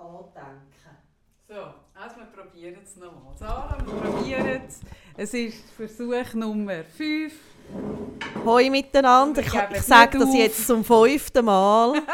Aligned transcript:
andenken. 0.00 0.96
So, 1.48 1.54
also 1.94 2.16
wir 2.16 2.26
probieren 2.26 2.76
es 2.82 2.96
nochmal. 2.96 3.34
Sarah, 3.36 3.76
wir 3.84 3.94
probieren 3.94 4.62
es. 4.66 4.80
Es 5.16 5.34
ist 5.34 5.70
Versuch 5.76 6.34
Nummer 6.34 6.84
5. 6.84 7.32
Hoi 8.44 8.70
miteinander. 8.70 9.42
Ich, 9.42 9.54
ich 9.76 9.82
sage 9.82 10.18
das 10.18 10.34
jetzt 10.34 10.66
zum 10.66 10.84
fünften 10.84 11.44
Mal. 11.44 12.02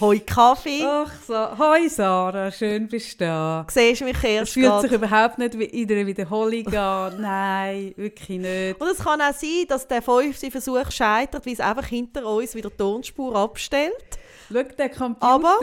Hoi 0.00 0.20
Kaffee. 0.20 0.82
Ach 0.86 1.12
so, 1.26 1.58
hoi 1.58 1.88
Sarah, 1.88 2.50
schön 2.50 2.88
bist 2.88 3.20
du 3.20 3.24
da. 3.26 3.66
Siehst 3.68 4.00
du 4.00 4.06
mich 4.06 4.22
erst 4.24 4.48
Es 4.48 4.52
fühlt 4.54 4.66
grad. 4.66 4.82
sich 4.82 4.92
überhaupt 4.92 5.38
nicht 5.38 5.58
wie 5.58 5.64
in 5.64 5.90
einer 5.90 6.06
Wiederholung 6.06 6.66
an. 6.74 7.14
Nein, 7.20 7.92
wirklich 7.96 8.38
nicht. 8.38 8.80
Und 8.80 8.88
es 8.88 8.98
kann 8.98 9.20
auch 9.20 9.34
sein, 9.34 9.66
dass 9.68 9.86
der 9.86 10.00
fünfte 10.00 10.50
Versuch 10.50 10.90
scheitert, 10.90 11.44
weil 11.44 11.52
es 11.52 11.60
einfach 11.60 11.86
hinter 11.86 12.24
uns 12.26 12.54
wieder 12.54 12.70
die 12.70 12.76
Tonspur 12.76 13.36
abstellt. 13.36 14.18
Schau, 14.50 14.62
der 14.62 14.88
Computer, 14.90 15.26
Aber- 15.26 15.58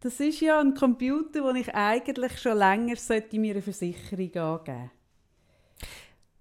das 0.00 0.20
ist 0.20 0.40
ja 0.40 0.60
ein 0.60 0.74
Computer, 0.74 1.42
den 1.42 1.56
ich 1.56 1.74
eigentlich 1.74 2.38
schon 2.38 2.58
länger 2.58 2.96
sollte 2.96 3.38
mir 3.38 3.52
eine 3.54 3.62
Versicherung 3.62 4.34
angeben 4.34 4.90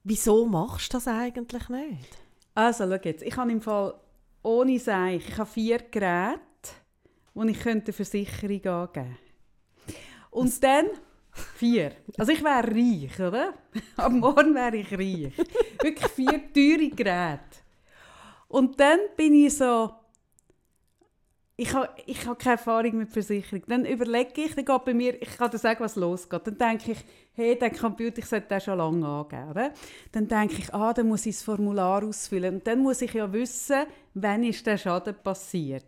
Wieso 0.03 0.45
machst 0.45 0.94
du 0.94 0.98
das 0.98 1.08
eigentlich 1.08 1.67
nicht? 1.70 2.17
Also, 2.53 2.86
schau 2.86 3.00
jetzt. 3.03 3.23
Ich 3.23 3.36
habe 3.38 3.52
im 3.52 3.62
Fall 3.62 3.95
ohne 4.44 4.77
Seich, 4.80 5.27
ich 5.27 5.38
habe 5.38 5.50
vier 5.50 5.80
Geräte, 5.80 6.39
wo 7.34 7.44
ich 7.44 7.59
könnte 7.59 7.88
eine 7.88 7.94
Versicherung 7.94 8.66
angeben 8.66 9.17
Und 10.30 10.64
dann 10.64 10.86
vier. 11.31 11.91
Also 12.17 12.31
ich 12.31 12.44
wäre 12.44 12.67
reich, 12.67 13.20
oder? 13.20 13.53
Ab 13.98 14.12
morgen 14.12 14.53
wäre 14.53 14.77
ich 14.77 14.91
reich. 14.91 15.38
Wirklich 15.81 16.12
vier 16.12 16.53
teure 16.53 16.89
Geräte. 16.89 17.41
Und 18.48 18.80
dann 18.80 19.00
bin 19.17 19.34
ich 19.34 19.58
so... 19.58 19.91
Ich 21.58 21.73
habe, 21.73 21.90
ich 22.05 22.26
habe 22.26 22.36
keine 22.36 22.58
Erfahrung 22.58 22.98
mit 22.98 23.09
Versicherung. 23.09 23.64
Dann 23.68 23.86
überlege 23.86 24.41
ich, 24.41 24.55
dann 24.55 24.66
geht 24.66 24.86
bei 24.86 24.94
mir, 24.94 25.22
ich 25.22 25.38
kann 25.38 25.50
dir 25.50 25.58
sagen, 25.58 25.80
was 25.80 25.95
losgeht. 25.95 26.45
Dann 26.47 26.58
denke 26.58 26.92
ich, 26.92 26.97
hey, 27.34 27.58
der 27.58 27.70
Computer, 27.70 28.20
ich 28.20 28.25
sollte 28.25 28.47
den 28.47 28.59
schon 28.59 28.78
lange 28.78 29.08
angeben. 29.08 29.72
Dann 30.12 30.28
denke 30.28 30.56
ich, 30.58 30.73
ah, 30.73 30.94
dann 30.94 31.08
muss 31.08 31.25
ich 31.25 31.36
das 31.36 31.44
Formular 31.44 32.03
ausfüllen. 32.03 32.56
Und 32.56 32.67
dann 32.67 32.80
muss 32.80 33.02
ich 33.02 33.14
ja 33.14 33.31
wissen, 33.31 33.86
wann 34.16 34.44
ist 34.44 34.67
der 34.67 34.78
Schaden 34.78 35.16
passiert. 35.23 35.86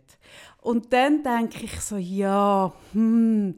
Und 0.62 0.90
dann 0.90 1.22
denke 1.22 1.64
ich 1.64 1.78
so, 1.82 1.96
ja, 1.98 2.72
hm, 2.92 3.54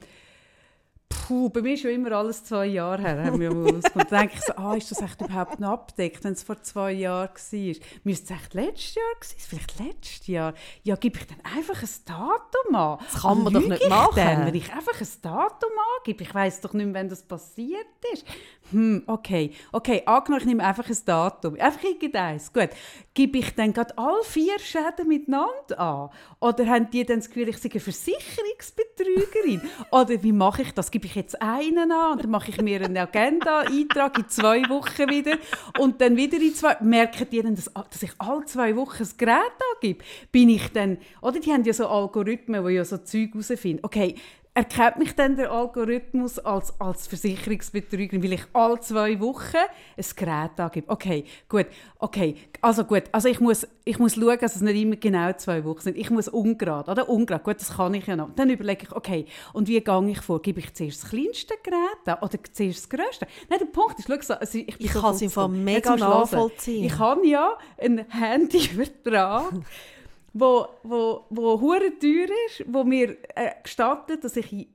Puh, 1.10 1.48
bei 1.48 1.60
mir 1.60 1.74
ist 1.74 1.82
schon 1.82 1.90
immer 1.90 2.12
alles 2.12 2.44
zwei 2.44 2.66
Jahre 2.66 3.02
her, 3.02 3.24
haben 3.24 3.40
wir. 3.40 3.50
Dann 3.50 4.06
denke 4.08 4.34
ich 4.34 4.40
so, 4.42 4.52
ah, 4.56 4.74
ist 4.74 4.90
das 4.90 5.02
echt 5.02 5.20
überhaupt 5.20 5.60
noch 5.60 5.70
abgedeckt, 5.70 6.24
wenn 6.24 6.32
es 6.32 6.42
vor 6.42 6.62
zwei 6.62 6.92
Jahren 6.92 7.30
war? 7.30 7.74
Müsste 8.04 8.34
es 8.34 8.40
echt 8.40 8.54
letztes 8.54 8.94
Jahr 8.94 9.14
gewesen 9.14 9.34
sein? 9.38 9.48
Vielleicht 9.48 9.78
letztes 9.78 10.26
Jahr? 10.26 10.54
Ja, 10.82 10.96
gebe 10.96 11.18
ich 11.18 11.26
dann 11.26 11.40
einfach 11.56 11.82
ein 11.82 11.88
Datum 12.04 12.74
an? 12.74 12.98
Das 13.12 13.22
kann 13.22 13.42
man 13.42 13.52
doch 13.52 13.60
Lüge 13.60 13.74
nicht 13.74 13.82
ich 13.84 13.88
machen. 13.88 14.16
Dann, 14.16 14.46
wenn 14.46 14.54
ich 14.54 14.72
einfach 14.72 15.00
ein 15.00 15.08
Datum 15.22 15.70
angebe? 15.98 16.22
Ich 16.22 16.34
weiss 16.34 16.60
doch 16.60 16.72
nicht 16.72 16.86
mehr, 16.86 17.00
wann 17.00 17.08
das 17.08 17.22
passiert 17.22 17.86
ist. 18.12 18.24
Hm, 18.72 19.02
okay. 19.06 19.52
Okay, 19.72 20.02
angenommen, 20.06 20.42
ich 20.42 20.46
nehme 20.46 20.64
einfach 20.64 20.88
ein 20.88 20.98
Datum. 21.04 21.58
Einfach 21.58 21.82
irgendeins. 21.82 22.52
Gut. 22.52 22.70
Gebe 23.14 23.38
ich 23.38 23.54
dann 23.54 23.72
gerade 23.72 23.96
alle 23.98 24.22
vier 24.22 24.58
Schäden 24.58 25.08
miteinander 25.08 25.78
an? 25.78 26.10
Oder 26.38 26.66
haben 26.66 26.88
die 26.90 27.04
dann 27.04 27.18
das 27.18 27.28
Gefühl, 27.28 27.48
ich 27.48 27.58
sei 27.58 27.70
eine 27.70 27.80
Versicherungsbetrügerin? 27.80 29.62
Oder 29.90 30.22
wie 30.22 30.32
mache 30.32 30.62
ich 30.62 30.72
das? 30.72 30.90
Gebe 30.90 30.99
ich 31.06 31.14
jetzt 31.14 31.40
einen 31.40 31.90
an 31.90 32.12
und 32.12 32.22
dann 32.22 32.30
mache 32.30 32.50
ich 32.50 32.60
mir 32.60 32.80
einen 32.82 32.96
Agenda-Eintrag 32.96 34.18
in 34.18 34.28
zwei 34.28 34.68
Wochen 34.68 35.08
wieder 35.10 35.36
und 35.78 36.00
dann 36.00 36.16
wieder 36.16 36.38
in 36.38 36.54
zwei... 36.54 36.76
Merken 36.80 37.26
die 37.30 37.42
dann, 37.42 37.54
dass, 37.54 37.70
dass 37.72 38.02
ich 38.02 38.12
alle 38.18 38.44
zwei 38.46 38.74
Wochen 38.76 39.02
ein 39.02 39.08
Gerät 39.16 39.52
angebe? 39.74 40.04
Bin 40.32 40.48
ich 40.48 40.68
dann... 40.72 40.98
Oder 41.20 41.40
die 41.40 41.52
haben 41.52 41.64
ja 41.64 41.72
so 41.72 41.86
Algorithmen, 41.86 42.64
die 42.66 42.72
ja 42.72 42.84
so 42.84 42.98
Zeug 42.98 43.30
herausfinden. 43.32 43.80
Okay, 43.82 44.14
erkennt 44.52 44.98
mich 44.98 45.14
dann 45.14 45.36
der 45.36 45.50
Algorithmus 45.50 46.38
als, 46.40 46.78
als 46.80 47.06
Versicherungsbetrügerin, 47.06 48.22
weil 48.22 48.32
ich 48.32 48.42
alle 48.52 48.80
zwei 48.80 49.20
Wochen 49.20 49.56
ein 49.56 50.04
Gerät 50.16 50.58
angebe. 50.58 50.88
Okay, 50.88 51.24
gut, 51.48 51.66
okay, 51.98 52.36
also 52.60 52.84
gut, 52.84 53.04
also 53.12 53.28
ich 53.28 53.38
muss, 53.40 53.66
ich 53.84 53.98
muss 53.98 54.14
schauen, 54.16 54.38
dass 54.40 54.56
es 54.56 54.60
nicht 54.60 54.80
immer 54.80 54.96
genau 54.96 55.32
zwei 55.34 55.64
Wochen 55.64 55.80
sind. 55.80 55.96
Ich 55.96 56.10
muss 56.10 56.28
ungerade, 56.28 56.90
oder? 56.90 57.08
Ungerade, 57.08 57.44
gut, 57.44 57.60
das 57.60 57.76
kann 57.76 57.94
ich 57.94 58.06
ja 58.06 58.16
noch. 58.16 58.30
Dann 58.34 58.50
überlege 58.50 58.86
ich, 58.86 58.92
okay, 58.92 59.24
und 59.52 59.68
wie 59.68 59.80
gehe 59.80 60.10
ich 60.10 60.20
vor? 60.20 60.42
Gebe 60.42 60.58
ich 60.58 60.74
zuerst 60.74 61.04
das 61.04 61.10
kleinste 61.10 61.54
Gerät 61.62 62.06
an 62.06 62.18
oder 62.20 62.38
zuerst 62.52 62.78
das 62.80 62.88
grösste? 62.88 63.26
Nein, 63.48 63.60
der 63.60 63.66
Punkt 63.66 64.00
ist, 64.00 64.08
schau, 64.08 64.20
so, 64.20 64.34
also 64.34 64.58
ich, 64.58 64.80
Ich 64.80 64.92
so 64.92 65.00
kann 65.00 65.14
es 65.14 65.22
im 65.22 65.30
Fall 65.30 65.48
mega 65.48 65.94
nachvollziehen. 65.96 66.84
Ich 66.84 66.98
habe 66.98 67.24
ja 67.26 67.56
einen 67.78 68.04
Handyvertrag, 68.10 69.52
wo, 70.32 70.68
wo, 70.82 71.26
wo 71.30 71.60
hure 71.60 71.98
teuer 71.98 72.28
ist, 72.46 72.64
wo 72.66 72.84
mir 72.84 73.16
äh, 73.34 73.52
gestattet, 73.62 74.24
dass 74.24 74.36
ich 74.36 74.68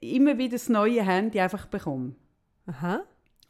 immer 0.00 0.38
wieder 0.38 0.52
das 0.52 0.68
neue 0.68 1.02
Handy 1.02 1.40
einfach 1.40 1.66
bekomme. 1.66 2.14
Aha. 2.66 3.02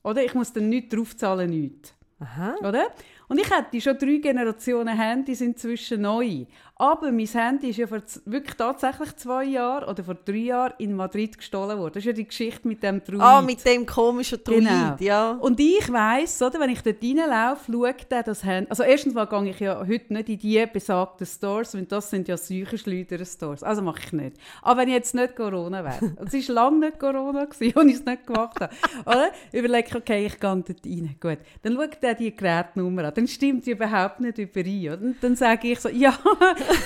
Oder? 0.03 0.25
Ich 0.25 0.35
muss 0.35 0.53
dann 0.53 0.69
nichts 0.69 0.95
draufzahlen, 0.95 1.51
nichts. 1.51 1.95
Aha. 2.21 2.57
Oder? 2.61 2.89
Und 3.29 3.39
ich 3.39 3.51
hätte 3.51 3.81
schon 3.81 3.99
drei 3.99 4.17
Generationen 4.17 4.97
Handys 4.97 5.41
inzwischen 5.41 6.03
neu. 6.03 6.45
Aber 6.81 7.13
mein 7.13 7.27
Handy 7.27 7.69
ist 7.69 7.77
ja 7.77 7.87
vor 7.87 7.99
wirklich 8.25 8.57
tatsächlich 8.57 9.15
zwei 9.17 9.45
Jahren 9.45 9.87
oder 9.87 10.03
vor 10.03 10.15
drei 10.15 10.37
Jahren 10.37 10.73
in 10.79 10.95
Madrid 10.95 11.37
gestohlen 11.37 11.79
worden. 11.79 11.93
Das 11.93 12.01
ist 12.01 12.07
ja 12.07 12.13
die 12.15 12.27
Geschichte 12.27 12.67
mit 12.67 12.83
dem 12.83 13.05
Druid. 13.05 13.21
Ah, 13.21 13.43
mit 13.43 13.63
dem 13.67 13.85
komischen 13.85 14.43
Druid, 14.43 14.61
Genau. 14.61 14.97
ja. 14.99 15.33
Und 15.33 15.61
ich 15.61 15.93
weiss, 15.93 16.41
oder, 16.41 16.59
wenn 16.59 16.71
ich 16.71 16.81
dort 16.81 16.97
reinlaufe, 17.03 17.71
schaut 17.71 18.11
der 18.11 18.23
das 18.23 18.43
Handy. 18.45 18.71
Also 18.71 18.83
erstens 18.85 19.13
mal 19.13 19.27
gehe 19.27 19.51
ich 19.51 19.61
ja 19.61 19.79
heute 19.87 20.11
nicht 20.15 20.31
in 20.31 20.39
die 20.39 20.65
besagten 20.73 21.27
Stores, 21.27 21.75
weil 21.75 21.85
das 21.85 22.09
sind 22.09 22.29
ja 22.29 22.39
Säuchenschleuder-Stores. 22.39 23.63
Also 23.63 23.83
mache 23.83 24.01
ich 24.07 24.13
nicht. 24.15 24.37
Aber 24.63 24.81
wenn 24.81 24.89
ich 24.89 24.95
jetzt 24.95 25.15
nicht 25.15 25.37
Corona 25.37 25.85
wäre, 25.85 26.15
und 26.17 26.33
es 26.33 26.49
war 26.49 26.55
lange 26.55 26.79
nicht 26.87 26.99
Corona, 26.99 27.45
gewesen, 27.45 27.77
als 27.77 27.87
ich 27.89 27.95
es 27.97 28.05
nicht 28.07 28.27
gemacht 28.27 28.59
habe, 28.59 28.75
oder? 29.05 29.31
überlege 29.53 29.87
ich, 29.87 29.95
okay, 29.97 30.25
ich 30.25 30.41
gehe 30.41 30.49
dort 30.57 30.87
rein. 30.87 31.17
Gut. 31.21 31.39
Dann 31.61 31.75
schaut 31.75 32.03
der 32.03 32.15
die 32.15 32.35
Gerätnummer 32.35 33.05
an. 33.05 33.13
Dann 33.15 33.29
stimmt 33.29 33.67
die 33.67 33.73
überhaupt 33.73 34.21
nicht 34.21 34.39
überein. 34.39 34.87
Oder? 34.95 35.03
Und 35.03 35.17
dann 35.23 35.37
sage 35.37 35.69
ich 35.73 35.79
so, 35.79 35.91
ja, 35.91 36.19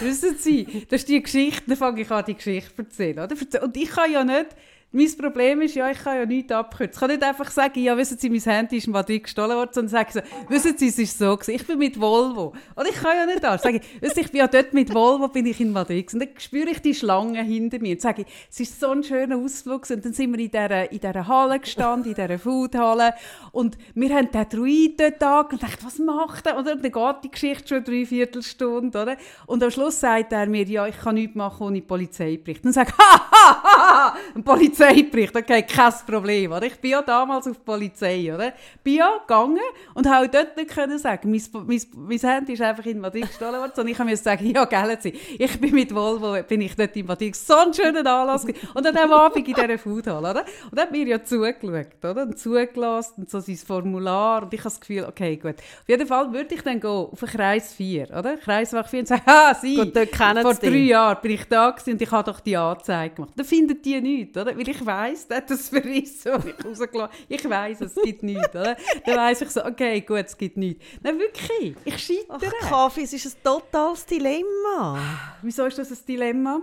das 0.01 0.23
ist 0.23 1.09
die 1.09 1.23
Geschichte, 1.23 1.63
dann 1.67 1.77
fange 1.77 2.03
ich 2.03 2.11
an, 2.11 2.25
die 2.27 2.35
Geschichte 2.35 2.75
zu 2.75 2.83
erzählen. 2.83 3.19
Oder? 3.21 3.37
Und 3.63 3.77
ich 3.77 3.91
kann 3.91 4.13
ja 4.13 4.25
nicht 4.25 4.47
mein 4.95 5.17
Problem 5.19 5.61
ist 5.63 5.75
ja, 5.75 5.91
ich 5.91 5.99
kann 5.99 6.17
ja 6.17 6.25
nichts 6.25 6.53
abkürzen. 6.53 6.93
Ich 6.93 7.01
kann 7.01 7.11
nicht 7.11 7.23
einfach 7.25 7.51
sagen, 7.51 7.83
ja, 7.83 7.97
wissen 7.97 8.17
Sie, 8.17 8.31
mein 8.31 8.41
Handy 8.41 8.77
ist 8.77 8.87
in 8.87 8.93
Madrid 8.93 9.25
gestohlen 9.25 9.57
worden, 9.57 9.71
sondern 9.73 9.91
sagen 9.91 10.11
so, 10.13 10.21
wissen 10.49 10.79
Sie, 10.79 10.87
es 10.87 10.99
ist 11.01 11.19
so 11.19 11.37
gewesen. 11.37 11.57
Ich 11.57 11.67
bin 11.67 11.79
mit 11.79 12.01
Volvo. 12.01 12.53
Oder 12.77 12.89
ich 12.89 12.95
kann 12.95 13.17
ja 13.17 13.27
nicht 13.27 13.43
das. 13.43 13.63
Sage 13.63 13.79
ich, 13.79 14.03
wissen 14.03 14.15
Sie, 14.15 14.21
ich 14.21 14.31
bin 14.31 14.39
ja 14.39 14.47
dort 14.47 14.73
mit 14.73 14.95
Volvo, 14.95 15.27
bin 15.27 15.47
ich 15.47 15.61
in 15.61 15.73
Madrid. 15.73 16.15
Und 16.15 16.21
dann 16.21 16.29
spüre 16.39 16.71
ich 16.71 16.81
die 16.81 16.95
Schlange 16.95 17.43
hinter 17.43 17.81
mir 17.81 17.95
und 17.95 18.03
sage, 18.03 18.25
es 18.49 18.61
ist 18.61 18.79
so 18.79 18.91
ein 18.91 19.03
schöner 19.03 19.37
Ausflug. 19.37 19.91
Und 19.91 20.05
dann 20.05 20.13
sind 20.13 20.31
wir 20.33 20.39
in 20.39 20.51
dieser, 20.51 20.93
in 20.93 21.01
dieser 21.01 21.27
Halle 21.27 21.59
gestanden, 21.59 22.11
in 22.11 22.15
dieser 22.15 22.39
Foodhalle. 22.39 23.15
Und 23.51 23.77
wir 23.97 24.15
haben 24.15 24.31
den 24.31 24.49
Druid 24.49 25.01
dort 25.01 25.23
angeschaut 25.23 25.53
und 25.55 25.63
dachten, 25.65 25.87
was 25.87 25.99
macht 25.99 26.47
er? 26.47 26.57
Und 26.57 26.69
dann 26.69 26.81
geht 26.81 27.25
die 27.25 27.31
Geschichte 27.33 27.67
schon 27.67 27.83
drei 27.83 28.07
Viertelstunde. 28.07 29.03
Oder? 29.03 29.17
Und 29.47 29.61
am 29.61 29.73
Schluss 29.73 29.99
sagt 29.99 30.33
er 30.33 30.47
mir, 30.47 30.65
ja, 30.67 30.87
ich 30.87 30.99
kann 31.01 31.17
nichts 31.17 31.35
machen 31.35 31.67
ohne 31.67 31.83
Polizeibericht. 31.83 32.65
Dann 32.65 32.73
sage 32.73 32.93
ich, 32.93 32.99
ha, 32.99 33.31
ha, 33.33 33.63
ha, 33.63 34.15
ha, 34.15 34.17
ein 34.37 34.45
Polizeibericht, 34.87 35.37
okay, 35.37 35.63
kein 35.63 35.93
Problem. 36.07 36.53
Oder? 36.53 36.67
Ich 36.67 36.77
bin 36.81 36.91
ja 36.93 37.03
damals 37.03 37.47
auf 37.47 37.57
die 37.57 37.65
Polizei, 37.65 38.33
oder? 38.35 38.53
Bin 38.83 38.97
ja 38.97 39.19
gegangen 39.19 39.59
und 39.95 40.09
habe 40.09 40.29
dort 40.29 40.57
nicht 40.57 40.71
können 40.71 40.99
sagen, 40.99 41.31
mein, 41.31 41.43
mein, 41.67 41.83
mein 41.95 42.19
Handy 42.19 42.53
ist 42.53 42.63
einfach 42.63 42.85
in 42.87 43.01
Madrid 43.01 43.27
gestohlen 43.27 43.61
worden, 43.61 43.73
sondern 43.75 43.93
ich 43.93 43.99
habe 43.99 44.17
sagen, 44.17 44.51
ja, 44.51 44.65
gell, 44.65 44.99
Sie, 45.01 45.15
ich 45.39 45.61
bin 45.61 45.75
mit 45.75 45.95
Volvo, 45.95 46.37
bin 46.43 46.61
ich 46.61 46.75
dort 46.77 46.97
in 46.97 47.07
Madrid, 47.07 47.37
so 47.37 47.55
einen 47.55 47.75
schönen 47.75 48.07
Anlass. 48.07 48.45
Und 48.45 48.85
dann 48.85 48.97
am 48.97 49.13
Abend 49.13 49.49
in 49.49 49.55
dieser 49.55 49.79
Foodhalle, 49.79 50.31
oder? 50.31 50.45
Und 50.71 50.79
dann 50.79 50.87
hat 50.87 50.93
mir 50.93 51.07
ja 51.07 51.23
zugeschaut, 51.23 52.05
oder? 52.05 52.23
Und 52.23 52.39
zugelassen 52.39 53.15
und 53.19 53.31
so 53.31 53.41
sein 53.41 53.57
Formular 53.57 54.43
und 54.43 54.55
ich 54.55 54.61
habe 54.61 54.71
das 54.71 54.81
Gefühl, 54.81 55.05
okay, 55.09 55.37
gut. 55.37 55.57
Auf 55.57 55.89
jeden 55.89 56.07
Fall 56.07 56.33
würde 56.33 56.55
ich 56.55 56.63
dann 56.63 56.81
gehen 56.81 56.91
auf 56.91 57.19
den 57.19 57.29
Kreis 57.29 57.73
4, 57.73 58.11
oder? 58.11 58.37
Kreiswache 58.37 58.89
4 58.89 59.01
und 59.01 59.09
sagen, 59.09 59.23
ah, 59.27 59.55
Sie, 59.55 59.77
vor 59.77 60.55
drei. 60.55 60.69
Jahren 60.69 61.19
bin 61.23 61.33
ich 61.33 61.45
da 61.45 61.71
gewesen 61.71 61.93
und 61.93 62.03
ich 62.03 62.11
habe 62.11 62.31
doch 62.31 62.41
die 62.41 62.57
Anzeige 62.57 63.15
gemacht. 63.15 63.33
Dann 63.37 63.47
finden 63.47 63.81
die 63.83 64.01
nichts, 64.01 64.37
oder? 64.37 64.57
Weil 64.57 64.69
ich 64.75 64.85
weiss, 64.87 65.27
der 65.29 65.39
hat 65.39 65.51
das 65.51 65.69
verrissen 65.69 66.33
und 66.35 66.47
ich 66.47 66.65
rausgelassen. 66.65 67.17
Ich 67.29 67.49
weiss, 67.49 67.81
es 67.81 67.95
gibt 67.95 68.23
nichts, 68.23 68.49
oder? 68.51 68.77
Dann 69.07 69.17
weiss 69.17 69.41
ich 69.41 69.51
so, 69.51 69.65
okay, 69.65 70.01
gut, 70.01 70.25
es 70.27 70.37
gibt 70.37 70.57
nichts. 70.57 70.85
Nein, 71.03 71.19
wirklich, 71.19 71.77
ich 71.85 71.95
Ach, 71.95 71.99
scheitere. 71.99 72.51
Kaffee, 72.61 73.03
es 73.03 73.13
ist 73.13 73.27
ein 73.27 73.43
totales 73.43 74.05
Dilemma. 74.07 74.99
Wieso 75.43 75.65
ist 75.67 75.79
das 75.79 75.91
ein 75.91 75.99
Dilemma? 76.07 76.61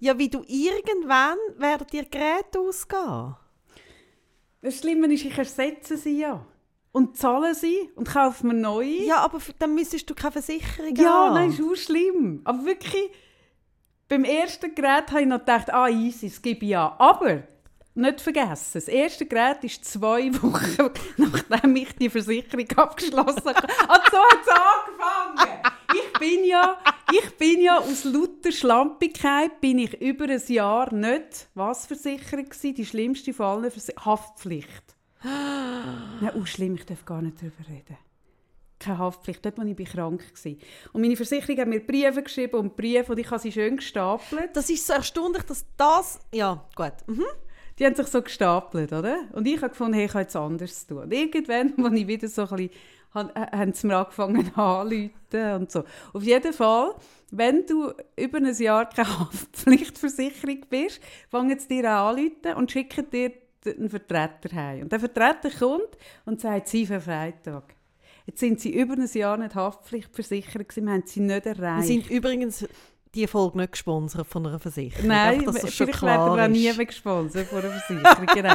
Ja, 0.00 0.18
wie 0.18 0.28
du 0.28 0.44
irgendwann 0.46 1.38
werden 1.56 1.86
dir 1.90 2.04
Geräte 2.04 2.58
ausgehen. 2.60 3.34
Das 4.62 4.78
Schlimme 4.78 5.12
ist, 5.12 5.24
ich 5.24 5.36
ersetze 5.36 5.96
sie 5.96 6.20
ja. 6.20 6.44
Und 6.92 7.16
zahle 7.16 7.54
sie 7.54 7.90
und 7.94 8.08
kaufe 8.08 8.46
mir 8.46 8.54
neue. 8.54 9.04
Ja, 9.04 9.18
aber 9.18 9.38
dann 9.58 9.74
müsstest 9.74 10.08
du 10.08 10.14
keine 10.14 10.32
Versicherung 10.32 10.94
Ja, 10.96 11.26
haben. 11.26 11.34
nein, 11.34 11.50
ist 11.50 11.60
auch 11.60 11.74
schlimm. 11.74 12.40
Aber 12.44 12.64
wirklich, 12.64 13.10
beim 14.08 14.24
ersten 14.24 14.74
Gerät 14.74 15.10
habe 15.10 15.22
ich 15.22 15.26
noch 15.26 15.40
gedacht, 15.40 15.72
ah, 15.72 15.88
easy, 15.88 16.28
das 16.28 16.40
gebe 16.40 16.64
ich 16.64 16.70
ja. 16.70 16.94
Aber, 16.98 17.42
nicht 17.94 18.20
vergessen, 18.20 18.72
das 18.74 18.88
erste 18.88 19.26
Gerät 19.26 19.64
ist 19.64 19.84
zwei 19.84 20.30
Wochen, 20.42 20.90
nachdem 21.16 21.76
ich 21.76 21.94
die 21.96 22.10
Versicherung 22.10 22.66
abgeschlossen 22.76 23.46
habe. 23.46 23.68
Also 23.88 24.10
so 24.10 24.18
hat 24.18 24.40
es 24.42 25.36
angefangen. 25.38 25.62
ich 25.94 26.18
bin 26.18 26.44
ja, 26.44 26.78
ich 27.10 27.30
bin 27.36 27.62
ja 27.62 27.78
aus 27.78 28.04
lauter 28.04 28.52
Schlampigkeit 28.52 29.60
bin 29.60 29.78
ich 29.78 30.00
über 30.00 30.26
ein 30.26 30.42
Jahr 30.46 30.92
nicht 30.92 31.48
was 31.54 31.86
Versicherung 31.86 32.48
gsi, 32.48 32.74
die 32.74 32.86
schlimmste 32.86 33.32
von 33.32 33.46
allen 33.46 33.72
Haftpflicht. 34.04 34.94
Nein, 35.22 36.32
oh, 36.34 36.44
schlimm, 36.44 36.74
ich 36.74 36.84
darf 36.84 37.04
gar 37.06 37.22
nicht 37.22 37.38
darüber 37.40 37.66
reden. 37.68 37.96
Keine 38.78 38.98
Haftpflicht, 38.98 39.44
dort, 39.44 39.58
wo 39.58 39.62
ich 39.62 39.76
bin 39.76 39.86
krank 39.86 40.22
war. 40.22 40.52
Und 40.92 41.00
meine 41.00 41.16
Versicherung 41.16 41.58
hat 41.58 41.68
mir 41.68 41.80
Briefe 41.80 42.22
geschrieben 42.22 42.56
und 42.56 42.76
Briefe 42.76 43.12
und 43.12 43.18
ich 43.18 43.30
habe 43.30 43.40
sie 43.40 43.52
schön 43.52 43.76
gestapelt. 43.76 44.50
Das 44.54 44.68
ist 44.68 44.86
so 44.86 44.92
erstaunlich, 44.92 45.42
dass 45.44 45.64
das... 45.76 46.20
Ja, 46.32 46.64
gut. 46.74 46.92
Mhm. 47.06 47.24
Die 47.78 47.84
haben 47.84 47.94
sich 47.94 48.06
so 48.06 48.22
gestapelt, 48.22 48.92
oder? 48.92 49.18
Und 49.32 49.46
ich 49.46 49.56
habe 49.56 49.70
gefunden, 49.70 49.94
hey, 49.94 50.06
ich 50.06 50.12
kann 50.12 50.22
jetzt 50.22 50.36
anders 50.36 50.86
tun. 50.86 50.98
Und 50.98 51.12
irgendwann, 51.12 51.74
als 51.84 51.94
ich 51.94 52.06
wieder 52.06 52.28
so 52.28 52.42
ein 52.42 52.48
bisschen 52.48 52.70
haben 53.14 53.72
sie 53.72 53.86
mir 53.86 53.96
angefangen 53.96 54.52
anzuleiten 54.54 55.54
und 55.54 55.70
so. 55.70 55.84
Auf 56.12 56.22
jeden 56.22 56.52
Fall, 56.52 56.94
wenn 57.30 57.64
du 57.66 57.92
über 58.16 58.38
ein 58.38 58.54
Jahr 58.54 58.88
keine 58.88 59.08
Haftpflichtversicherung 59.20 60.66
bist, 60.68 61.00
fangen 61.30 61.58
sie 61.58 61.68
dir 61.68 61.90
an 61.90 62.08
anzuleiten 62.08 62.54
und 62.54 62.70
schicken 62.70 63.08
dir 63.10 63.32
einen 63.66 63.90
Vertreter 63.90 64.54
heim. 64.54 64.82
Und 64.82 64.92
der 64.92 65.00
Vertreter 65.00 65.50
kommt 65.50 65.96
und 66.24 66.40
sagt, 66.40 66.68
sie 66.68 66.86
für 66.86 67.00
Freitag. 67.00 67.75
Jetzt 68.26 68.40
sind 68.40 68.60
sie 68.60 68.74
über 68.74 68.94
ein 68.94 69.08
Jahr 69.12 69.36
nicht 69.36 69.54
haftpflichtversichert, 69.54 70.76
wir 70.76 70.90
haben 70.90 71.04
sie 71.06 71.20
nicht 71.20 71.46
erreicht. 71.46 71.88
Wir 71.88 72.02
sind 72.02 72.10
übrigens 72.10 72.66
die 73.16 73.26
Folge 73.26 73.58
nicht 73.58 73.72
gesponsert 73.72 74.26
von 74.26 74.46
einer 74.46 74.58
Versicherung. 74.58 75.08
Nein, 75.08 75.38
Einfach, 75.38 75.54
dass 75.54 75.62
das 75.62 75.74
vielleicht 75.74 76.02
werden 76.02 76.36
wir 76.36 76.48
nie 76.48 76.86
gesponsert 76.86 77.46
von 77.46 77.58
einer 77.60 77.70
Versicherung. 77.70 78.26
genau. 78.34 78.54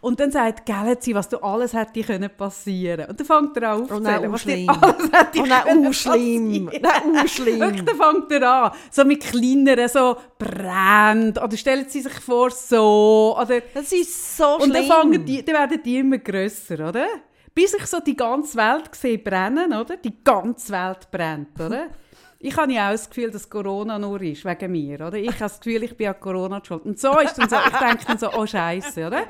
Und 0.00 0.18
dann 0.18 0.32
sagt 0.32 0.66
Galaxy, 0.66 1.14
was 1.14 1.28
du 1.28 1.36
alles 1.38 1.74
hätte 1.74 2.02
können 2.02 2.30
passieren. 2.36 3.08
Und 3.08 3.20
dann 3.20 3.26
fängt 3.26 3.56
er 3.58 3.70
an 3.70 3.82
aufzuzählen, 3.82 4.28
oh, 4.28 4.32
was 4.32 4.40
schlimm. 4.40 4.68
alles 4.68 5.12
hätte 5.12 5.40
oh, 5.40 5.46
nein, 5.46 5.86
oh, 5.86 5.92
schlimm. 5.92 6.64
Nein, 6.64 7.22
oh, 7.22 7.26
schlimm. 7.28 7.62
Und 7.62 7.88
dann 7.88 7.96
fängt 7.96 8.32
er 8.32 8.50
an, 8.50 8.72
so 8.90 9.04
mit 9.04 9.20
kleineren, 9.20 9.88
so 9.88 10.16
brennt. 10.38 11.40
Oder 11.40 11.56
stellen 11.56 11.86
Sie 11.88 12.00
sich 12.00 12.14
vor, 12.14 12.50
so. 12.50 13.36
Oder, 13.40 13.60
das 13.74 13.92
ist 13.92 14.36
so 14.36 14.56
und 14.56 14.70
schlimm. 14.70 14.90
Und 14.90 15.12
dann, 15.12 15.24
die, 15.26 15.44
dann 15.44 15.54
werden 15.54 15.80
die 15.84 15.98
immer 15.98 16.18
grösser, 16.18 16.88
oder? 16.88 17.06
Bis 17.54 17.74
ich 17.74 17.86
so 17.86 18.00
die 18.00 18.16
ganze 18.16 18.56
Welt 18.56 18.94
sehe 18.94 19.18
brennen, 19.18 19.72
oder? 19.72 19.96
Die 19.96 20.22
ganze 20.22 20.72
Welt 20.72 21.10
brennt, 21.10 21.60
oder? 21.60 21.88
Ich 22.42 22.56
habe 22.56 22.72
ja 22.72 22.88
auch 22.88 22.92
das 22.92 23.06
Gefühl, 23.06 23.30
dass 23.30 23.50
Corona 23.50 23.98
nur 23.98 24.18
ist, 24.22 24.46
wegen 24.46 24.72
mir, 24.72 24.94
oder? 24.94 25.18
Ich 25.18 25.28
habe 25.28 25.40
das 25.40 25.60
Gefühl, 25.60 25.82
ich 25.82 25.94
bin 25.94 26.08
an 26.08 26.18
Corona 26.18 26.62
schuld. 26.64 26.86
Und 26.86 26.98
so 26.98 27.18
ist 27.18 27.36
dann 27.36 27.50
so, 27.50 27.56
ich 27.56 27.76
denke 27.76 28.06
dann 28.06 28.16
so, 28.16 28.32
oh 28.32 28.46
Scheiße, 28.46 29.06
oder? 29.06 29.24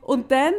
Und 0.00 0.28
dann, 0.32 0.52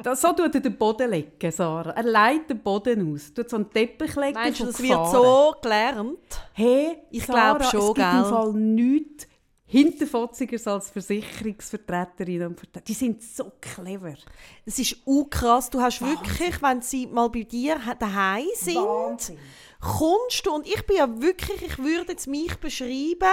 das, 0.00 0.20
so 0.20 0.28
tut 0.32 0.54
er 0.54 0.60
den 0.60 0.76
Boden 0.76 1.10
legen, 1.10 1.50
Sarah. 1.50 1.90
Er 1.90 2.04
leitet 2.04 2.50
den 2.50 2.60
Boden 2.60 3.12
aus, 3.12 3.34
tut 3.34 3.50
so 3.50 3.56
einen 3.56 3.68
Teppich 3.68 4.14
legen 4.14 4.34
Meinst 4.34 4.60
du, 4.60 4.66
das 4.66 4.80
wird 4.80 5.08
so 5.08 5.56
gelernt? 5.60 6.18
Hey, 6.52 6.98
ich 7.10 7.24
glaube 7.24 7.64
schon, 7.64 7.80
es 7.80 7.86
gibt 7.86 7.96
gell? 7.96 8.18
im 8.18 8.24
Fall 8.24 8.52
nichts 8.52 9.27
hinterfotziger 9.68 10.72
als 10.72 10.90
Versicherungsvertreterinnen 10.90 12.48
und 12.48 12.58
Vertreter. 12.58 12.84
Die 12.86 12.94
sind 12.94 13.22
so 13.22 13.52
clever. 13.60 14.14
Es 14.66 14.78
ist 14.78 14.96
auch 15.06 15.28
krass. 15.30 15.70
Du 15.70 15.80
hast 15.80 16.02
Wahnsinn. 16.02 16.18
wirklich, 16.18 16.62
wenn 16.62 16.82
sie 16.82 17.06
mal 17.06 17.28
bei 17.28 17.42
dir 17.44 17.78
daheim 17.98 18.46
sind, 18.56 18.76
Wahnsinn 18.76 19.38
kommst 19.80 20.44
du, 20.44 20.52
und 20.52 20.66
ich 20.66 20.84
bin 20.86 20.96
ja 20.96 21.20
wirklich, 21.20 21.62
ich 21.62 21.78
würde 21.78 22.12
jetzt 22.12 22.26
mich 22.26 22.54
beschreiben, 22.56 23.30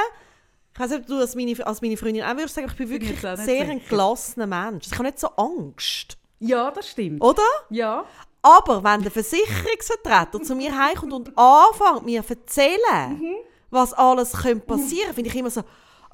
ich 0.74 0.80
weiß 0.80 0.92
nicht, 0.92 1.02
ob 1.02 1.08
du 1.08 1.18
als 1.18 1.36
meine, 1.36 1.66
als 1.66 1.82
meine 1.82 1.98
Freundin 1.98 2.24
auch 2.24 2.36
würdest 2.36 2.56
sagen, 2.56 2.68
ich 2.70 2.76
bin 2.76 2.90
wirklich 2.90 3.20
sehr 3.20 3.70
ein 3.70 3.82
gelassener 3.88 4.46
Mensch. 4.48 4.88
Ich 4.88 4.94
habe 4.94 5.04
nicht 5.04 5.20
so 5.20 5.30
Angst. 5.30 6.18
Ja, 6.40 6.70
das 6.70 6.90
stimmt. 6.90 7.24
Oder? 7.24 7.44
Ja. 7.70 8.06
Aber 8.42 8.84
wenn 8.84 9.02
der 9.02 9.12
Versicherungsvertreter 9.12 10.44
zu 10.44 10.56
mir 10.56 10.78
heimkommt 10.78 11.14
und 11.14 11.38
anfängt, 11.38 12.06
mir 12.06 12.24
zu 12.24 12.34
erzählen, 12.34 13.18
mhm. 13.20 13.36
was 13.72 13.94
alles 13.94 14.34
könnte 14.34 14.66
passieren 14.66 15.06
könnte, 15.06 15.14
finde 15.16 15.30
ich 15.30 15.36
immer 15.36 15.50
so, 15.50 15.64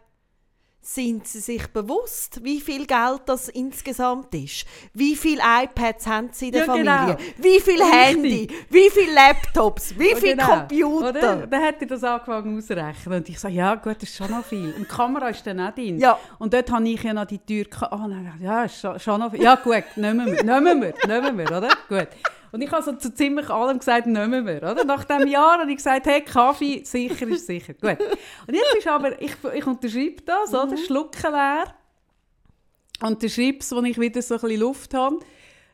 sind 0.81 1.27
Sie 1.27 1.41
sich 1.41 1.67
bewusst, 1.73 2.45
wie 2.45 2.61
viel 2.61 2.87
Geld 2.87 3.23
das 3.27 3.49
insgesamt 3.49 4.33
ist? 4.37 4.67
Wie 4.95 5.17
viele 5.17 5.43
iPads 5.43 6.07
haben 6.07 6.29
Sie 6.31 6.47
in 6.47 6.53
der 6.53 6.61
ja, 6.61 6.67
Familie? 6.67 7.17
Genau. 7.17 7.19
Wie 7.39 7.61
viele 7.61 7.85
Handy? 7.91 8.49
Wie 8.71 8.89
viele 8.91 9.13
Laptops? 9.13 9.99
Wie 9.99 10.15
viele 10.15 10.37
genau. 10.37 10.47
Computer? 10.47 11.09
Oder? 11.09 11.47
Dann 11.49 11.63
hat 11.63 11.81
er 11.81 11.87
das 11.89 12.05
angefangen 12.05 12.57
auszurechnen. 12.57 13.19
Und 13.19 13.29
ich 13.29 13.39
sage, 13.41 13.55
ja 13.55 13.75
gut, 13.75 13.97
das 13.97 14.05
ist 14.05 14.17
schon 14.17 14.31
noch 14.31 14.45
viel. 14.45 14.75
Und 14.75 14.83
die 14.83 14.85
Kamera 14.85 15.29
ist 15.29 15.45
dann 15.45 15.59
auch 15.59 15.75
drin. 15.75 15.99
Ja. 15.99 16.21
Und 16.39 16.55
dort 16.55 16.71
habe 16.71 16.89
ich 16.89 17.03
ja 17.03 17.13
noch 17.13 17.27
die 17.27 17.41
Tür... 17.41 17.67
Oh 17.91 18.07
nein, 18.07 18.33
ja, 18.41 18.63
ist 18.63 18.81
schon, 18.81 19.01
schon 19.01 19.19
noch 19.19 19.33
viel. 19.33 19.43
Ja 19.43 19.57
gut, 19.57 19.85
nehmen 19.97 20.27
wir, 20.27 20.45
nehmen 20.45 20.83
wir, 20.83 20.95
nehmen 21.09 21.37
wir, 21.37 21.47
oder? 21.47 21.69
Gut. 21.89 22.09
Und 22.57 22.63
ich 22.63 22.73
habe 22.73 22.83
so 22.83 22.93
zu 22.93 23.13
ziemlich 23.13 23.51
allem 23.51 23.79
gesagt, 23.79 24.07
nehmen 24.07 24.47
wir. 24.47 24.57
Oder? 24.57 24.83
Nach 24.83 25.05
diesem 25.05 25.29
Jahr 25.29 25.59
habe 25.59 25.71
ich 25.71 25.77
gesagt, 25.77 26.07
hey, 26.07 26.23
Kaffee, 26.23 26.83
sicher 26.85 27.29
ist 27.29 27.47
sicher. 27.47 27.75
Gut. 27.75 27.99
Und 28.47 28.55
jetzt 28.55 28.77
ist 28.79 28.89
aber, 28.89 29.21
ich, 29.21 29.33
ich 29.53 29.67
unterschreibe 29.67 30.23
das, 30.23 30.53
mhm. 30.53 30.59
oder? 30.59 30.77
Schlucken 30.79 31.33
leer. 31.33 31.75
Unterschreibe 33.03 33.59
es, 33.59 33.73
wo 33.73 33.83
ich 33.83 34.01
wieder 34.01 34.23
so 34.23 34.37
ein 34.37 34.41
bisschen 34.41 34.61
Luft 34.61 34.95
habe. 34.95 35.19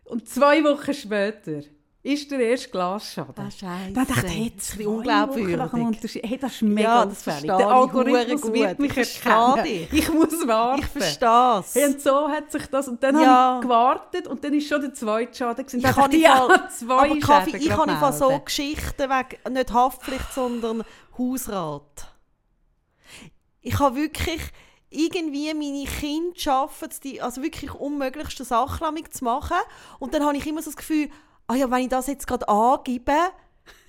Und 0.06 0.28
zwei 0.28 0.64
Wochen 0.64 0.92
später 0.92 1.60
ist 2.04 2.30
der 2.32 2.40
erste 2.40 2.68
Glasschaden. 2.68 3.34
Ah, 3.36 3.50
Scheiße. 3.50 3.92
Dann 3.92 4.06
dachte 4.06 4.26
ich, 4.26 4.32
hey, 4.32 4.52
das 4.56 4.70
ist 4.70 4.86
unglaubwürdig. 4.86 6.20
Hey, 6.24 6.38
das 6.38 6.52
ist 6.52 6.62
mega 6.62 7.04
ja, 7.04 7.06
das 7.06 7.42
Der 7.42 7.68
Algorithmus 7.68 8.52
wird 8.52 8.78
mich 8.80 8.96
erkennen. 8.96 9.64
Ich, 9.64 9.92
ich 9.92 10.12
muss 10.12 10.46
warten. 10.46 10.80
Ich 10.80 10.86
verstehe 10.86 11.60
es. 11.60 11.74
Hey, 11.74 11.86
und 11.86 12.00
so 12.00 12.28
hat 12.28 12.50
sich 12.50 12.66
das... 12.66 12.88
Und 12.88 13.02
dann 13.04 13.20
ja. 13.20 13.26
habe 13.26 13.56
ich 13.56 13.62
gewartet 13.62 14.26
und 14.26 14.42
dann 14.42 14.52
ist 14.52 14.68
schon 14.68 14.80
der 14.80 14.94
zweite 14.94 15.36
Schaden. 15.36 15.64
Gewesen. 15.64 15.78
Ich 15.78 15.96
habe 15.96 16.16
ja, 16.16 16.68
zwei 16.76 17.10
aber 17.10 17.20
Kaffee, 17.20 17.56
ich 17.56 17.70
habe 17.70 17.92
von 17.92 18.12
so 18.12 18.40
Geschichten 18.40 19.08
wegen, 19.08 19.54
nicht 19.54 19.72
Haftpflicht, 19.72 20.32
sondern 20.34 20.82
Hausrat. 21.16 22.08
Ich 23.60 23.78
habe 23.78 23.94
wirklich 23.94 24.40
irgendwie 24.90 25.54
meine 25.54 25.84
Kinder 25.84 26.38
schaffen 26.38 26.90
die 27.02 27.22
also 27.22 27.42
wirklich 27.42 27.72
unmöglichsten 27.72 28.44
Sachen 28.44 29.10
zu 29.10 29.24
machen 29.24 29.56
und 30.00 30.12
dann 30.12 30.22
habe 30.24 30.36
ich 30.36 30.46
immer 30.46 30.60
so 30.60 30.70
das 30.70 30.76
Gefühl 30.76 31.08
ah 31.52 31.56
ja, 31.56 31.70
wenn 31.70 31.82
ich 31.82 31.88
das 31.88 32.06
jetzt 32.06 32.26
gerade 32.26 32.48
angebe, 32.48 33.12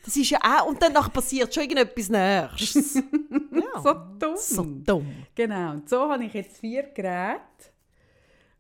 das 0.06 0.18
ist 0.18 0.30
ja 0.30 0.40
auch, 0.42 0.68
und 0.68 0.82
dann 0.82 0.94
passiert 0.94 1.54
schon 1.54 1.64
irgendetwas 1.64 2.10
Nächstes. 2.10 2.96
ja. 3.52 3.82
So 3.82 3.94
dumm. 4.20 4.36
So 4.36 4.64
dumm. 4.64 5.26
Genau, 5.34 5.72
und 5.72 5.90
so 5.90 6.10
habe 6.10 6.26
ich 6.26 6.34
jetzt 6.34 6.58
vier 6.58 6.84
Geräte. 6.84 7.42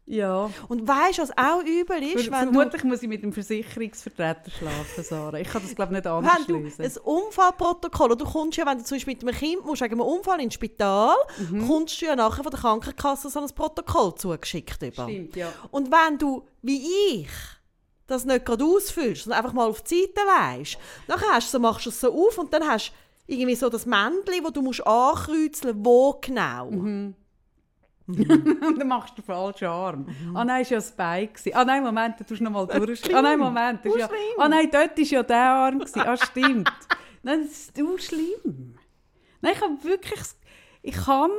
Ja. 0.05 0.49
Und 0.67 0.85
weißt 0.85 1.17
du, 1.17 1.21
was 1.21 1.37
auch 1.37 1.61
übel 1.61 2.03
ist? 2.03 2.29
Wenn 2.29 2.51
Vermutlich 2.51 2.81
du, 2.81 2.87
muss 2.87 3.01
ich 3.01 3.07
mit 3.07 3.23
dem 3.23 3.31
Versicherungsvertreter 3.31 4.51
schlafen, 4.51 5.03
Sarah. 5.03 5.37
Ich 5.39 5.47
kann 5.47 5.61
das, 5.61 5.75
glaube 5.75 5.93
ich, 5.93 5.99
nicht 5.99 6.07
anders 6.07 6.39
wenn 6.39 6.45
du 6.45 6.59
lösen. 6.61 6.81
ein 6.81 6.97
Unfallprotokoll, 6.97 8.17
du 8.17 8.25
kommst 8.25 8.57
ja, 8.57 8.65
wenn 8.65 8.79
du 8.79 8.83
zum 8.83 8.97
Beispiel 8.97 9.15
mit 9.15 9.23
einem 9.23 9.35
Kind 9.35 9.65
musst, 9.65 9.81
wegen 9.81 9.93
einem 9.93 10.01
Unfall 10.01 10.41
ins 10.41 10.55
Spital, 10.55 11.15
mhm. 11.49 11.67
kommst 11.67 12.01
du 12.01 12.05
ja 12.05 12.15
nachher 12.17 12.43
von 12.43 12.51
der 12.51 12.59
Krankenkasse 12.59 13.29
so 13.29 13.39
ein 13.39 13.49
Protokoll 13.55 14.15
zugeschickt 14.15 14.81
über. 14.81 15.03
Stimmt, 15.03 15.37
ja. 15.37 15.53
Und 15.71 15.89
wenn 15.89 16.17
du, 16.17 16.43
wie 16.61 16.85
ich, 17.13 17.29
das 18.07 18.25
nicht 18.25 18.45
gerade 18.45 18.65
ausfüllst, 18.65 19.23
sondern 19.23 19.39
einfach 19.39 19.53
mal 19.53 19.67
auf 19.67 19.81
die 19.81 20.01
Seite 20.01 20.21
weisst. 20.27 20.77
Dann 21.07 21.21
hast 21.21 21.53
du, 21.53 21.59
machst 21.59 21.85
du 21.85 21.89
es 21.89 22.01
so 22.01 22.13
auf 22.13 22.37
und 22.37 22.53
dann 22.53 22.67
hast 22.67 22.89
du 22.89 22.93
irgendwie 23.33 23.55
so 23.55 23.69
das 23.69 23.85
Männchen, 23.85 24.43
wo 24.43 24.49
du 24.49 24.61
musst 24.61 24.85
ankreuzeln 24.85 25.83
wo 25.83 26.19
genau. 26.21 26.71
Mhm. 26.71 27.15
Mhm. 28.05 28.75
dann 28.77 28.87
machst 28.87 29.11
du 29.11 29.21
den 29.21 29.25
falschen 29.25 29.67
Arm. 29.67 30.05
Mhm. 30.05 30.35
Ah 30.35 30.43
nein, 30.43 30.61
es 30.63 30.71
war 30.71 30.75
ja 30.75 30.79
das 30.79 30.91
Bein. 30.91 31.29
Ah 31.53 31.65
nein, 31.65 31.83
Moment, 31.83 32.19
du 32.19 32.25
tust 32.25 32.41
noch 32.41 32.51
mal 32.51 32.67
durch. 32.85 33.15
Ah 33.15 33.21
nein, 33.21 33.39
Moment. 33.39 33.85
Das 33.85 33.93
ist 33.93 33.99
ja, 33.99 34.09
ah 34.37 34.49
nein, 34.49 34.69
dort 34.71 34.97
war 34.97 35.05
ja 35.05 35.23
der 35.23 35.37
Arm. 35.37 35.79
Gewesen. 35.79 36.01
Ah, 36.01 36.17
stimmt. 36.17 36.71
nein, 37.23 37.43
das 37.43 37.51
ist 37.51 37.77
du 37.77 37.97
schlimm. 37.97 38.75
Nein, 39.41 39.53
ich 39.55 39.61
habe 39.61 39.83
wirklich... 39.83 40.21
Ich 40.81 40.95
kann... 40.95 41.31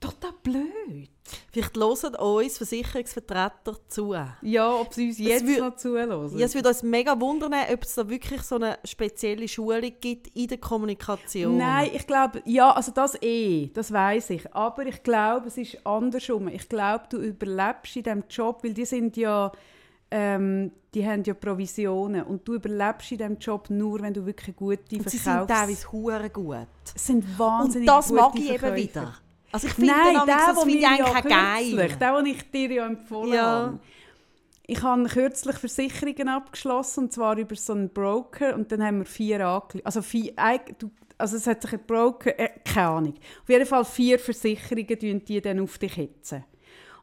Total 0.00 0.32
blöd. 0.42 1.13
Vielleicht 1.52 1.76
hören 1.76 2.14
uns 2.16 2.58
Versicherungsvertreter 2.58 3.76
zu. 3.88 4.14
Ja, 4.42 4.72
ob 4.74 4.92
sie 4.92 5.08
uns 5.08 5.18
jetzt 5.18 5.46
würd, 5.46 5.60
noch 5.60 5.76
zuhören. 5.76 6.38
Ja, 6.38 6.46
es 6.46 6.54
würde 6.54 6.68
uns 6.68 6.82
mega 6.82 7.18
wundern, 7.20 7.54
ob 7.72 7.82
es 7.82 7.94
da 7.94 8.08
wirklich 8.08 8.42
so 8.42 8.56
eine 8.56 8.78
spezielle 8.84 9.48
Schulung 9.48 9.92
gibt 10.00 10.28
in 10.36 10.48
der 10.48 10.58
Kommunikation. 10.58 11.56
Nein, 11.56 11.90
ich 11.94 12.06
glaube, 12.06 12.42
ja, 12.44 12.70
also 12.72 12.92
das 12.92 13.20
eh, 13.22 13.70
das 13.72 13.92
weiß 13.92 14.30
ich. 14.30 14.54
Aber 14.54 14.86
ich 14.86 15.02
glaube, 15.02 15.48
es 15.48 15.56
ist 15.56 15.86
andersrum. 15.86 16.48
Ich 16.48 16.68
glaube, 16.68 17.04
du 17.08 17.18
überlebst 17.18 17.96
in 17.96 18.02
diesem 18.02 18.24
Job, 18.28 18.62
weil 18.62 18.74
die 18.74 18.84
sind 18.84 19.16
ja 19.16 19.52
ähm, 20.10 20.70
die 20.94 21.04
haben 21.04 21.24
ja 21.24 21.34
Provisionen 21.34 22.22
und 22.22 22.46
du 22.46 22.54
überlebst 22.54 23.10
in 23.12 23.18
diesem 23.18 23.38
Job 23.38 23.68
nur, 23.68 24.00
wenn 24.00 24.14
du 24.14 24.24
wirklich 24.24 24.54
gute 24.54 24.96
Und 24.96 25.10
sie 25.10 25.18
Verkaufs... 25.18 25.48
sind 25.48 25.48
teilweise 25.48 25.92
hure 25.92 26.30
gut. 26.30 26.68
Es 26.94 27.06
sind 27.06 27.38
wahnsinnig 27.38 27.88
Und 27.88 27.96
das 27.96 28.12
mag 28.12 28.32
ich 28.36 28.50
eben 28.50 28.58
Verkäufer. 28.58 28.76
wieder. 28.76 29.14
Also 29.54 29.68
ich 29.68 29.74
finde 29.74 29.92
Nein, 29.92 30.14
dann 30.14 30.26
der, 30.26 30.36
das 30.36 30.58
eigentlich 30.62 30.82
ja 30.82 30.96
kürzlich, 31.20 31.32
geil. 31.32 31.96
der, 32.00 32.16
den 32.16 32.26
ich 32.26 32.50
dir 32.50 32.72
ja 32.72 32.86
empfohlen 32.86 33.34
Ja. 33.34 33.42
habe. 33.44 33.78
Ich 34.66 34.82
habe 34.82 35.04
kürzlich 35.04 35.56
Versicherungen 35.58 36.28
abgeschlossen, 36.28 37.04
und 37.04 37.12
zwar 37.12 37.38
über 37.38 37.54
so 37.54 37.72
einen 37.72 37.88
Broker, 37.90 38.56
und 38.56 38.72
dann 38.72 38.82
haben 38.82 38.98
wir 38.98 39.04
vier 39.04 39.46
angelegt. 39.46 39.86
Also, 39.86 40.02
vier, 40.02 40.32
also 41.18 41.36
es 41.36 41.46
hat 41.46 41.62
sich 41.62 41.72
ein 41.72 41.86
Broker, 41.86 42.36
äh, 42.36 42.48
keine 42.64 42.88
Ahnung. 42.88 43.14
Auf 43.42 43.48
jeden 43.48 43.66
Fall 43.66 43.84
vier 43.84 44.18
Versicherungen, 44.18 44.98
die 44.98 45.24
die 45.24 45.40
dann 45.40 45.60
auf 45.60 45.78
dich 45.78 45.96
hetzen. 45.98 46.42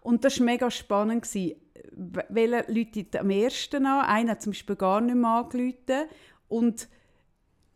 Und 0.02 0.26
das 0.26 0.38
war 0.40 0.46
mega 0.46 0.70
spannend. 0.70 1.22
gewesen. 1.24 1.56
Welche 1.94 2.66
Leute 2.68 3.20
am 3.22 3.30
ersten 3.30 3.86
an? 3.86 4.06
Einer 4.08 4.32
hat 4.32 4.42
zum 4.42 4.52
Beispiel 4.52 4.76
gar 4.76 5.00
nicht 5.00 5.16
mehr 5.16 5.30
angerufen. 5.30 6.10
Und 6.50 6.90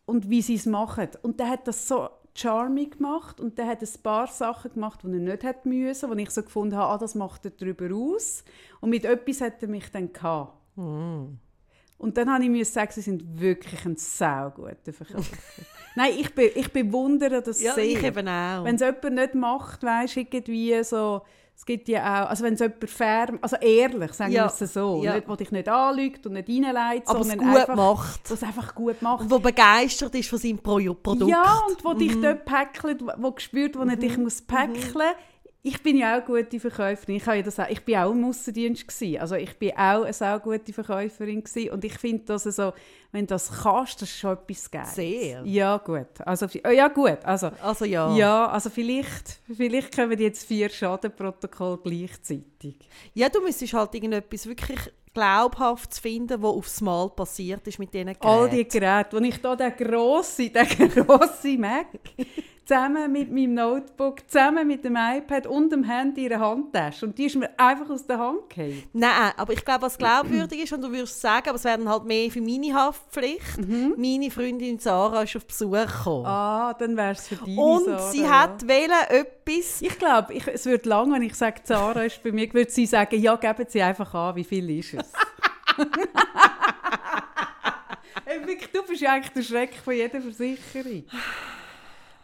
und 0.06 0.30
wie 0.30 0.42
sie 0.42 0.56
es 0.56 0.66
machen. 0.66 1.08
Und 1.22 1.40
der 1.40 1.50
hat 1.50 1.66
das 1.68 1.88
so 1.88 2.10
charming 2.36 2.92
gemacht 2.92 3.40
und 3.40 3.58
der 3.58 3.68
hat 3.68 3.82
ein 3.82 4.02
paar 4.04 4.28
Sachen 4.28 4.74
gemacht, 4.74 5.00
die 5.04 5.08
er 5.08 5.20
nicht 5.20 5.44
hätte 5.44 5.68
müssen, 5.68 6.10
wo 6.10 6.14
ich 6.16 6.30
so 6.30 6.44
gefunden 6.44 6.76
habe, 6.76 6.94
ah, 6.94 6.98
das 6.98 7.16
macht 7.16 7.46
er 7.46 7.52
darüber 7.52 7.94
aus. 7.96 8.44
Und 8.82 8.90
mit 8.90 9.06
etwas 9.06 9.42
hat 9.42 9.62
er 9.62 9.70
mich 9.70 9.90
dann 9.92 10.12
gehabt. 10.12 10.54
Und 11.98 12.18
dann 12.18 12.30
habe 12.30 12.44
ich 12.44 12.50
mir 12.50 12.66
sagen, 12.66 12.92
sie 12.94 13.02
sind 13.02 13.40
wirklich 13.40 13.86
ein 13.86 13.96
sauguter 13.96 14.92
Verkäufer. 14.92 15.38
Nein, 15.96 16.12
ich, 16.18 16.36
be 16.36 16.48
ich 16.48 16.72
bewundere 16.74 17.42
das 17.42 17.62
Ja, 17.62 17.74
sehr. 17.74 17.86
ich 17.86 18.04
eben 18.04 18.28
auch. 18.28 18.66
Wenn 18.66 18.76
es 18.76 18.82
jemand 18.82 19.16
nicht 19.16 19.36
macht, 19.36 19.82
weisst 19.82 20.18
irgendwie 20.18 20.84
so, 20.84 21.22
es 21.58 21.66
gibt 21.66 21.88
ja 21.88 22.26
auch, 22.26 22.30
also 22.30 22.44
wenn 22.44 22.56
es 22.56 22.60
jemand 22.60 22.90
fair, 22.90 23.30
also 23.42 23.56
ehrlich, 23.56 24.14
sagen 24.14 24.32
Ja, 24.34 24.44
wir 24.44 24.62
es 24.66 24.74
so, 24.74 25.02
ja. 25.04 25.16
nicht, 25.16 25.28
wo 25.28 25.36
dich 25.36 25.52
nicht 25.52 25.70
anlügt 25.70 26.26
und 26.28 26.34
nicht 26.34 26.50
reinleitet, 26.50 27.08
aber 27.08 27.22
es 27.22 27.28
sondern 27.28 27.48
gut 27.48 27.58
einfach, 27.58 27.76
macht. 27.76 28.32
was 28.32 28.44
einfach 28.44 28.76
gut 28.76 29.02
macht. 29.02 29.22
Und 29.22 29.32
wo 29.32 29.40
begeistert 29.40 30.14
ist 30.16 30.30
von 30.30 30.38
seinem 30.38 30.60
Pro 30.60 30.78
Produkt. 30.94 31.32
Ja, 31.32 31.62
und 31.68 31.84
wo 31.84 31.94
dich 31.94 32.20
dort 32.20 32.44
päckelt, 32.46 33.02
wo, 33.02 33.12
wo 33.18 33.34
spürt, 33.38 33.78
wo 33.78 33.84
er 33.84 33.96
dich 33.96 34.18
muss 34.18 34.42
päckeln 34.42 35.16
Ich 35.68 35.82
bin 35.82 35.98
ja 35.98 36.12
auch 36.12 36.28
eine 36.28 36.44
gute 36.44 36.60
Verkäuferin. 36.60 37.16
Ich, 37.16 37.26
habe 37.26 37.38
ja 37.38 37.42
das 37.42 37.60
auch, 37.60 37.68
ich 37.68 37.84
bin 37.84 37.96
auch 37.96 38.12
im 38.12 38.24
Aussendienst. 38.26 38.88
Gewesen. 38.88 39.20
Also 39.20 39.34
ich 39.34 39.58
bin 39.58 39.72
auch 39.72 40.04
eine 40.04 40.14
sehr 40.14 40.38
gute 40.38 40.72
Verkäuferin. 40.72 41.44
Gewesen. 41.44 41.72
Und 41.72 41.84
ich 41.84 41.98
finde, 41.98 42.24
dass 42.26 42.44
so, 42.44 42.72
wenn 43.12 43.22
du 43.22 43.34
das 43.34 43.52
kannst, 43.64 44.00
das 44.00 44.10
ist 44.10 44.20
schon 44.20 44.34
etwas 44.34 44.70
Geiles. 44.70 44.94
Sehr. 44.94 45.42
Ja, 45.44 45.78
gut. 45.78 46.22
Also, 46.24 46.46
oh, 46.64 46.70
ja, 46.70 46.88
gut. 46.88 47.18
Also, 47.24 47.50
Also 47.64 47.86
ja. 47.86 48.16
ja, 48.16 48.46
also 48.48 48.70
vielleicht, 48.70 49.40
vielleicht 49.52 49.96
kommen 49.96 50.20
jetzt 50.20 50.46
vier 50.48 50.70
Schadenprotokolle 50.70 51.80
gleichzeitig. 51.84 52.78
Ja, 53.16 53.30
du 53.30 53.42
müsstest 53.42 53.74
halt 53.74 53.96
irgendetwas 53.96 54.46
wirklich 54.46 54.80
glaubhaft 55.16 55.96
finden, 55.98 56.44
was 56.44 56.54
aufs 56.54 56.82
Mal 56.82 57.10
passiert 57.10 57.66
ist 57.68 57.80
mit 57.80 57.92
diesen 57.92 58.06
Geräten. 58.06 58.28
All 58.28 58.50
die 58.50 58.68
Geräte, 58.68 59.14
wo 59.14 59.18
ich 59.18 59.42
da 59.42 59.56
den 59.56 59.76
grossen, 59.76 60.54
den 60.54 60.90
grossen 61.08 61.60
Mac 61.60 61.88
zusammen 62.66 63.12
mit 63.12 63.32
meinem 63.32 63.54
Notebook, 63.54 64.28
zusammen 64.28 64.68
mit 64.68 64.84
dem 64.84 64.96
iPad 64.96 65.46
und 65.48 65.72
dem 65.72 65.84
Handy 65.84 66.24
in 66.24 66.30
der 66.30 66.40
Handtasche 66.40 67.06
und 67.06 67.18
die 67.18 67.26
ist 67.26 67.36
mir 67.36 67.50
einfach 67.60 67.90
aus 67.90 68.06
der 68.06 68.18
Hand 68.18 68.50
gefallen. 68.50 68.84
Nein, 68.94 69.32
aber 69.38 69.54
ich 69.54 69.64
glaube, 69.64 69.84
was 69.84 69.98
glaubwürdig 69.98 70.64
ist, 70.64 70.74
und 70.74 70.82
du 70.82 70.92
würdest 70.92 71.22
sagen, 71.22 71.50
aber 71.50 71.58
es 71.58 71.64
wäre 71.64 71.78
dann 71.78 71.88
halt 71.90 72.06
mehr 72.06 72.32
für 72.32 72.42
meine 72.42 72.74
Haftpflicht. 72.74 73.58
Meine 73.98 74.32
Freundin 74.32 74.80
Sarah 74.80 75.24
ist 75.24 75.36
auf 75.36 75.46
Besuch 75.46 75.72
gekommen. 75.72 76.26
Ah, 76.26 76.74
dann 76.74 76.98
wäre 76.98 77.12
es 77.12 77.28
für 77.28 77.36
dich, 77.36 77.58
und 77.58 77.86
Sarah, 77.86 78.12
sie 78.12 78.24
ja. 78.24 78.42
hat 78.42 78.68
wählen 78.68 78.92
etwas. 79.10 79.82
Ich 79.82 80.00
glaube, 80.00 80.34
ich, 80.34 80.48
es 80.48 80.66
wird 80.66 80.86
lang, 80.86 81.14
wenn 81.14 81.22
ich 81.22 81.36
sage, 81.36 81.62
Sarah 81.64 82.04
ist 82.04 82.24
bei 82.24 82.32
mir, 82.32 82.52
würde 82.52 82.72
sie 82.72 82.86
sagen, 82.86 83.20
ja, 83.22 83.36
geben 83.36 83.66
Sie 83.68 83.82
einfach 83.82 84.14
an, 84.14 84.36
wie 84.36 84.44
viel 84.44 84.80
ist 84.80 84.96
es? 84.96 85.14
Hey, 88.26 88.40
wirklich, 88.48 88.72
du 88.72 88.84
bist 88.84 89.02
ja 89.02 89.14
eigentlich 89.14 89.34
der 89.34 89.44
Schreck 89.44 89.76
von 89.76 89.94
jeder 89.94 90.22
Versicherung. 90.22 91.04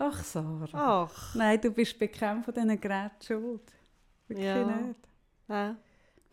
Ach, 0.03 0.23
Sarah. 0.23 0.67
Ach, 0.73 1.35
Nein, 1.35 1.61
du 1.61 1.69
bist 1.71 1.97
bekannt 1.99 2.43
von 2.45 2.53
diesen 2.53 2.81
Geräten 2.81 3.21
schuld. 3.23 3.61
Wirklich 4.27 4.45
Ja. 4.47 4.65
nicht. 4.77 4.99
ja. 5.47 5.75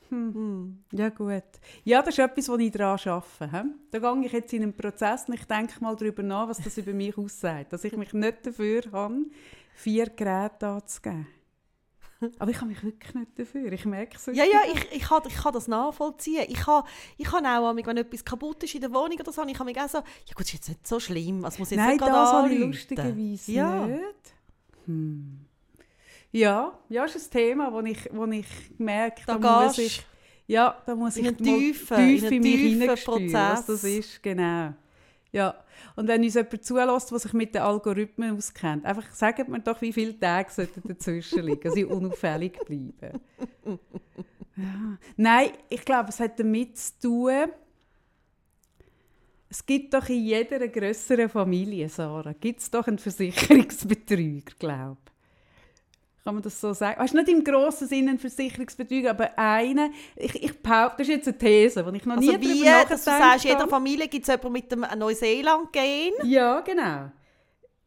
Hm. 0.08 0.84
Ja, 0.92 1.10
gut. 1.10 1.42
Ja, 1.84 2.00
das 2.00 2.14
ist 2.14 2.18
etwas, 2.20 2.48
wo 2.48 2.56
ich 2.56 2.72
daran 2.72 2.98
arbeite. 3.04 3.50
he? 3.52 3.62
Da 3.90 3.98
gehe 4.14 4.25
ich 4.25 4.32
jetzt 4.32 4.52
in 4.54 4.62
einen 4.62 4.72
Prozess 4.75 5.28
und 5.28 5.34
ich 5.34 5.44
denke 5.44 5.75
mal 5.84 5.94
darüber 5.94 6.22
nach, 6.22 6.48
was 6.48 6.62
das 6.62 6.78
über 6.78 6.94
mich 6.94 7.18
aussagt. 7.18 7.75
Dass 7.75 7.84
ich 7.84 7.94
mich 7.94 8.14
nicht 8.14 8.46
dafür 8.46 8.80
habe, 8.90 9.26
vier 9.75 10.06
Geräte 10.06 10.66
anzugeben. 10.66 11.26
Aber 12.38 12.50
ich 12.50 12.56
habe 12.56 12.66
mich 12.66 12.82
wirklich 12.82 13.14
nicht 13.14 13.38
dafür. 13.38 13.70
Ich 13.72 13.84
merke 13.84 14.16
es 14.16 14.26
Ja, 14.26 14.44
ja, 14.44 14.60
ich, 14.72 14.92
ich, 14.92 15.02
kann, 15.02 15.22
ich 15.26 15.34
kann 15.37 15.52
das 15.52 15.68
nachvollziehen. 15.68 16.44
Ich 16.48 16.58
kann, 16.58 16.82
ich 17.16 17.26
kann 17.26 17.46
auch, 17.46 17.75
wenn 17.76 17.96
etwas 17.96 18.25
kaputt 18.25 18.62
ist 18.64 18.75
in 18.75 18.80
der 18.80 18.92
Wohnung 18.92 19.18
oder 19.20 19.30
so, 19.30 19.44
ich 19.46 19.54
kann 19.54 19.66
mich 19.66 19.80
auch 19.80 19.88
so, 19.88 19.98
ja 19.98 20.34
gut, 20.34 20.44
ist 20.46 20.52
jetzt 20.54 20.68
nicht 20.68 20.87
so 20.87 20.98
schlimm, 20.98 21.44
es 21.44 21.58
muss 21.58 21.70
jetzt 21.70 21.78
Nein, 21.78 21.90
nicht 21.96 22.00
das 22.02 22.32
habe 22.32 22.52
ich 22.52 22.58
lustigerweise 22.58 23.52
Ja. 23.52 23.87
nicht. 23.87 24.02
Hm. 24.87 25.40
Ja, 26.32 26.78
ja, 26.88 27.04
ist 27.04 27.16
ein 27.16 27.30
Thema, 27.30 27.72
wo 27.72 27.80
ich, 27.80 28.08
wo 28.12 28.25
ich 28.26 28.46
merke, 28.78 29.22
Da 29.26 29.38
da 29.38 29.64
muss 29.64 29.78
ich, 29.78 30.04
ja, 30.46 30.76
da 30.84 30.94
muss 30.94 31.16
in 31.16 31.26
ich 31.26 31.32
tiefen- 31.37 31.96
tief 31.96 32.22
in 32.22 32.32
in, 32.32 32.42
mich 32.42 32.60
hineinspüren, 32.60 33.32
was 33.32 33.66
das 33.66 33.66
Prozess. 33.66 33.84
ist, 33.84 34.22
genau. 34.22 34.75
Ja, 35.30 35.54
und 35.94 36.08
wenn 36.08 36.23
uns 36.23 36.35
jemand 36.35 36.64
zulässt, 36.64 37.11
der 37.11 37.18
sich 37.18 37.32
mit 37.35 37.54
den 37.54 37.62
Algorithmen 37.62 38.37
auskennt, 38.37 38.87
einfach 38.87 39.11
sagt 39.12 39.47
mir 39.49 39.61
doch, 39.61 39.80
wie 39.82 39.92
viele 39.92 40.18
Tage 40.18 40.50
sollten 40.50 40.82
dazwischen 40.88 41.44
liegen, 41.44 41.61
dass 41.61 41.76
ich 41.76 41.85
unauffällig 41.85 42.58
bleibe. 42.64 43.20
Ja. 43.66 44.99
Nein, 45.16 45.50
ich 45.68 45.85
glaube, 45.85 46.08
es 46.08 46.18
hat 46.18 46.40
damit 46.40 46.78
zu 46.78 46.99
tun, 47.00 47.49
es 49.50 49.64
gibt 49.64 49.94
doch 49.94 50.08
in 50.08 50.25
jeder 50.25 50.66
grösseren 50.68 51.28
Familie, 51.28 51.88
Sarah, 51.88 52.32
gibt 52.32 52.61
es 52.61 52.70
doch 52.70 52.87
einen 52.87 52.99
Versicherungsbetrüger, 52.99 54.52
glaube 54.58 54.99
ich. 55.04 55.12
Kann 56.25 56.34
man 56.34 56.42
das 56.42 56.60
so 56.60 56.72
sagen? 56.72 57.00
Weißt, 57.00 57.14
nicht 57.14 57.28
im 57.28 57.42
grossen 57.42 57.88
Sinne 57.88 58.10
ein 58.10 58.18
Versicherungsbetrüger, 58.18 59.10
aber 59.10 59.38
einen, 59.38 59.92
ich, 60.16 60.42
ich 60.42 60.62
behaupte, 60.62 60.98
das 60.98 61.08
ist 61.08 61.14
jetzt 61.14 61.28
eine 61.28 61.38
These, 61.38 61.84
die 61.90 61.96
ich 61.96 62.04
noch 62.04 62.16
Also 62.16 62.32
nie 62.32 62.40
wie, 62.40 62.64
darüber 62.64 62.88
dass 62.90 63.04
du 63.04 63.10
nachgedacht 63.10 63.32
sagst, 63.32 63.44
in 63.44 63.48
jeder 63.50 63.60
habe. 63.60 63.70
Familie 63.70 64.08
gibt 64.08 64.28
es 64.28 64.28
jemanden 64.28 64.52
mit 64.52 64.72
dem 64.72 64.87
Neuseeland-Gen. 64.98 66.12
Ja, 66.25 66.60
genau. 66.60 67.10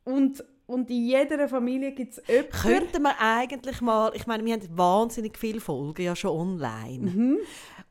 Und, 0.03 0.43
und 0.65 0.89
in 0.89 1.05
jeder 1.05 1.47
Familie 1.47 1.91
gibt 1.91 2.13
es 2.13 2.23
jemanden, 2.27 2.51
Könnten 2.51 3.01
wir 3.03 3.15
eigentlich 3.19 3.81
mal, 3.81 4.11
ich 4.15 4.25
meine, 4.25 4.43
wir 4.43 4.53
haben 4.53 4.67
wahnsinnig 4.77 5.38
viele 5.38 5.59
Folgen 5.59 6.01
ja 6.01 6.15
schon 6.15 6.31
online. 6.31 7.38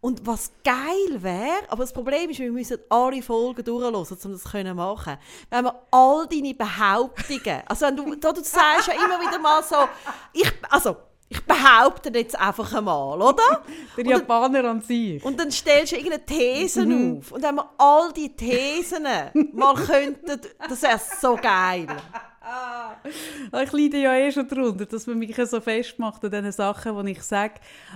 Und 0.01 0.27
was 0.27 0.51
geil 0.65 1.23
wäre, 1.23 1.61
aber 1.69 1.83
das 1.83 1.93
Problem 1.93 2.31
ist, 2.31 2.39
wir 2.39 2.51
müssen 2.51 2.79
alle 2.89 3.23
Folgen 3.23 3.63
durchhören, 3.63 3.95
um 3.95 4.07
das 4.09 4.19
zu 4.19 4.51
können 4.51 4.75
machen. 4.75 5.19
Wenn 5.51 5.65
wir 5.65 5.75
all 5.91 6.27
deine 6.27 6.55
Behauptungen, 6.55 7.63
also 7.67 7.87
wenn 7.87 7.97
du, 7.97 8.15
da, 8.15 8.33
du 8.33 8.43
sagst 8.43 8.89
ja 8.89 8.95
immer 8.95 9.21
wieder 9.21 9.39
mal 9.39 9.63
so, 9.63 9.77
ich, 10.33 10.51
also, 10.71 10.97
ich 11.29 11.45
behaupte 11.45 12.11
jetzt 12.15 12.39
einfach 12.39 12.73
einmal, 12.73 13.21
oder? 13.21 13.63
der 13.97 14.07
Japaner 14.07 14.65
an 14.65 14.81
sich. 14.81 15.23
Und 15.23 15.39
dann 15.39 15.51
stellst 15.51 15.93
du 15.93 15.97
irgendeine 15.97 16.25
Thesen 16.25 17.19
auf. 17.19 17.33
Und 17.33 17.43
wenn 17.43 17.55
wir 17.55 17.71
all 17.77 18.13
die 18.13 18.35
Thesen 18.35 19.07
mal 19.53 19.75
könnten, 19.75 20.41
das 20.67 20.83
wäre 20.83 21.01
so 21.21 21.37
geil. 21.37 21.87
Ah, 22.53 22.97
Ich 23.63 23.73
leide 23.73 23.99
ja 23.99 24.15
eh 24.17 24.33
schon 24.33 24.49
darunter, 24.49 24.87
dass 24.87 25.07
man 25.07 25.19
mich 25.19 25.35
so 25.37 25.61
festmacht 25.61 26.25
an 26.25 26.31
diesen 26.31 26.53
Sachen, 26.53 27.05
die 27.07 27.13
ich 27.13 27.23
sage. 27.23 27.55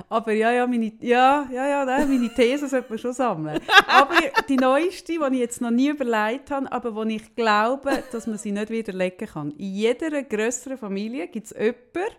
Aber 0.09 0.33
ja, 0.33 0.53
ja, 0.53 0.67
meine, 0.67 0.93
ja, 1.01 1.47
ja, 1.53 1.67
ja, 1.69 1.85
nein, 1.85 2.09
meine 2.09 2.33
Thesen 2.33 2.69
sollte 2.69 2.89
man 2.91 2.99
schon 2.99 3.13
sammeln. 3.13 3.61
Aber 3.89 4.15
die 4.49 4.57
neueste, 4.57 5.13
die 5.13 5.19
ich 5.35 5.39
jetzt 5.41 5.61
noch 5.61 5.71
nie 5.71 5.89
überlegt 5.89 6.51
habe, 6.51 6.71
aber 6.71 7.05
die 7.05 7.17
ich 7.17 7.35
glaube, 7.35 8.05
dass 8.13 8.27
man 8.27 8.39
sie 8.39 8.53
nicht 8.53 8.71
widerlegen 8.71 9.27
kann. 9.29 9.51
In 9.53 9.75
jeder 9.75 10.23
grösseren 10.23 10.79
Familie 10.79 11.29
gibt 11.29 11.47
es 11.47 11.53
jemanden, 11.53 12.15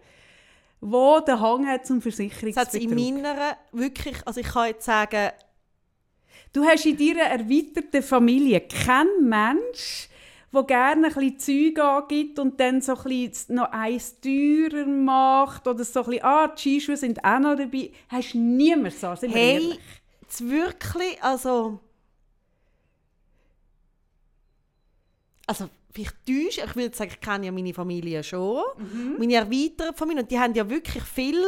der 0.82 1.22
den 1.22 1.40
Hang 1.42 1.68
hat 1.68 1.86
zum 1.86 2.02
Das 2.02 2.14
hat 2.20 2.20
in 2.20 2.30
Versicherungsbetrug. 2.32 3.14
meiner 3.24 3.58
wirklich, 3.72 4.18
also 4.26 4.40
ich 4.42 4.48
kann 4.48 4.68
jetzt 4.68 4.86
sagen, 4.86 5.32
Du 6.54 6.64
hast 6.64 6.86
in 6.86 6.96
deiner 6.98 7.28
erweiterten 7.30 8.02
Familie 8.02 8.62
keinen 8.62 9.28
Mensch, 9.28 10.08
der 10.56 10.64
gerne 10.64 11.08
ein 11.08 11.14
bisschen 11.14 11.74
Zeug 11.76 11.80
angibt 11.84 12.40
und 12.40 12.60
dann 12.60 12.82
so 12.82 12.96
ein 12.96 13.04
bisschen 13.04 13.56
noch 13.56 13.72
eins 13.72 14.20
teurer 14.22 14.86
macht 14.88 15.68
oder 15.68 15.84
so 15.84 16.00
ein 16.02 16.06
bisschen, 16.10 16.24
ah, 16.24 16.48
die 16.48 16.62
Skischuhe 16.80 16.98
sind 16.98 17.24
auch 17.24 17.40
noch 17.40 17.56
dabei. 17.56 17.92
Hast 18.10 18.34
du 18.34 18.38
niemand 18.40 18.94
so, 18.96 19.14
sind 19.16 19.34
wir 19.34 19.40
hey, 19.40 19.54
ehrlich. 19.56 19.80
jetzt 20.22 20.50
wirklich, 20.50 21.22
also, 21.24 21.80
also 25.48 25.70
vielleicht 25.92 26.16
täuscht, 26.26 26.62
ich 26.66 26.76
würde 26.76 26.96
sagen, 26.96 27.12
ich 27.14 27.22
kenne 27.22 27.46
ja 27.46 27.52
meine 27.52 27.74
Familie 27.74 28.24
schon, 28.24 28.64
Mhm. 28.78 29.16
meine 29.18 29.36
erweiterte 29.36 29.94
Familie, 29.94 30.24
und 30.24 30.32
die 30.32 30.40
haben 30.40 30.54
ja 30.54 30.68
wirklich 30.70 31.04
viel, 31.04 31.42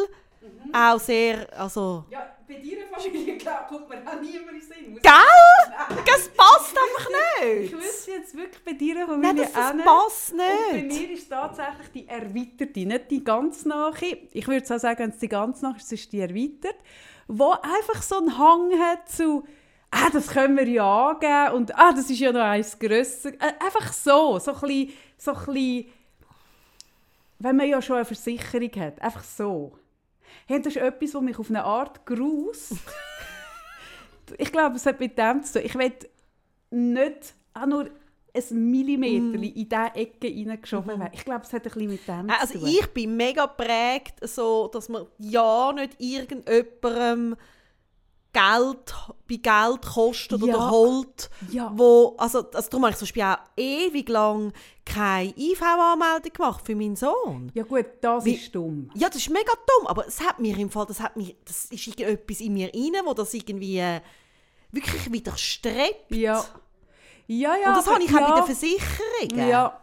auch 0.73 0.99
sehr, 0.99 1.47
also, 1.59 2.05
Ja, 2.11 2.36
bei 2.47 2.55
deiner 2.55 2.87
Familie 2.87 3.37
klar, 3.37 3.67
kommt 3.67 3.89
mir 3.89 3.97
auch 3.97 4.21
niemand 4.21 4.51
in 4.53 4.61
Sinn. 4.61 4.91
Muss 4.93 5.01
gell? 5.01 6.03
Das 6.05 6.29
passt 6.29 6.75
einfach 6.77 7.09
Ich 7.43 7.71
nicht. 7.71 7.73
wüsste 7.73 8.11
jetzt 8.11 8.35
wirklich 8.37 8.63
bei 8.63 8.73
deiner 8.73 9.05
Nein, 9.17 9.21
Familie 9.21 9.43
das, 9.43 9.53
das 9.53 9.65
auch 9.69 9.73
nicht. 9.73 9.85
passt 9.85 10.31
Und 10.31 10.37
bei 10.39 10.81
mir 10.83 11.11
ist 11.11 11.29
tatsächlich 11.29 11.87
die 11.93 12.07
erweiterte, 12.07 12.79
nicht 12.85 13.11
die 13.11 13.23
ganz 13.23 13.65
nahe. 13.65 13.91
Ich 14.31 14.47
würde 14.47 14.75
auch 14.75 14.79
sagen, 14.79 14.99
wenn 14.99 15.09
es 15.09 15.17
die 15.17 15.27
ganz 15.27 15.61
nahe 15.61 15.75
ist, 15.77 15.91
ist 15.91 16.11
die 16.13 16.19
erweitert. 16.21 16.75
wo 17.27 17.51
einfach 17.51 18.01
so 18.01 18.17
einen 18.19 18.37
Hang 18.37 18.71
hat 18.79 19.09
zu 19.09 19.43
«Ah, 19.91 20.09
das 20.11 20.27
können 20.27 20.55
wir 20.57 20.67
ja 20.67 21.09
angeben» 21.09 21.55
und 21.55 21.75
«Ah, 21.77 21.91
das 21.91 22.09
ist 22.09 22.19
ja 22.19 22.31
noch 22.31 22.41
eins 22.41 22.77
grösser». 22.79 23.29
Äh, 23.33 23.53
einfach 23.59 23.91
so, 23.91 24.39
so 24.39 24.53
ein 24.53 24.59
bisschen, 24.61 24.93
so 25.17 25.31
ein 25.33 25.45
bisschen, 25.45 25.85
wenn 27.39 27.55
man 27.57 27.67
ja 27.67 27.81
schon 27.81 27.97
eine 27.97 28.05
Versicherung 28.05 28.71
hat, 28.77 29.01
einfach 29.01 29.23
so. 29.23 29.73
Hey, 30.47 30.61
das 30.61 30.75
ist 30.75 30.81
etwas, 30.81 31.13
was 31.13 31.21
mich 31.21 31.39
auf 31.39 31.49
eine 31.49 31.63
Art 31.63 32.05
grust. 32.05 32.73
ich 34.37 34.51
glaube, 34.51 34.75
es 34.75 34.85
hat 34.85 34.99
mit 34.99 35.17
dem 35.17 35.43
zu 35.43 35.53
tun. 35.53 35.61
Ich 35.65 35.75
will 35.75 35.93
nicht 36.71 37.33
auch 37.53 37.65
nur 37.65 37.89
ein 38.33 38.71
Millimeter 38.71 39.37
mm. 39.37 39.43
in 39.43 39.53
diese 39.53 39.91
Ecke 39.95 40.27
reingeschoben 40.27 40.95
mhm. 40.95 40.99
werden. 40.99 41.13
Ich 41.13 41.25
glaube, 41.25 41.43
es 41.43 41.53
hat 41.53 41.65
ein 41.65 41.71
bisschen 41.71 41.89
mit 41.89 42.07
dem 42.07 42.29
also 42.29 42.53
zu 42.53 42.59
tun. 42.59 42.67
Also 42.67 42.79
ich 42.79 42.87
bin 42.93 43.17
mega 43.17 43.45
geprägt, 43.45 44.15
so, 44.21 44.67
dass 44.67 44.89
man 44.89 45.05
ja 45.17 45.73
nicht 45.73 45.99
irgendjemandem 45.99 47.35
Geld, 48.37 48.93
bei 49.27 49.35
Geld 49.37 49.81
kostet 49.81 50.41
ja. 50.41 50.47
oder 50.47 50.69
holt. 50.69 51.29
Ja. 51.49 51.71
Wo, 51.75 52.15
also, 52.17 52.49
also 52.51 52.69
darum 52.69 52.83
habe 52.83 52.91
ich 52.91 52.97
zum 52.97 53.05
Beispiel 53.05 53.23
auch 53.23 53.37
ewig 53.57 54.09
lang 54.09 54.53
keine 54.85 55.33
IV-Anmeldung 55.35 56.33
gemacht 56.33 56.63
für 56.63 56.75
meinen 56.75 56.95
Sohn. 56.95 57.51
Ja 57.55 57.63
gut, 57.63 57.85
das 58.01 58.25
Wie, 58.25 58.35
ist 58.35 58.53
dumm. 58.53 58.91
Ja, 58.93 59.07
das 59.07 59.17
ist 59.17 59.29
mega 59.31 59.51
dumm, 59.65 59.87
aber 59.87 60.07
es 60.07 60.21
hat 60.21 60.39
mir 60.39 60.55
im 60.57 60.69
Fall, 60.69 60.85
das 60.85 60.99
hat 60.99 61.17
mir, 61.17 61.33
das 61.45 61.65
ist 61.65 61.99
etwas 61.99 62.39
in 62.39 62.53
mir 62.53 62.67
rein, 62.67 62.93
wo 63.05 63.13
das 63.13 63.33
irgendwie 63.33 63.79
äh, 63.79 64.01
wirklich 64.71 65.11
widerstrebt. 65.11 66.11
Ja. 66.11 66.45
Ja, 67.25 67.55
ja. 67.55 67.69
Und 67.69 67.77
das 67.77 67.87
habe 67.87 68.03
ich 68.03 68.11
ja. 68.11 68.23
auch 68.23 68.29
bei 68.29 68.35
den 68.35 68.45
Versicherungen. 68.45 69.49
Ja. 69.49 69.81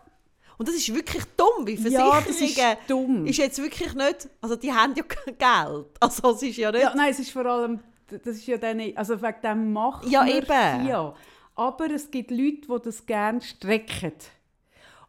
Und 0.57 0.69
das 0.69 0.77
ist 0.77 0.95
wirklich 0.95 1.25
dumm, 1.37 1.67
weil 1.67 1.77
Versicherungen 1.77 2.13
ja, 2.13 2.21
das 2.21 2.41
ist, 2.41 2.61
dumm. 2.89 3.27
ist 3.27 3.39
jetzt 3.39 3.61
wirklich 3.61 3.93
nicht, 3.95 4.29
also 4.41 4.55
die 4.55 4.73
haben 4.73 4.95
ja 4.95 5.03
Geld. 5.27 5.87
Also 5.99 6.31
es 6.31 6.43
ist 6.43 6.57
ja 6.57 6.71
nicht... 6.71 6.83
Ja, 6.83 6.95
nein, 6.95 7.11
es 7.11 7.19
ist 7.19 7.33
vor 7.33 7.45
allem 7.45 7.81
das 8.09 8.37
ist 8.37 8.47
ja 8.47 8.59
dann, 8.59 8.81
also 8.97 9.21
wegen 9.21 9.41
dem 9.43 9.73
macht 9.73 10.07
ja, 10.07 10.27
eben. 10.27 10.87
Ja. 10.87 11.15
Aber 11.55 11.91
es 11.91 12.11
gibt 12.11 12.31
Leute, 12.31 12.67
die 12.69 12.83
das 12.85 13.07
gerne 13.07 13.41
strecken. 13.41 14.13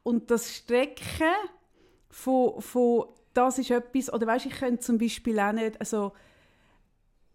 Und 0.04 0.30
das 0.30 0.56
Strecken 0.56 1.34
von, 2.10 2.62
von 2.62 3.06
das 3.34 3.60
ist 3.60 3.72
etwas, 3.72 4.14
oder 4.14 4.28
weißt, 4.28 4.46
ich 4.46 4.54
könnte 4.54 4.80
zum 4.80 4.98
Beispiel 4.98 5.40
auch 5.40 5.52
nicht, 5.52 5.80
also 5.80 6.14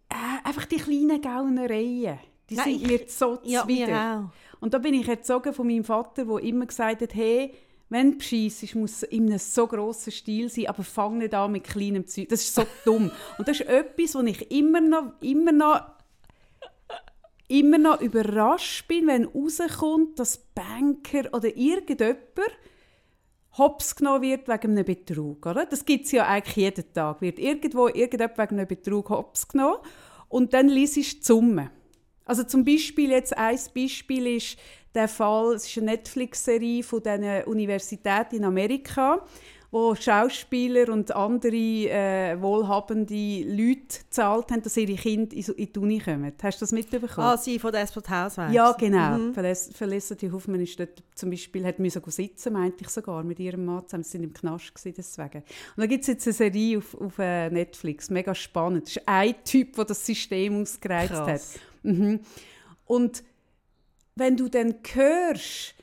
äh, 0.09 0.49
einfach 0.49 0.65
die 0.65 0.77
kleinen 0.77 1.21
Gaunereien, 1.21 2.19
die 2.49 2.55
Nein, 2.55 2.79
sind 2.79 2.87
mir 2.87 3.01
so 3.07 3.39
ja, 3.43 3.63
zuwider. 3.63 4.33
Und 4.61 4.75
da 4.75 4.79
bin 4.79 4.95
ich 4.95 5.09
erzogen 5.09 5.53
von 5.53 5.67
meinem 5.67 5.85
Vater, 5.85 6.25
der 6.25 6.39
immer 6.39 6.67
gesagt 6.67 7.03
hat, 7.03 7.15
hey, 7.15 7.55
wenn 7.91 8.13
du 8.13 8.19
bescheissest, 8.19 8.77
muss 8.77 8.93
es 8.93 9.03
in 9.03 9.27
einem 9.27 9.39
so 9.39 9.67
grossen 9.67 10.13
Stil 10.13 10.49
sein, 10.49 10.69
aber 10.69 10.85
fang 10.85 11.19
nicht 11.19 11.35
an 11.35 11.53
mit 11.53 11.65
kleinem 11.65 12.07
Zeug. 12.07 12.29
Das 12.29 12.41
ist 12.41 12.55
so 12.55 12.65
dumm. 12.85 13.11
Und 13.37 13.49
das 13.49 13.61
ist 13.61 13.69
etwas, 13.69 14.15
wo 14.15 14.21
ich 14.23 14.51
immer 14.51 14.81
noch, 14.81 15.13
immer 15.21 15.53
noch, 15.53 15.83
immer 17.49 17.79
noch 17.79 18.01
überrascht 18.01 18.87
bin, 18.87 19.09
wenn 19.09 19.25
rauskommt, 19.25 20.21
dass 20.21 20.39
Banker 20.39 21.35
oder 21.35 21.55
irgendjemand 21.57 22.19
hops 23.59 23.97
genommen 23.97 24.23
wird 24.23 24.47
wegen 24.47 24.71
einem 24.71 24.85
Betrug. 24.85 25.45
Oder? 25.45 25.67
Das 25.67 25.85
gibt 25.85 26.07
es 26.07 26.13
ja 26.13 26.29
eigentlich 26.29 26.57
jeden 26.57 26.93
Tag. 26.93 27.21
Wird 27.21 27.41
irgendwo 27.41 27.89
irgendjemand 27.89 28.39
wegen 28.39 28.59
einem 28.59 28.69
Betrug 28.69 29.11
hops 29.11 29.49
genommen 29.49 29.79
und 30.29 30.55
dann 30.55 30.69
liest 30.69 30.97
du 30.97 31.01
die 31.01 31.23
Summe. 31.23 31.71
Also 32.31 32.45
zum 32.45 32.65
Beispiel, 32.65 33.11
jetzt 33.11 33.37
ein 33.37 33.59
Beispiel 33.75 34.37
ist 34.37 34.57
der 34.95 35.09
Fall, 35.09 35.55
es 35.55 35.67
ist 35.67 35.79
eine 35.79 35.91
Netflix-Serie 35.91 36.85
von 36.85 37.03
diesen 37.03 37.43
Universitäten 37.43 38.37
in 38.37 38.45
Amerika, 38.45 39.27
wo 39.73 39.97
Schauspieler 39.97 40.93
und 40.93 41.11
andere 41.11 41.57
äh, 41.57 42.41
wohlhabende 42.41 43.43
Leute 43.43 44.05
gezahlt 44.05 44.53
haben, 44.53 44.63
dass 44.63 44.77
ihre 44.77 44.95
Kinder 44.95 45.35
in 45.35 45.73
die 45.73 45.79
Uni 45.81 45.99
kommen. 45.99 46.33
Hast 46.41 46.61
du 46.61 46.63
das 46.63 46.71
mitbekommen? 46.71 47.11
Ah, 47.17 47.37
sie 47.37 47.59
von 47.59 47.73
Desperate 47.73 48.09
Housewives? 48.09 48.55
Ja, 48.55 48.73
genau. 48.79 49.19
Mhm. 49.19 49.35
Felicity 49.35 50.29
Huffman 50.29 50.61
ist 50.61 50.79
dort 50.79 51.03
zum 51.17 51.31
Beispiel, 51.31 51.67
hat 51.67 51.81
müssen 51.81 52.01
sitzen, 52.07 52.53
meinte 52.53 52.85
ich 52.85 52.91
sogar, 52.91 53.25
mit 53.25 53.41
ihrem 53.41 53.65
Mann 53.65 53.89
zusammen. 53.89 54.05
Sie 54.05 54.11
sind 54.11 54.23
im 54.23 54.33
Knast 54.33 54.73
gewesen, 54.73 54.95
deswegen. 54.97 55.39
Und 55.39 55.79
da 55.79 55.87
gibt 55.87 56.03
es 56.03 56.07
jetzt 56.07 56.29
eine 56.29 56.35
Serie 56.35 56.79
auf, 56.79 56.95
auf 56.95 57.19
uh, 57.19 57.53
Netflix, 57.53 58.09
mega 58.09 58.37
spannend. 58.37 58.85
Das 58.85 58.97
ist 58.99 59.03
ein 59.09 59.35
Typ, 59.45 59.75
der 59.75 59.85
das 59.87 60.07
System 60.07 60.63
ausgereizt 60.63 61.13
Krass. 61.13 61.29
hat. 61.29 61.61
Mhm. 61.83 62.21
Und 62.85 63.23
wenn 64.17 64.37
du 64.37 64.49
dann 64.49 64.75
hörst, 64.93 65.75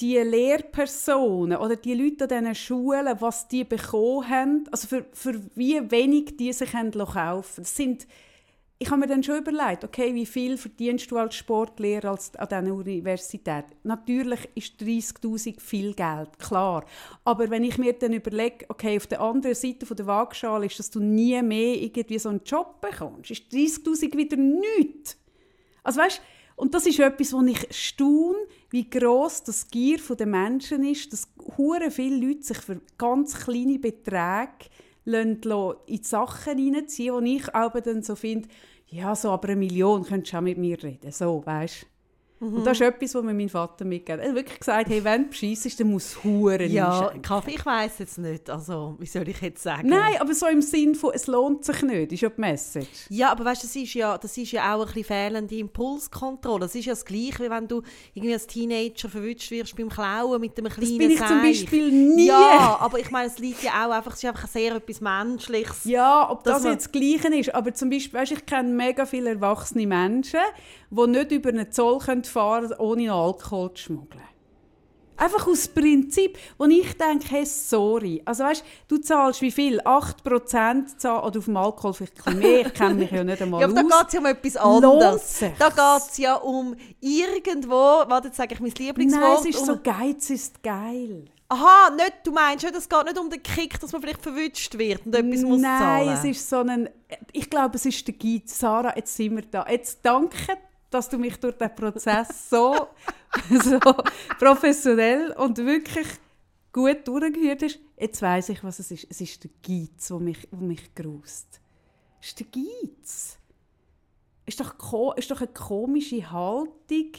die 0.00 0.16
Lehrpersonen 0.16 1.58
oder 1.58 1.76
die 1.76 1.94
Leute 1.94 2.24
an 2.24 2.44
diesen 2.44 2.54
Schulen, 2.54 3.20
was 3.20 3.46
die 3.46 3.64
bekommen 3.64 4.28
haben, 4.28 4.64
also 4.70 4.88
für, 4.88 5.06
für 5.12 5.40
wie 5.54 5.90
wenig 5.90 6.36
die 6.36 6.52
sich 6.52 6.72
kaufen 6.72 7.62
das 7.62 7.76
sind 7.76 8.06
ich 8.82 8.90
habe 8.90 8.98
mir 8.98 9.06
dann 9.06 9.22
schon 9.22 9.38
überlegt, 9.38 9.84
okay, 9.84 10.12
wie 10.12 10.26
viel 10.26 10.56
verdienst 10.56 11.08
du 11.08 11.16
als 11.16 11.36
Sportlehrer 11.36 12.10
als, 12.10 12.34
an 12.34 12.48
dieser 12.48 12.74
Universität? 12.74 13.64
Natürlich 13.84 14.48
ist 14.56 14.80
30'000 14.80 15.60
viel 15.60 15.94
Geld, 15.94 16.36
klar. 16.40 16.84
Aber 17.24 17.48
wenn 17.48 17.62
ich 17.62 17.78
mir 17.78 17.92
dann 17.92 18.12
überlege, 18.12 18.64
okay, 18.68 18.96
auf 18.96 19.06
der 19.06 19.20
anderen 19.20 19.54
Seite 19.54 19.86
der 19.86 20.06
Waagschale 20.08 20.66
ist, 20.66 20.80
dass 20.80 20.90
du 20.90 20.98
nie 20.98 21.40
mehr 21.42 21.80
irgendwie 21.80 22.18
so 22.18 22.30
einen 22.30 22.42
Job 22.44 22.80
bekommst, 22.80 23.30
ist 23.30 23.52
30'000 23.52 24.16
wieder 24.16 24.36
nichts. 24.36 25.16
Also 25.82 26.00
weißt, 26.00 26.20
und 26.56 26.74
das 26.74 26.86
ist 26.86 27.00
etwas, 27.00 27.32
wo 27.32 27.42
ich 27.42 27.66
staune, 27.70 28.38
wie 28.70 28.88
groß 28.88 29.44
das 29.44 29.68
Gier 29.68 29.98
der 29.98 30.26
Menschen 30.26 30.84
ist, 30.84 31.12
dass 31.12 31.28
hure 31.56 31.90
viele 31.90 32.24
Leute 32.26 32.42
sich 32.42 32.58
für 32.58 32.80
ganz 32.98 33.34
kleine 33.34 33.78
Beträge 33.78 34.68
in 35.04 35.40
die 35.40 36.00
Sachen 36.02 36.58
hineinziehen, 36.58 37.14
wo 37.14 37.20
ich 37.20 37.52
aber 37.54 37.80
dann 37.80 38.02
so 38.02 38.14
finde, 38.14 38.48
ja, 38.86 39.16
so 39.16 39.30
aber 39.30 39.48
eine 39.48 39.56
Million 39.56 40.04
könntest 40.04 40.34
du 40.34 40.36
auch 40.36 40.42
mit 40.42 40.58
mir 40.58 40.80
reden. 40.82 41.10
So, 41.10 41.42
weißt 41.44 41.86
Mhm. 42.42 42.56
Und 42.56 42.66
das 42.66 42.72
ist 42.80 42.80
etwas, 42.80 43.14
was 43.14 43.22
mir 43.22 43.34
mein 43.34 43.48
Vater 43.48 43.84
mitgegeben 43.84 44.20
hat. 44.20 44.26
Er 44.26 44.30
hat 44.30 44.36
wirklich 44.36 44.58
gesagt, 44.58 44.88
hey, 44.88 45.04
wenn 45.04 45.22
du 45.22 45.28
bescheissest, 45.28 45.78
dann 45.78 45.90
muss 45.90 46.06
es 46.06 46.24
Huren 46.24 46.70
Ja, 46.70 47.12
Kaffee, 47.22 47.52
ich 47.52 47.64
weiss 47.64 48.00
jetzt 48.00 48.18
nicht. 48.18 48.50
Also, 48.50 48.96
wie 48.98 49.06
soll 49.06 49.28
ich 49.28 49.40
jetzt 49.40 49.62
sagen? 49.62 49.88
Nein, 49.88 50.16
aber 50.18 50.34
so 50.34 50.46
im 50.46 50.60
Sinn 50.60 50.96
von, 50.96 51.12
es 51.14 51.28
lohnt 51.28 51.64
sich 51.64 51.82
nicht, 51.82 52.12
ist 52.12 52.20
ja 52.22 52.30
die 52.30 52.40
Message. 52.40 53.06
Ja, 53.10 53.30
aber 53.30 53.44
weißt 53.44 53.62
du, 53.62 53.66
das 53.68 53.76
ist 53.76 53.94
ja, 53.94 54.18
das 54.18 54.36
ist 54.36 54.50
ja 54.50 54.74
auch 54.74 54.80
ein 54.80 54.86
bisschen 54.86 55.04
fehlende 55.04 55.54
Impulskontrolle. 55.54 56.60
Das 56.60 56.74
ist 56.74 56.84
ja 56.86 56.92
das 56.94 57.04
Gleiche, 57.04 57.44
wie 57.44 57.50
wenn 57.50 57.68
du 57.68 57.82
irgendwie 58.14 58.34
als 58.34 58.46
Teenager 58.48 59.08
verwünscht 59.08 59.50
wirst 59.52 59.76
beim 59.76 59.88
Klauen 59.88 60.40
mit 60.40 60.58
einem 60.58 60.68
kleinen 60.72 60.88
Das 60.88 60.98
bin 60.98 61.10
ich 61.12 61.18
Seich. 61.18 61.28
zum 61.28 61.42
Beispiel 61.42 61.92
nie. 61.92 62.26
Ja, 62.26 62.76
aber 62.80 62.98
ich 62.98 63.10
meine, 63.12 63.28
es 63.28 63.38
liegt 63.38 63.62
ja 63.62 63.86
auch 63.86 63.92
einfach, 63.92 64.14
es 64.14 64.18
ist 64.22 64.28
einfach 64.28 64.48
sehr 64.48 64.74
etwas 64.74 65.00
Menschliches. 65.00 65.84
Ja, 65.84 66.28
ob 66.28 66.42
das 66.42 66.64
jetzt 66.64 66.86
das 66.86 66.92
Gleiche 66.92 67.28
ist, 67.36 67.54
aber 67.54 67.72
zum 67.72 67.88
Beispiel, 67.90 68.18
weißt, 68.18 68.32
ich 68.32 68.46
kenne 68.46 68.70
mega 68.70 69.06
viele 69.06 69.30
erwachsene 69.30 69.86
Menschen, 69.86 70.40
die 70.90 71.06
nicht 71.06 71.30
über 71.30 71.50
einen 71.50 71.70
Zoll 71.70 71.98
können 72.00 72.24
fahren 72.32 72.72
ohne 72.78 73.06
noch 73.06 73.26
Alkohol 73.26 73.74
zu 73.74 73.84
schmuggeln. 73.84 74.22
Einfach 75.16 75.46
aus 75.46 75.68
Prinzip, 75.68 76.36
wo 76.58 76.64
ich 76.64 76.96
denke, 76.96 77.26
hey, 77.28 77.46
sorry. 77.46 78.20
Also 78.24 78.42
weißt, 78.42 78.64
du 78.88 78.98
zahlst 78.98 79.40
wie 79.40 79.52
viel? 79.52 79.80
8% 79.80 80.96
zahl 80.96 81.22
oder 81.22 81.38
auf 81.38 81.44
dem 81.44 81.56
Alkohol 81.56 81.92
vielleicht 81.94 82.26
ein 82.26 82.38
mehr, 82.40 82.66
ich 82.66 82.74
kenne 82.74 82.94
mich 82.94 83.10
ja 83.10 83.22
nicht 83.22 83.40
einmal 83.40 83.60
Ja, 83.60 83.68
aber 83.68 83.74
da 83.74 83.82
geht 83.82 84.08
es 84.08 84.12
ja 84.14 84.20
um 84.20 84.26
etwas 84.26 84.56
anderes. 84.56 85.44
Da 85.58 85.68
geht 85.68 86.10
es 86.10 86.18
ja 86.18 86.34
um 86.34 86.74
irgendwo, 87.00 87.76
warte, 87.76 88.28
jetzt 88.28 88.36
sage 88.36 88.54
ich 88.54 88.60
mein 88.60 88.72
Lieblingswort. 88.72 89.22
Nein, 89.22 89.36
es 89.38 89.44
ist 89.44 89.60
um 89.60 89.66
so, 89.66 89.78
Geiz 89.80 90.30
ist 90.30 90.60
geil. 90.60 91.26
Aha, 91.48 91.90
nicht, 91.90 92.14
du 92.24 92.32
meinst 92.32 92.64
es 92.64 92.88
geht 92.88 93.04
nicht 93.04 93.18
um 93.18 93.28
den 93.28 93.42
Kick, 93.42 93.78
dass 93.78 93.92
man 93.92 94.00
vielleicht 94.00 94.22
verwünscht 94.22 94.76
wird 94.76 95.06
und 95.06 95.14
etwas 95.14 95.42
muss 95.42 95.60
zahlen? 95.60 96.06
Nein, 96.06 96.08
es 96.08 96.24
ist 96.24 96.48
so 96.48 96.56
ein, 96.56 96.88
ich 97.32 97.48
glaube, 97.48 97.76
es 97.76 97.86
ist 97.86 98.04
der 98.08 98.14
Geiz. 98.14 98.58
Sarah, 98.58 98.94
jetzt 98.96 99.14
sind 99.14 99.36
wir 99.36 99.42
da. 99.42 99.66
Jetzt 99.68 100.00
danke 100.02 100.56
dass 100.92 101.08
du 101.08 101.18
mich 101.18 101.36
durch 101.38 101.56
den 101.56 101.74
Prozess 101.74 102.50
so, 102.50 102.88
so 103.50 103.78
professionell 104.38 105.32
und 105.32 105.58
wirklich 105.58 106.06
gut 106.72 107.06
durchgeführt 107.06 107.62
hast. 107.62 107.80
Jetzt 107.98 108.22
weiß 108.22 108.48
ich, 108.50 108.64
was 108.64 108.78
es 108.78 108.90
ist. 108.90 109.06
Es 109.10 109.20
ist 109.20 109.44
der 109.44 109.50
Geiz, 109.66 110.08
der 110.08 110.18
mich, 110.18 110.48
der 110.50 110.58
mich 110.58 110.94
grust. 110.94 111.60
Es 112.20 112.28
ist 112.28 112.40
der 112.40 112.46
Geiz. 112.46 113.38
Es 114.44 114.54
ist 114.54 114.60
doch, 114.60 115.16
ist 115.16 115.30
doch 115.30 115.40
eine 115.40 115.52
komische 115.52 116.30
Haltung, 116.30 117.12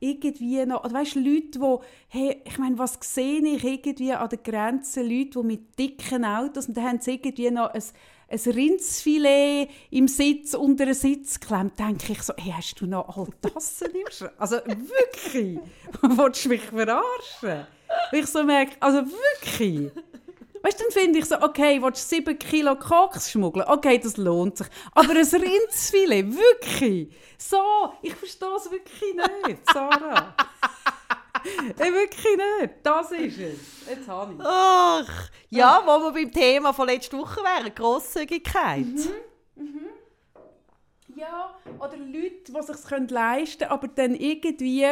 irgendwie 0.00 0.64
noch, 0.64 0.84
oder 0.84 0.94
weißt, 0.94 1.16
Leute, 1.16 1.58
die, 1.58 1.76
hey, 2.08 2.42
ich 2.44 2.58
meine, 2.58 2.78
was 2.78 2.98
sehe 3.02 3.42
ich 3.42 3.62
irgendwie 3.62 4.12
an 4.12 4.28
der 4.28 4.38
Grenze, 4.38 5.02
Leute, 5.02 5.40
die 5.40 5.46
mit 5.46 5.78
dicken 5.78 6.24
Autos, 6.24 6.68
und 6.68 6.76
dann 6.76 6.84
haben 6.84 7.00
sie 7.00 7.12
irgendwie 7.12 7.50
noch 7.50 7.70
ein 7.70 7.82
ein 8.30 8.52
Rindsfilet 8.52 9.68
im 9.90 10.06
Sitz 10.06 10.54
unter 10.54 10.84
einen 10.84 10.94
Sitz 10.94 11.40
geklemmt, 11.40 11.78
denke 11.78 12.12
ich 12.12 12.22
so, 12.22 12.32
hey, 12.36 12.54
hast 12.56 12.80
du 12.80 12.86
noch 12.86 13.16
all 13.16 13.28
das 13.40 13.82
im 13.82 13.90
Schrank? 14.10 14.32
Also 14.38 14.56
wirklich? 14.56 15.58
Wolltest 16.02 16.44
du 16.44 16.48
mich 16.50 16.62
verarschen? 16.62 17.66
Und 18.12 18.18
ich 18.18 18.26
so 18.26 18.44
merke, 18.44 18.76
also 18.78 19.02
wirklich? 19.04 19.90
Weißt 20.62 20.78
du, 20.78 20.84
dann 20.84 20.92
finde 20.92 21.18
ich 21.18 21.24
so, 21.24 21.40
okay, 21.40 21.82
willst 21.82 22.12
du 22.12 22.16
7 22.16 22.38
Kilo 22.38 22.76
Koks 22.76 23.30
schmuggeln? 23.30 23.66
Okay, 23.66 23.98
das 23.98 24.16
lohnt 24.16 24.58
sich. 24.58 24.66
Aber 24.92 25.10
ein 25.10 25.16
Rindsfilet, 25.16 26.26
wirklich? 26.36 27.08
So, 27.38 27.94
ich 28.02 28.14
verstehe 28.14 28.56
es 28.56 28.70
wirklich 28.70 29.14
nicht, 29.46 29.60
Sarah. 29.72 30.34
Wirklich 31.76 32.36
nicht. 32.36 32.74
Das 32.82 33.10
ist 33.12 33.38
es. 33.38 33.88
Jetzt 33.88 34.08
habe 34.08 34.34
ich 34.34 34.40
Ach, 34.42 35.30
ja, 35.48 35.82
wo 35.84 36.04
wir 36.04 36.12
beim 36.12 36.32
Thema 36.32 36.72
von 36.72 36.88
letzter 36.88 37.18
Woche 37.18 37.40
wären, 37.42 37.74
Grosszügigkeit. 37.74 38.86
Mhm. 38.86 39.64
Mhm. 39.64 39.86
Ja, 41.16 41.54
oder 41.78 41.96
Leute, 41.96 42.44
die 42.48 42.56
es 42.56 42.66
sich 42.66 43.10
leisten 43.10 43.58
können, 43.58 43.70
aber 43.70 43.88
dann 43.88 44.14
irgendwie 44.14 44.86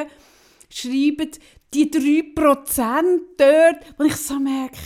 schreiben, 0.71 1.31
die 1.75 1.91
3% 1.91 3.21
dort, 3.37 3.99
wo 3.99 4.05
ich 4.05 4.17
so 4.17 4.39
merke, 4.39 4.79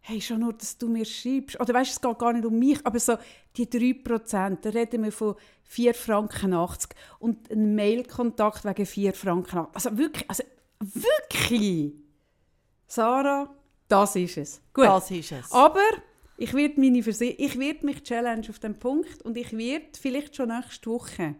hey, 0.00 0.20
schon 0.20 0.40
nur, 0.40 0.52
dass 0.52 0.76
du 0.76 0.88
mir 0.88 1.04
schreibst. 1.04 1.58
Oder 1.60 1.74
weißt 1.74 1.90
du, 1.90 1.94
es 1.94 2.00
geht 2.00 2.18
gar 2.18 2.32
nicht 2.32 2.44
um 2.44 2.58
mich, 2.58 2.84
aber 2.84 2.98
so 2.98 3.16
die 3.56 3.66
3%, 3.66 4.58
da 4.60 4.70
reden 4.70 5.04
wir 5.04 5.12
von 5.12 5.34
4,80 5.72 5.94
Franken 5.94 6.54
und 7.20 7.50
ein 7.50 7.74
Mailkontakt 7.74 8.64
wegen 8.64 8.86
4 8.86 9.12
Franken. 9.12 9.66
Also 9.72 9.96
wirklich, 9.96 10.28
also 10.28 10.42
wirklich. 10.80 11.94
Sarah, 12.86 13.54
das 13.88 14.16
ist 14.16 14.36
es. 14.36 14.62
Gut. 14.72 14.84
Das 14.84 15.10
ist 15.10 15.32
es. 15.32 15.52
Aber 15.52 15.88
ich 16.36 16.54
werde 16.54 16.80
meine 16.80 17.02
Verse 17.02 17.24
ich 17.24 17.58
werde 17.58 17.84
mich 17.86 18.02
challenge 18.02 18.48
auf 18.48 18.58
den 18.58 18.78
Punkt 18.78 19.22
und 19.22 19.36
ich 19.36 19.56
werde 19.56 19.86
vielleicht 20.00 20.34
schon 20.36 20.48
nächste 20.48 20.90
Woche 20.90 21.36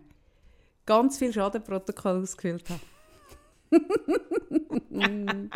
ganz 0.86 1.18
viel 1.18 1.32
Schadenprotokoll 1.32 2.22
ausgefüllt 2.22 2.68
haben. 2.68 2.80
Und 3.70 5.50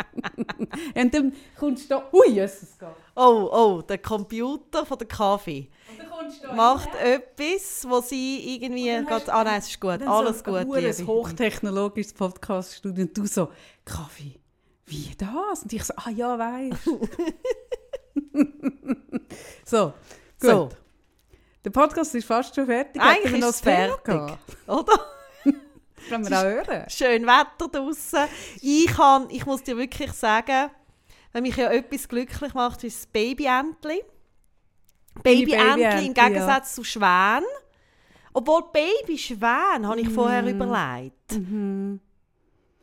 dann 1.14 1.33
kommst 1.59 1.85
du 1.85 1.88
da, 1.88 2.09
ui, 2.12 2.29
Jesus 2.31 2.79
geht. 2.79 2.88
Oh, 3.16 3.48
oh, 3.53 3.83
der 3.83 3.98
Computer 3.98 4.87
von 4.87 4.98
der 4.98 5.09
Kaffee 5.09 5.68
macht 6.55 6.88
rein. 6.94 7.22
etwas, 7.22 7.85
wo 7.88 8.00
sie 8.00 8.57
irgendwie 8.57 8.85
geht, 8.85 9.29
ah 9.29 9.44
nein, 9.44 9.59
es 9.59 9.68
ist 9.68 9.81
gut, 9.81 10.03
alles 10.03 10.38
so 10.38 10.44
gut, 10.44 10.77
liebe. 10.77 10.88
ein 10.88 11.07
hochtechnologisches 11.07 12.12
Podcast-Studio 12.14 13.05
und 13.05 13.16
du 13.18 13.27
so, 13.27 13.50
Kaffee, 13.85 14.40
wie 14.87 15.11
das? 15.18 15.62
Und 15.62 15.72
ich 15.72 15.85
so, 15.85 15.94
ah 15.96 16.11
ja, 16.11 16.38
weißt 16.38 16.87
So, 19.64 19.92
gut. 20.40 20.50
So. 20.50 20.68
Der 21.64 21.70
Podcast 21.70 22.14
ist 22.14 22.27
fast 22.27 22.55
schon 22.55 22.66
fertig. 22.66 23.00
Eigentlich 23.00 23.40
ist 23.40 23.48
es 23.48 23.61
fertig, 23.61 24.14
oder? 24.66 25.00
Können 26.09 26.29
wir 26.29 26.38
auch 26.38 26.43
hören. 26.43 26.85
Schön 26.88 27.27
Wetter 27.27 27.69
draußen. 27.69 28.25
Ich, 28.61 28.87
kann, 28.87 29.29
ich 29.31 29.47
muss 29.47 29.62
dir 29.62 29.77
wirklich 29.77 30.12
sagen, 30.12 30.71
wenn 31.33 31.43
mich 31.43 31.57
ja 31.57 31.71
etwas 31.71 32.09
glücklich 32.09 32.55
macht, 32.55 32.85
ist 32.85 32.99
das 32.99 33.07
Babyentli. 33.07 34.03
Babyentli 35.23 36.07
im 36.07 36.14
Gegensatz 36.14 36.71
ja. 36.71 36.75
zu 36.75 36.85
Schwän. 36.85 37.45
Obwohl 38.33 38.64
Baby 38.73 39.17
Schwän 39.17 39.87
habe 39.87 40.01
ich 40.01 40.09
vorher 40.09 40.43
mm. 40.43 40.49
überlegt. 40.49 41.33
Mm 41.33 41.97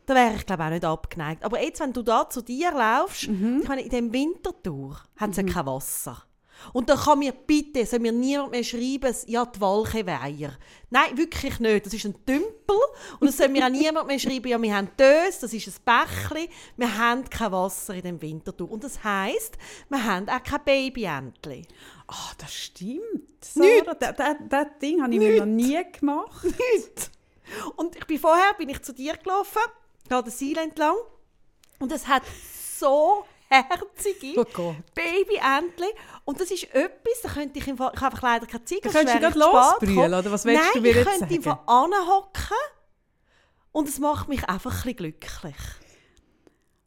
Da 0.06 0.14
wäre 0.14 0.34
ich 0.36 0.46
glaube 0.46 0.64
auch 0.64 0.70
nicht 0.70 0.84
abgeneigt. 0.84 1.44
Aber 1.44 1.62
jetzt, 1.62 1.80
wenn 1.80 1.92
du 1.92 2.02
da 2.02 2.28
zu 2.28 2.42
dir 2.42 2.72
laufst, 2.72 3.28
mm 3.28 3.64
-hmm. 3.64 3.76
in 3.76 3.88
dem 3.90 4.12
Wintertour, 4.12 4.98
haben 5.16 5.32
sie 5.32 5.42
-hmm. 5.42 5.52
kein 5.52 5.66
Wasser. 5.66 6.22
Und 6.72 6.88
dann 6.88 6.98
kann 6.98 7.18
mir 7.18 7.32
bitte, 7.32 7.84
soll 7.86 8.00
mir 8.00 8.12
niemand 8.12 8.50
mehr 8.52 8.64
schreiben, 8.64 9.14
ja, 9.26 9.44
die 9.44 9.60
Walcheweiher. 9.60 10.56
Nein, 10.90 11.16
wirklich 11.16 11.58
nicht. 11.60 11.86
Das 11.86 11.94
ist 11.94 12.04
ein 12.04 12.14
Tümpel. 12.26 12.76
Und 13.20 13.28
es 13.28 13.36
soll 13.36 13.48
mir 13.48 13.64
auch 13.66 13.70
niemand 13.70 14.06
mehr 14.06 14.18
schreiben, 14.18 14.48
ja, 14.48 14.60
wir 14.60 14.74
haben 14.74 14.90
Dös, 14.98 15.38
das 15.40 15.52
ist 15.52 15.68
ein 15.68 15.74
Bächli. 15.84 16.48
Wir 16.76 16.98
haben 16.98 17.28
kein 17.28 17.52
Wasser 17.52 17.94
in 17.94 18.02
dem 18.02 18.22
Winterthur. 18.22 18.70
Und 18.70 18.84
das 18.84 19.02
heisst, 19.02 19.56
wir 19.88 20.04
haben 20.04 20.28
auch 20.28 20.42
kein 20.42 20.64
Babyentli. 20.64 21.62
Ah, 22.06 22.14
oh, 22.14 22.34
das 22.38 22.54
stimmt. 22.54 23.44
Sarah, 23.44 23.94
das, 23.94 24.16
das, 24.16 24.36
das 24.48 24.66
Ding 24.80 25.02
habe 25.02 25.12
ich 25.12 25.18
Nicht. 25.18 25.30
mir 25.30 25.38
noch 25.40 25.46
nie 25.46 25.82
gemacht. 25.98 26.44
Nicht. 26.44 27.10
Und 27.76 27.96
ich 27.96 28.06
bin 28.06 28.18
vorher 28.18 28.54
bin 28.54 28.68
ich 28.68 28.82
zu 28.82 28.92
dir 28.92 29.16
gelaufen, 29.16 29.62
da 30.08 30.22
den 30.22 30.30
Seil 30.30 30.58
entlang. 30.58 30.96
Und 31.78 31.90
es 31.92 32.06
hat 32.06 32.22
so 32.78 33.24
herzige 33.52 34.40
oh 34.40 34.74
Baby-Entchen. 34.94 35.88
Und 36.24 36.40
das 36.40 36.50
ist 36.50 36.64
etwas, 36.74 37.20
da 37.22 37.28
könnte 37.28 37.58
ich, 37.58 37.68
im 37.68 37.76
Fall, 37.76 37.92
ich 37.94 38.00
habe 38.00 38.14
einfach 38.14 38.22
leider 38.22 38.46
keine 38.46 38.64
Zeit. 38.64 38.84
Da 38.84 38.90
könntest 38.90 39.14
du 39.16 39.20
gerade 39.20 39.38
losbrüllen, 39.38 40.14
oder 40.14 40.32
was 40.32 40.44
willst 40.44 40.62
Nein, 40.62 40.70
du 40.74 40.80
mir 40.80 40.92
jetzt 40.92 41.04
sagen? 41.04 41.26
ich 41.28 41.28
könnte 41.28 41.50
einfach 41.50 41.66
anhocken 41.66 42.56
und 43.72 43.88
es 43.88 43.98
macht 43.98 44.28
mich 44.28 44.48
einfach 44.48 44.70
ein 44.70 44.76
bisschen 44.76 44.96
glücklich. 44.96 45.56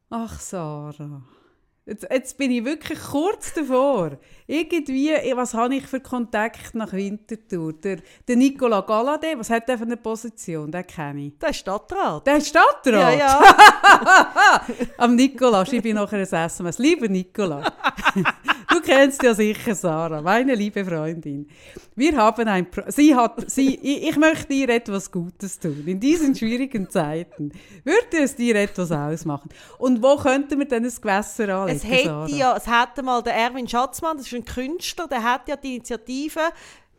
Ach, 0.09 0.39
Sarah. 0.39 1.23
Jetzt, 1.87 2.07
jetzt, 2.09 2.37
bin 2.39 2.49
ich 2.49 2.65
wirklich 2.65 2.99
kurz 2.99 3.53
davor. 3.53 4.17
Irgendwie, 4.47 5.11
was 5.35 5.53
habe 5.53 5.75
ich 5.75 5.85
für 5.85 5.99
Kontakt 5.99 6.73
nach 6.73 6.91
Winterthur? 6.93 7.73
Der, 7.73 7.97
der 8.27 8.35
Nicola 8.35 8.81
Galladay, 8.81 9.37
was 9.37 9.51
hat 9.51 9.67
der 9.69 9.77
für 9.77 9.83
eine 9.83 9.97
Position? 9.97 10.71
Den 10.71 10.87
kenne 10.87 11.27
ich. 11.27 11.37
Der 11.37 11.49
ist 11.49 11.57
Stadtrat. 11.57 12.25
Der 12.25 12.37
ist 12.37 12.47
Stadtrat? 12.47 12.85
Ja, 12.85 13.11
ja. 13.11 14.65
Am 14.97 15.15
Nicola 15.15 15.63
schreibe 15.63 15.89
ich 15.89 15.93
nachher 15.93 16.17
ein 16.17 16.23
SMS. 16.23 16.79
Lieber 16.79 17.07
Nicola, 17.07 17.61
kennst 18.85 19.23
ja 19.23 19.33
sicher 19.33 19.75
Sarah, 19.75 20.21
meine 20.21 20.55
liebe 20.55 20.85
Freundin. 20.85 21.47
Wir 21.95 22.15
haben 22.15 22.47
ein... 22.47 22.69
Pro 22.69 22.83
sie 22.87 23.15
hat... 23.15 23.49
Sie, 23.49 23.75
ich, 23.75 24.15
möchte 24.17 24.47
dir 24.47 24.69
etwas 24.69 25.11
Gutes 25.11 25.59
tun. 25.59 25.83
In 25.85 25.99
diesen 25.99 26.35
schwierigen 26.35 26.89
Zeiten 26.89 27.51
würde 27.83 28.23
es 28.23 28.35
dir 28.35 28.55
etwas 28.55 28.91
ausmachen. 28.91 29.49
Und 29.77 30.01
wo 30.01 30.15
könnten 30.17 30.59
wir 30.59 30.67
denn 30.67 30.85
ein 30.85 30.93
Gewässer 31.01 31.49
anlegen? 31.49 31.77
es 31.77 31.83
hätte 31.83 32.25
ja, 32.27 32.55
es 32.55 32.67
hätte 32.67 33.03
mal 33.03 33.21
der 33.21 33.35
Erwin 33.35 33.67
Schatzmann, 33.67 34.17
das 34.17 34.27
ist 34.27 34.33
ein 34.33 34.45
Künstler, 34.45 35.07
der 35.07 35.23
hat 35.23 35.47
ja 35.47 35.55
die 35.55 35.75
Initiative 35.75 36.41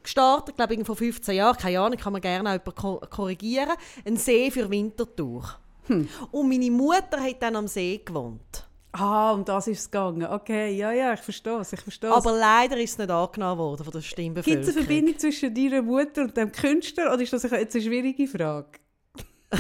gestartet, 0.03 0.57
glaube 0.57 0.75
ich, 0.75 0.87
vor 0.87 0.97
15 0.97 1.35
Jahren, 1.35 1.57
keine 1.57 1.81
Ahnung, 1.81 1.99
kann 1.99 2.13
man 2.13 2.23
gerne 2.23 2.61
auch 2.65 3.11
korrigieren, 3.11 3.73
ein 4.05 4.17
See 4.17 4.51
für 4.51 4.71
Winterthur. 4.71 5.59
Hm. 5.87 6.09
Und 6.31 6.49
meine 6.49 6.71
Mutter 6.71 7.21
hat 7.21 7.43
dann 7.43 7.57
am 7.57 7.69
See 7.69 8.01
gewohnt. 8.05 8.67
Ah, 8.93 9.33
um 9.33 9.45
das 9.45 9.67
ist 9.67 9.81
es 9.81 9.91
gegangen. 9.91 10.27
Okay, 10.27 10.75
ja, 10.75 10.91
ja, 10.93 11.13
ich 11.13 11.21
verstehe 11.21 11.59
es, 11.61 11.73
ich 11.73 11.81
verstehe 11.81 12.11
Aber 12.11 12.33
leider 12.33 12.79
ist 12.79 12.93
es 12.93 12.99
nicht 12.99 13.11
angenommen 13.11 13.59
worden 13.59 13.85
von 13.85 13.93
der 13.93 14.01
Stimmbevölkerung. 14.01 14.65
Gibt 14.65 14.69
es 14.69 14.77
eine 14.77 14.87
Verbindung 14.87 15.19
zwischen 15.19 15.55
deiner 15.55 15.83
Mutter 15.83 16.23
und 16.23 16.37
dem 16.37 16.51
Künstler, 16.51 17.13
oder 17.13 17.23
ist 17.23 17.33
das 17.33 17.43
jetzt 17.43 17.75
eine 17.75 17.85
schwierige 17.85 18.27
Frage? 18.27 18.79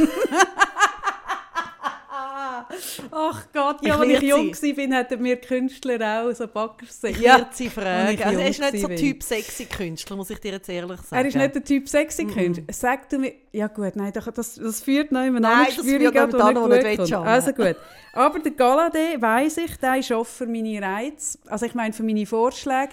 Ach 3.11 3.47
Gott, 3.53 3.85
ja, 3.85 3.99
als 3.99 4.09
ich 4.09 4.23
jung 4.23 4.53
war, 4.53 4.99
hatten 4.99 5.25
wir 5.25 5.37
Künstler 5.37 6.25
auch 6.25 6.33
so 6.33 6.47
Backersee. 6.47 7.13
Ja, 7.21 7.49
sie 7.53 7.69
fragen. 7.69 8.23
Also 8.23 8.41
er 8.41 8.49
ist 8.49 8.61
nicht 8.61 8.81
so 8.81 8.89
Typ 8.89 9.23
sexy 9.23 9.65
Künstler, 9.67 10.17
muss 10.17 10.31
ich 10.31 10.39
dir 10.39 10.53
jetzt 10.53 10.69
ehrlich 10.69 11.01
sagen. 11.01 11.23
Er 11.23 11.29
ist 11.29 11.37
nicht 11.37 11.55
der 11.55 11.65
Typ 11.65 11.89
sexy 11.89 12.25
Künstler. 12.25 12.65
Mm 12.65 12.67
-mm. 12.69 12.73
Sag 12.73 13.09
du 13.09 13.19
mir, 13.19 13.33
ja 13.53 13.69
gut, 13.69 13.97
nein, 13.97 14.13
das, 14.13 14.55
das 14.55 14.81
führt 14.81 15.13
noch 15.13 15.25
immer 15.25 15.47
an 15.49 15.67
das 15.67 15.85
führt 15.85 16.15
noch 16.15 16.41
an, 16.41 16.57
wo 16.57 16.67
nicht 16.67 16.97
kommt. 16.97 17.13
Also 17.13 17.53
gut. 17.53 17.77
Aber 18.13 18.39
der 18.39 18.53
Galadé, 18.53 19.21
weiss 19.21 19.57
ich, 19.59 19.77
der 19.77 19.99
ist 19.99 20.11
offen 20.11 20.47
für 20.47 20.47
meine 20.47 20.81
Reize, 20.81 21.39
also 21.47 21.67
ich 21.67 21.75
meine 21.75 21.93
für 21.93 22.03
meine 22.03 22.27
Vorschläge. 22.27 22.93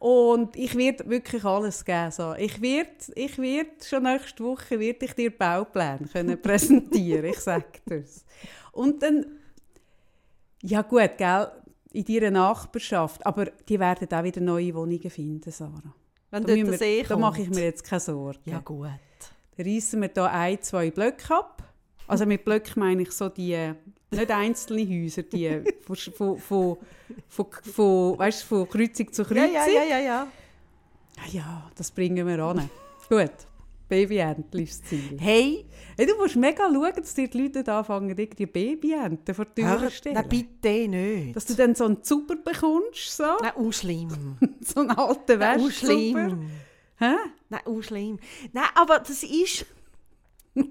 Und 0.00 0.56
ich 0.56 0.74
werde 0.76 1.10
wirklich 1.10 1.44
alles 1.44 1.84
geben. 1.84 2.10
So. 2.10 2.34
Ich 2.38 2.62
werde 2.62 2.90
ich 3.14 3.38
werd 3.38 3.84
schon 3.84 4.04
nächste 4.04 4.42
Woche 4.42 4.80
werd 4.80 5.02
ich 5.02 5.12
dir 5.12 5.30
Baupläne 5.30 6.08
können 6.10 6.40
präsentieren 6.40 7.26
ich 7.26 7.38
sage 7.38 7.66
das. 7.84 8.24
Und 8.72 9.02
dann, 9.02 9.26
ja 10.62 10.82
gut, 10.82 11.18
gell, 11.18 11.48
in 11.92 12.04
deiner 12.04 12.30
Nachbarschaft, 12.30 13.24
aber 13.26 13.46
die 13.68 13.80
werden 13.80 14.08
auch 14.12 14.22
wieder 14.22 14.40
neue 14.40 14.74
Wohnungen 14.74 15.10
finden, 15.10 15.50
Sarah. 15.50 15.94
Wenn 16.30 16.44
da, 16.44 16.54
wir, 16.54 16.80
eh 16.80 17.02
da 17.02 17.16
mache 17.16 17.42
ich 17.42 17.50
mir 17.50 17.64
jetzt 17.64 17.82
keine 17.82 18.00
Sorgen. 18.00 18.38
Ja 18.44 18.60
gut. 18.60 18.88
Dann 19.56 19.66
reissen 19.66 20.00
wir 20.00 20.10
hier 20.12 20.30
ein, 20.30 20.62
zwei 20.62 20.90
Blöcke 20.90 21.34
ab. 21.34 21.62
Also 22.06 22.26
mit 22.26 22.44
Blöcken 22.44 22.80
meine 22.80 23.02
ich 23.02 23.10
so 23.10 23.28
die, 23.28 23.72
nicht 24.10 24.30
einzelne 24.30 24.88
Häuser, 24.88 25.22
die 25.22 25.62
von, 25.80 25.96
von, 25.96 26.38
von, 26.38 26.76
von, 27.28 27.46
von, 27.50 28.18
weißt, 28.18 28.44
von 28.44 28.68
Kreuzung 28.68 29.12
zu 29.12 29.24
Kreuzung. 29.24 29.52
Ja, 29.52 29.66
ja, 29.66 29.82
ja, 29.82 29.98
ja. 29.98 30.02
Ja, 30.02 30.28
ah 31.16 31.28
ja 31.30 31.70
das 31.74 31.90
bringen 31.90 32.26
wir 32.26 32.38
an. 32.38 32.70
Gut. 33.08 33.32
Babyenten 33.90 34.60
ist 34.60 34.82
das 34.82 34.88
Ziel. 34.88 35.18
Hey! 35.18 35.66
hey! 35.98 36.06
Du 36.06 36.16
musst 36.16 36.36
mega 36.36 36.70
schauen, 36.72 36.92
dass 36.96 37.12
dir 37.12 37.28
die 37.28 37.42
Leute 37.42 37.70
anfangen, 37.70 38.16
die 38.16 38.46
Babyenten 38.46 39.34
vor 39.34 39.44
die 39.44 39.62
Tür 39.62 39.78
zu 39.80 39.90
stellen. 39.90 40.14
Nein, 40.14 40.28
bitte 40.28 40.88
nicht. 40.88 41.36
Dass 41.36 41.44
du 41.44 41.54
dann 41.54 41.74
so 41.74 41.84
einen 41.84 42.02
Zuber 42.02 42.36
bekommst. 42.36 43.16
So. 43.16 43.24
Nein, 43.42 43.52
auch 43.56 43.72
schlimm. 43.72 44.38
so 44.60 44.80
einen 44.80 44.92
alten 44.92 45.40
Wäschzuber. 45.40 45.66
Auch 45.66 45.70
schlimm. 45.70 46.50
Hä? 46.98 47.14
Nein, 47.48 47.60
auch 47.64 47.82
schlimm. 47.82 48.18
Nein, 48.52 48.68
aber 48.76 49.00
das 49.00 49.24
ist 49.24 49.66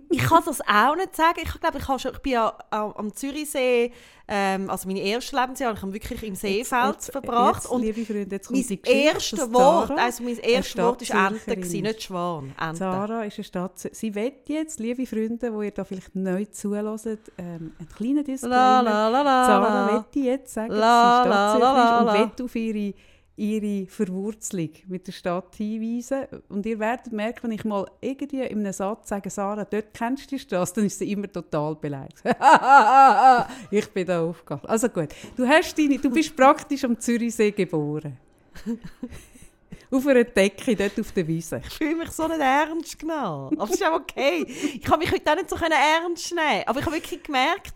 ich 0.10 0.20
kann 0.20 0.44
das 0.46 0.62
auch 0.62 0.96
nicht 0.96 1.16
sagen. 1.16 1.40
Ich 1.44 1.60
glaube, 1.60 1.78
ich, 1.78 1.88
habe 1.88 2.00
schon, 2.00 2.12
ich 2.14 2.20
bin 2.20 2.34
ja 2.34 2.54
am 2.72 3.14
Zürichsee, 3.14 3.92
ähm, 4.28 4.70
also 4.70 4.88
meine 4.88 5.02
ersten 5.02 5.36
Lebensjahre, 5.36 5.76
ich 5.76 5.82
habe 5.82 5.94
wirklich 5.94 6.24
im 6.24 6.36
Seefeld 6.36 6.94
jetzt, 6.94 7.12
verbracht. 7.12 7.64
Jetzt, 7.64 7.72
und 7.72 7.82
liebe 7.82 8.06
Freunde, 8.06 8.36
jetzt 8.36 8.48
kommt 8.48 8.70
mein 8.70 8.80
erstes 8.84 9.54
Wort, 9.54 9.92
also 9.92 10.24
mein 10.24 10.38
erstes 10.38 10.78
Wort 10.78 11.10
war 11.10 11.32
Ente, 11.32 11.56
gewesen, 11.56 11.82
nicht 11.82 12.04
Schwan. 12.04 12.54
Ente. 12.60 12.78
Zara 12.78 13.24
ist 13.24 13.38
eine 13.38 13.44
Stadt. 13.44 13.80
Sie 13.92 14.14
wird 14.14 14.48
jetzt, 14.50 14.80
liebe 14.80 15.06
Freunde, 15.06 15.52
die 15.52 15.66
ihr 15.66 15.72
da 15.72 15.84
vielleicht 15.84 16.16
neu 16.16 16.46
zuhört, 16.46 17.08
ähm, 17.38 17.74
einen 17.80 17.90
kleinen 17.96 18.24
Disclaimer. 18.24 18.56
La, 18.56 18.82
la, 18.82 19.10
la, 19.10 19.22
la, 19.22 19.46
Zara 19.46 19.94
wird 19.94 20.16
jetzt 20.26 20.54
sagen, 20.54 20.74
la, 20.74 21.26
dass 21.26 21.54
sie 21.54 21.82
ist 21.82 22.02
und 22.02 22.20
wird 22.20 22.42
auf 22.42 22.56
ihre 22.56 22.94
ihre 23.40 23.88
Verwurzelung 23.88 24.70
mit 24.88 25.08
der 25.08 25.14
Stadt 25.14 25.56
hinweisen. 25.56 26.26
Und 26.50 26.66
ihr 26.66 26.78
werdet 26.78 27.12
merken, 27.14 27.44
wenn 27.44 27.52
ich 27.52 27.64
mal 27.64 27.90
irgendwie 28.02 28.42
in 28.42 28.60
einem 28.60 28.74
Satz 28.74 29.10
sage, 29.10 29.30
Sarah, 29.30 29.66
dort 29.66 29.94
kennst 29.94 30.26
du 30.26 30.36
die 30.36 30.40
Straße, 30.40 30.76
dann 30.76 30.86
ist 30.86 31.00
sie 31.00 31.12
immer 31.12 31.32
total 31.32 31.76
beleidigt. 31.76 32.22
ich 33.72 33.88
bin 33.90 34.06
da 34.06 34.22
aufgegangen. 34.22 34.66
Also 34.66 34.90
gut, 34.90 35.10
du, 35.38 35.48
hast 35.48 35.78
deine, 35.78 35.98
du 35.98 36.10
bist 36.10 36.36
praktisch 36.36 36.84
am 36.84 37.00
Zürichsee 37.00 37.52
geboren. 37.52 38.18
auf 39.92 40.06
einer 40.06 40.24
Decke, 40.26 40.76
dort 40.76 41.00
auf 41.00 41.12
der 41.14 41.28
Wiese. 41.28 41.62
Ich 41.66 41.74
fühle 41.74 41.96
mich 41.96 42.12
so 42.12 42.28
nicht 42.28 42.40
ernst 42.40 43.00
genommen. 43.00 43.58
Aber 43.58 43.70
es 43.70 43.80
ist 43.80 43.84
auch 43.86 44.02
okay. 44.02 44.46
Ich 44.48 44.82
kann 44.82 45.00
mich 45.00 45.12
heute 45.12 45.32
auch 45.32 45.36
nicht 45.36 45.50
so 45.50 45.56
ernst 45.56 46.36
nehmen. 46.36 46.64
Aber 46.66 46.80
ich 46.80 46.86
habe 46.86 46.96
wirklich 46.96 47.24
gemerkt, 47.24 47.74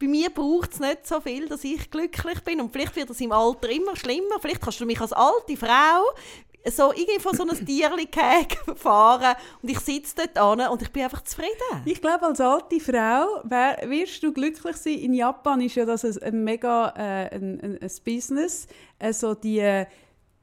bei 0.00 0.08
mir 0.08 0.30
braucht 0.30 0.72
es 0.72 0.80
nicht 0.80 1.06
so 1.06 1.20
viel, 1.20 1.46
dass 1.46 1.62
ich 1.62 1.90
glücklich 1.90 2.40
bin. 2.42 2.60
Und 2.60 2.72
vielleicht 2.72 2.96
wird 2.96 3.10
es 3.10 3.20
im 3.20 3.32
Alter 3.32 3.68
immer 3.68 3.94
schlimmer. 3.96 4.40
Vielleicht 4.40 4.62
kannst 4.62 4.80
du 4.80 4.86
mich 4.86 5.00
als 5.00 5.12
alte 5.12 5.56
Frau 5.56 6.02
so 6.68 6.92
irgendwie 6.92 7.20
von 7.20 7.34
so 7.34 7.42
einem 7.42 7.64
Tierli 7.64 8.08
fahren 8.76 9.34
und 9.62 9.70
ich 9.70 9.78
sitze 9.80 10.14
dort 10.16 10.38
an 10.38 10.70
und 10.70 10.82
ich 10.82 10.90
bin 10.90 11.04
einfach 11.04 11.24
zufrieden. 11.24 11.82
Ich 11.84 12.00
glaube, 12.02 12.26
als 12.26 12.40
alte 12.40 12.80
Frau 12.80 13.40
wär, 13.44 13.78
wirst 13.88 14.22
du 14.22 14.32
glücklich 14.32 14.76
sein. 14.76 14.98
In 14.98 15.14
Japan 15.14 15.62
ist 15.62 15.76
ja 15.76 15.86
das 15.86 16.04
ein, 16.04 16.22
ein 16.22 16.44
mega 16.44 16.90
äh, 16.96 17.34
ein, 17.34 17.60
ein, 17.62 17.78
ein, 17.80 17.90
Business, 18.04 18.66
also 18.98 19.34
die, 19.34 19.84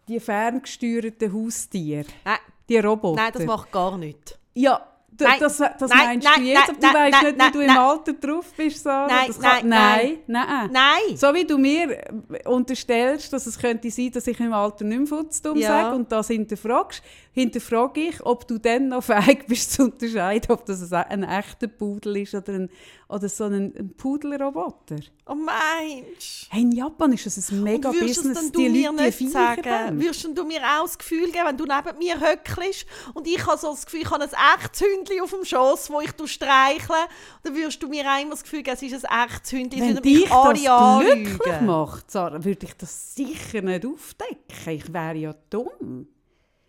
die 0.07 0.19
ferngesteuerten 0.19 1.31
Haustiere, 1.31 2.07
Nein. 2.25 2.37
die 2.67 2.79
Roboter. 2.79 3.21
Nein, 3.21 3.33
das 3.33 3.45
macht 3.45 3.71
gar 3.71 3.95
nichts. 3.95 4.39
Ja, 4.55 4.96
Nein, 5.19 5.39
das, 5.39 5.57
das 5.57 5.89
nein, 5.89 6.05
meinst 6.05 6.27
nein, 6.27 6.41
du 6.41 6.47
jetzt? 6.47 6.67
Nein, 6.67 6.77
du 6.79 6.87
weißt 6.87 7.23
nicht, 7.23 7.37
wie 7.37 7.51
du 7.51 7.59
im 7.61 7.77
Alter 7.77 8.13
drauf 8.13 8.45
bist, 8.55 8.83
Sarah? 8.83 9.07
Nein, 9.07 9.31
kann, 9.41 9.69
nein, 9.69 10.17
nein, 10.27 10.69
nein. 10.71 11.17
So 11.17 11.33
wie 11.33 11.45
du 11.45 11.57
mir 11.57 12.03
unterstellst, 12.45 13.31
dass 13.33 13.45
es 13.47 13.57
könnte 13.57 13.89
sein, 13.89 14.11
dass 14.11 14.27
ich 14.27 14.39
im 14.39 14.53
Alter 14.53 14.85
nicht 14.85 14.97
mehr 14.97 15.07
Futzdumm 15.07 15.57
ja. 15.57 15.67
sage 15.67 15.95
und 15.95 16.11
das 16.11 16.27
hinterfragst, 16.27 17.01
hinterfrage 17.37 18.01
ich, 18.01 18.25
ob 18.25 18.47
du 18.47 18.57
dann 18.57 18.89
noch 18.89 19.03
fähig 19.03 19.45
bist 19.47 19.73
zu 19.73 19.83
unterscheiden, 19.83 20.51
ob 20.51 20.65
das 20.65 20.91
ein, 20.91 21.23
echter 21.23 21.67
Pudel 21.67 22.17
ist 22.17 22.33
oder, 22.33 22.53
ein, 22.53 22.69
oder 23.07 23.29
so 23.29 23.43
ein, 23.43 23.73
ein 23.77 23.93
Pudelroboter. 23.95 24.95
Oh 25.27 25.35
Mensch! 25.35 26.47
Hey, 26.49 26.63
in 26.63 26.71
Japan 26.71 27.13
ist 27.13 27.27
das 27.27 27.51
ein 27.51 27.61
mega 27.61 27.89
und 27.89 27.99
Business, 27.99 28.41
es 28.41 28.51
die 28.51 28.67
Leute 28.67 29.03
nicht 29.03 29.31
sagen? 29.31 30.01
Würdest 30.01 30.27
du 30.33 30.43
mir 30.45 30.61
auch 30.61 30.85
das 30.85 30.97
Gefühl 30.97 31.31
geben, 31.31 31.45
wenn 31.45 31.57
du 31.57 31.65
neben 31.65 31.97
mir 31.99 32.19
höckelst 32.19 32.87
und 33.13 33.27
ich 33.27 33.45
habe 33.45 33.57
so 33.57 33.69
das 33.69 33.85
Gefühl, 33.85 34.01
ich 34.01 34.09
habe 34.09 34.23
ein 34.23 34.29
echtes 34.59 34.81
Hündchen 34.81 35.21
auf 35.21 35.29
dem 35.29 35.45
Schoß, 35.45 35.91
wo 35.91 36.01
ich 36.01 36.11
streichle, 36.31 37.07
dann 37.43 37.55
würdest 37.55 37.83
du 37.83 37.87
mir 37.87 38.09
einmal 38.09 38.31
das 38.31 38.43
Gefühl 38.43 38.63
geben, 38.63 38.77
es 38.81 38.81
ist 38.81 39.05
ein 39.05 39.27
echtes 39.29 39.51
Hündchen, 39.51 39.81
wenn 39.81 40.01
dich 40.01 40.27
das 40.27 40.59
glücklich 40.99 41.61
macht, 41.61 42.09
Sarah, 42.09 42.43
würde 42.43 42.65
ich 42.65 42.73
das 42.73 43.15
sicher 43.15 43.61
nicht 43.61 43.85
aufdecken. 43.85 44.73
Ich 44.73 44.91
wäre 44.91 45.15
ja 45.15 45.35
dumm. 45.51 46.07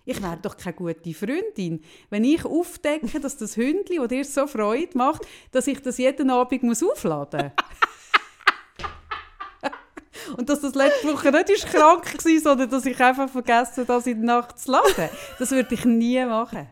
Ich 0.08 0.22
wäre 0.22 0.38
doch 0.40 0.56
keine 0.56 0.74
gute 0.74 1.12
Freundin, 1.12 1.82
wenn 2.08 2.24
ich 2.24 2.42
aufdecke, 2.42 3.20
dass 3.20 3.36
das 3.36 3.58
Hündchen, 3.58 3.98
das 3.98 4.08
dir 4.08 4.24
so 4.24 4.46
Freude 4.46 4.96
macht, 4.96 5.26
dass 5.52 5.66
ich 5.66 5.82
das 5.82 5.98
jeden 5.98 6.30
Abend 6.30 6.62
muss 6.62 6.82
aufladen 6.82 7.52
muss. 9.60 9.68
Und 10.38 10.48
dass 10.48 10.62
das 10.62 10.74
letzte 10.74 11.12
Woche 11.12 11.30
nicht 11.30 11.50
ist 11.50 11.66
krank 11.66 12.06
war, 12.24 12.40
sondern 12.40 12.70
dass 12.70 12.86
ich 12.86 12.98
einfach 12.98 13.28
vergessen 13.28 13.84
das 13.86 14.06
in 14.06 14.24
der 14.24 14.36
Nacht 14.36 14.58
zu 14.58 14.72
laden. 14.72 15.10
Das 15.38 15.50
würde 15.50 15.74
ich 15.74 15.84
nie 15.84 16.24
machen. 16.24 16.70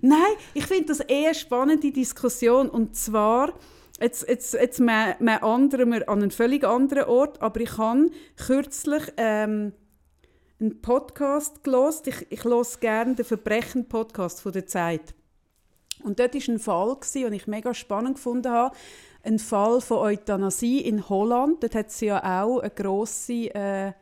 Nein, 0.00 0.36
ich 0.54 0.66
finde 0.66 0.86
das 0.86 1.00
eher 1.00 1.30
eine 1.30 1.34
spannende 1.34 1.90
Diskussion. 1.90 2.68
Und 2.70 2.94
zwar, 2.94 3.52
jetzt, 4.00 4.28
jetzt, 4.28 4.54
jetzt 4.54 4.78
anderen 5.42 5.90
wir 5.90 6.08
an 6.08 6.22
einen 6.22 6.30
völlig 6.30 6.62
anderen 6.62 7.08
Ort, 7.08 7.42
aber 7.42 7.60
ich 7.60 7.76
habe 7.78 8.10
kürzlich 8.36 9.12
ähm, 9.16 9.72
einen 10.62 10.80
Podcast 10.80 11.64
gelost. 11.64 12.06
Ich, 12.06 12.26
ich 12.30 12.44
höre 12.44 12.64
gerne 12.80 13.16
den 13.16 13.24
Verbrechen-Podcast 13.24 14.40
von 14.40 14.52
der 14.52 14.66
Zeit. 14.66 15.14
Und 16.04 16.20
dort 16.20 16.34
war 16.34 16.54
ein 16.54 16.58
Fall, 16.58 16.96
den 17.14 17.32
ich 17.32 17.46
mega 17.46 17.74
spannend 17.74 18.14
gefunden 18.14 18.50
habe. 18.50 18.74
Ein 19.24 19.38
Fall 19.38 19.80
von 19.80 19.98
Euthanasie 19.98 20.80
in 20.80 21.08
Holland. 21.08 21.62
Dort 21.62 21.74
hat 21.74 21.88
es 21.88 22.00
ja 22.00 22.42
auch 22.42 22.60
eine 22.60 22.70
grosse, 22.70 23.54
äh, 23.54 23.92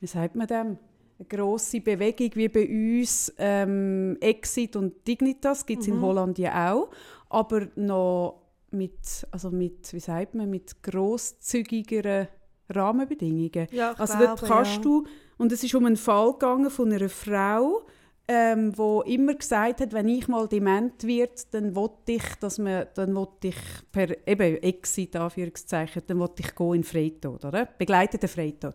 wie 0.00 0.06
sagt 0.06 0.36
man 0.36 0.46
dem? 0.46 0.78
Eine 1.18 1.28
grosse 1.28 1.80
Bewegung 1.80 2.30
wie 2.34 2.48
bei 2.48 2.68
uns 2.68 3.32
ähm, 3.38 4.16
Exit 4.20 4.76
und 4.76 5.06
Dignitas 5.06 5.66
gibt 5.66 5.82
es 5.82 5.88
mhm. 5.88 5.94
in 5.94 6.02
Holland 6.02 6.38
ja 6.38 6.72
auch, 6.72 6.90
aber 7.30 7.68
noch 7.74 8.42
mit, 8.70 9.26
also 9.30 9.50
mit, 9.50 9.92
wie 9.92 10.00
sagt 10.00 10.34
man, 10.34 10.50
mit 10.50 10.82
grosszügigeren 10.82 12.28
Rahmenbedingungen. 12.68 13.68
Ja, 13.70 13.92
also 13.92 14.18
glaube, 14.18 14.26
dort 14.26 14.42
kannst 14.42 14.76
ja. 14.76 14.82
du 14.82 15.06
und 15.38 15.52
es 15.52 15.62
ist 15.62 15.74
um 15.74 15.86
einen 15.86 15.96
Fall 15.96 16.32
gegangen 16.32 16.70
von 16.70 16.92
einer 16.92 17.08
Frau, 17.08 17.82
ähm, 18.28 18.76
wo 18.76 19.02
immer 19.02 19.34
gesagt 19.34 19.80
hat, 19.80 19.92
wenn 19.92 20.08
ich 20.08 20.26
mal 20.26 20.48
dement 20.48 21.04
wird, 21.04 21.52
dann 21.54 21.76
wollte 21.76 22.12
ich, 22.12 22.24
dass 22.40 22.58
man, 22.58 22.86
dann 22.94 23.14
wollte 23.14 23.48
ich 23.48 23.56
per 23.92 24.26
eben 24.26 24.62
Exit 24.62 25.14
dann 26.10 26.18
wollte 26.18 26.42
ich 26.42 26.54
gehen 26.54 26.74
in 26.74 26.84
Freitod, 26.84 27.44
oder? 27.44 27.66
Begleiteten 27.66 28.28
Freitod. 28.28 28.74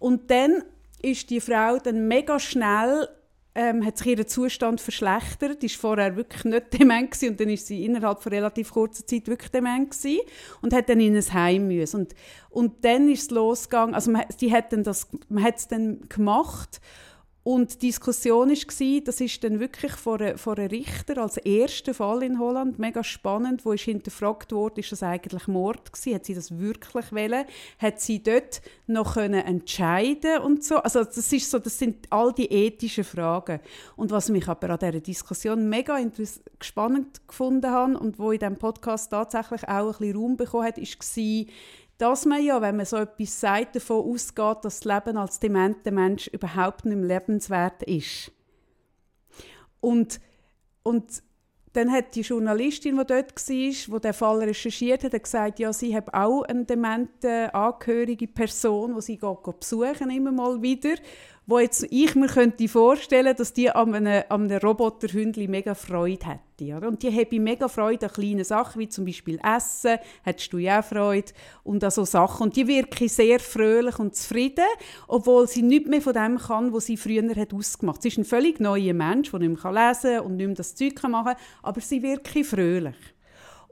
Und 0.00 0.28
dann 0.30 0.64
ist 1.00 1.30
die 1.30 1.40
Frau 1.40 1.78
dann 1.78 2.08
mega 2.08 2.38
schnell 2.40 3.08
ähm, 3.54 3.84
hat 3.84 3.98
sich 3.98 4.06
ihr 4.08 4.26
Zustand 4.26 4.80
verschlechtert. 4.80 5.62
War 5.62 5.68
vorher 5.68 6.16
wirklich 6.16 6.44
nicht 6.44 6.72
dement 6.78 7.10
gewesen, 7.10 7.30
und 7.30 7.40
dann 7.40 7.48
ist 7.48 7.66
sie 7.66 7.84
innerhalb 7.84 8.22
von 8.22 8.32
relativ 8.32 8.72
kurzer 8.72 9.06
Zeit 9.06 9.28
wirklich 9.28 9.50
dement 9.50 9.90
gewesen 9.90 10.20
und 10.60 10.72
hat 10.72 10.88
dann 10.88 11.00
in 11.00 11.16
ein 11.16 11.32
Heim 11.32 11.68
müssen. 11.68 12.00
Und, 12.00 12.14
und 12.50 12.84
dann 12.84 13.08
ist 13.08 13.22
es 13.22 13.30
losgegangen, 13.30 13.94
also 13.94 14.10
man, 14.10 14.24
die 14.40 14.52
hat 14.52 14.72
das, 14.72 15.08
man 15.28 15.44
hat 15.44 15.58
es 15.58 15.68
dann 15.68 16.00
gemacht 16.08 16.80
und 17.44 17.74
die 17.74 17.88
Diskussion 17.88 18.48
war, 18.48 19.00
das 19.04 19.20
ist 19.20 19.44
dann 19.44 19.60
wirklich 19.60 19.92
vor, 19.92 20.18
einem 20.18 20.68
Richter 20.70 21.18
als 21.18 21.36
erster 21.36 21.92
Fall 21.92 22.22
in 22.22 22.38
Holland, 22.38 22.78
mega 22.78 23.04
spannend, 23.04 23.66
wo 23.66 23.72
ist 23.72 23.84
hinterfragt 23.84 24.50
wurde, 24.52 24.80
ist 24.80 24.92
das 24.92 25.02
eigentlich 25.02 25.46
Mord 25.46 25.92
gewesen? 25.92 26.14
Hat 26.14 26.24
sie 26.24 26.34
das 26.34 26.58
wirklich 26.58 27.12
wollen? 27.12 27.44
Hat 27.78 28.00
sie 28.00 28.22
dort 28.22 28.62
noch 28.86 29.14
können 29.14 29.44
entscheiden 29.44 30.38
und 30.38 30.64
so? 30.64 30.76
Also 30.76 31.04
das 31.04 31.30
ist 31.30 31.50
so, 31.50 31.58
das 31.58 31.78
sind 31.78 32.06
all 32.08 32.32
die 32.32 32.50
ethischen 32.50 33.04
Fragen. 33.04 33.60
Und 33.94 34.10
was 34.10 34.30
mich 34.30 34.48
aber 34.48 34.70
an 34.70 34.78
dieser 34.78 35.00
Diskussion 35.00 35.68
mega 35.68 35.98
spannend 36.62 37.28
gefunden 37.28 37.70
habe 37.70 37.98
und 37.98 38.18
wo 38.18 38.32
in 38.32 38.38
diesem 38.38 38.56
Podcast 38.56 39.10
tatsächlich 39.10 39.68
auch 39.68 39.92
ein 39.92 39.98
bisschen 39.98 40.16
Raum 40.16 40.38
bekommen 40.38 40.64
hat, 40.64 40.78
ist 40.78 40.98
war, 40.98 41.44
dass 41.98 42.24
man 42.26 42.42
ja, 42.42 42.60
wenn 42.60 42.76
man 42.76 42.86
so 42.86 42.96
etwas 42.96 43.40
sagt, 43.40 43.76
davon 43.76 44.04
ausgeht, 44.12 44.64
dass 44.64 44.80
das 44.80 44.84
Leben 44.84 45.16
als 45.16 45.38
dementer 45.38 45.90
Mensch 45.90 46.26
überhaupt 46.28 46.84
nicht 46.84 46.96
mehr 46.96 47.20
lebenswert 47.20 47.82
ist. 47.84 48.32
Und, 49.80 50.20
und 50.82 51.22
dann 51.74 51.90
hat 51.90 52.14
die 52.14 52.20
Journalistin, 52.20 52.96
die 52.96 53.04
dort 53.04 53.34
war, 53.36 53.98
die 53.98 54.00
den 54.00 54.12
Fall 54.12 54.38
recherchiert 54.44 55.04
hat, 55.04 55.22
gesagt, 55.22 55.58
ja, 55.58 55.72
sie 55.72 55.94
hat 55.94 56.12
auch 56.14 56.42
eine 56.42 56.64
demente 56.64 57.52
angehörige 57.52 58.28
Person, 58.28 58.94
die 58.94 59.02
sie 59.02 59.16
besuchen 59.18 60.10
immer 60.10 60.32
mal 60.32 60.62
wieder 60.62 60.94
wo 61.46 61.58
jetzt 61.58 61.86
ich 61.90 62.14
mir 62.14 62.28
könnte 62.28 62.68
vorstellen, 62.68 63.36
dass 63.36 63.52
die 63.52 63.70
an 63.70 63.94
einem, 63.94 64.24
an 64.28 64.44
einem 64.44 64.58
Roboterhündli 64.58 65.46
mega 65.46 65.74
Freude 65.74 66.26
hätte. 66.26 66.76
Oder? 66.76 66.88
Und 66.88 67.02
die 67.02 67.10
habe 67.10 67.40
mega 67.40 67.68
Freude 67.68 68.06
an 68.06 68.12
kleinen 68.12 68.44
Sachen, 68.44 68.80
wie 68.80 68.88
zum 68.88 69.04
Beispiel 69.04 69.38
Essen, 69.44 69.98
hättest 70.22 70.52
du 70.52 70.58
ja 70.58 70.80
auch 70.80 70.84
Freude, 70.84 71.32
und 71.62 71.84
an 71.84 71.90
so 71.90 72.04
Sachen. 72.04 72.44
Und 72.44 72.56
die 72.56 72.66
wirken 72.66 73.08
sehr 73.08 73.40
fröhlich 73.40 73.98
und 73.98 74.16
zufrieden, 74.16 74.64
obwohl 75.06 75.46
sie 75.46 75.62
nicht 75.62 75.86
mehr 75.86 76.00
von 76.00 76.14
dem 76.14 76.38
kann, 76.38 76.72
was 76.72 76.86
sie 76.86 76.96
früher 76.96 77.34
hat 77.36 77.52
ausgemacht 77.52 77.96
hat. 77.96 78.02
Sie 78.02 78.08
ist 78.08 78.18
ein 78.18 78.24
völlig 78.24 78.60
neuer 78.60 78.94
Mensch, 78.94 79.30
der 79.30 79.40
nicht 79.40 79.62
mehr 79.62 79.72
lesen 79.72 80.16
kann 80.16 80.26
und 80.26 80.36
nicht 80.36 80.46
mehr 80.46 80.56
das 80.56 80.74
Zeug 80.74 81.02
machen 81.02 81.26
kann, 81.26 81.36
aber 81.62 81.80
sie 81.80 82.02
wirkt 82.02 82.28
fröhlich. 82.46 83.13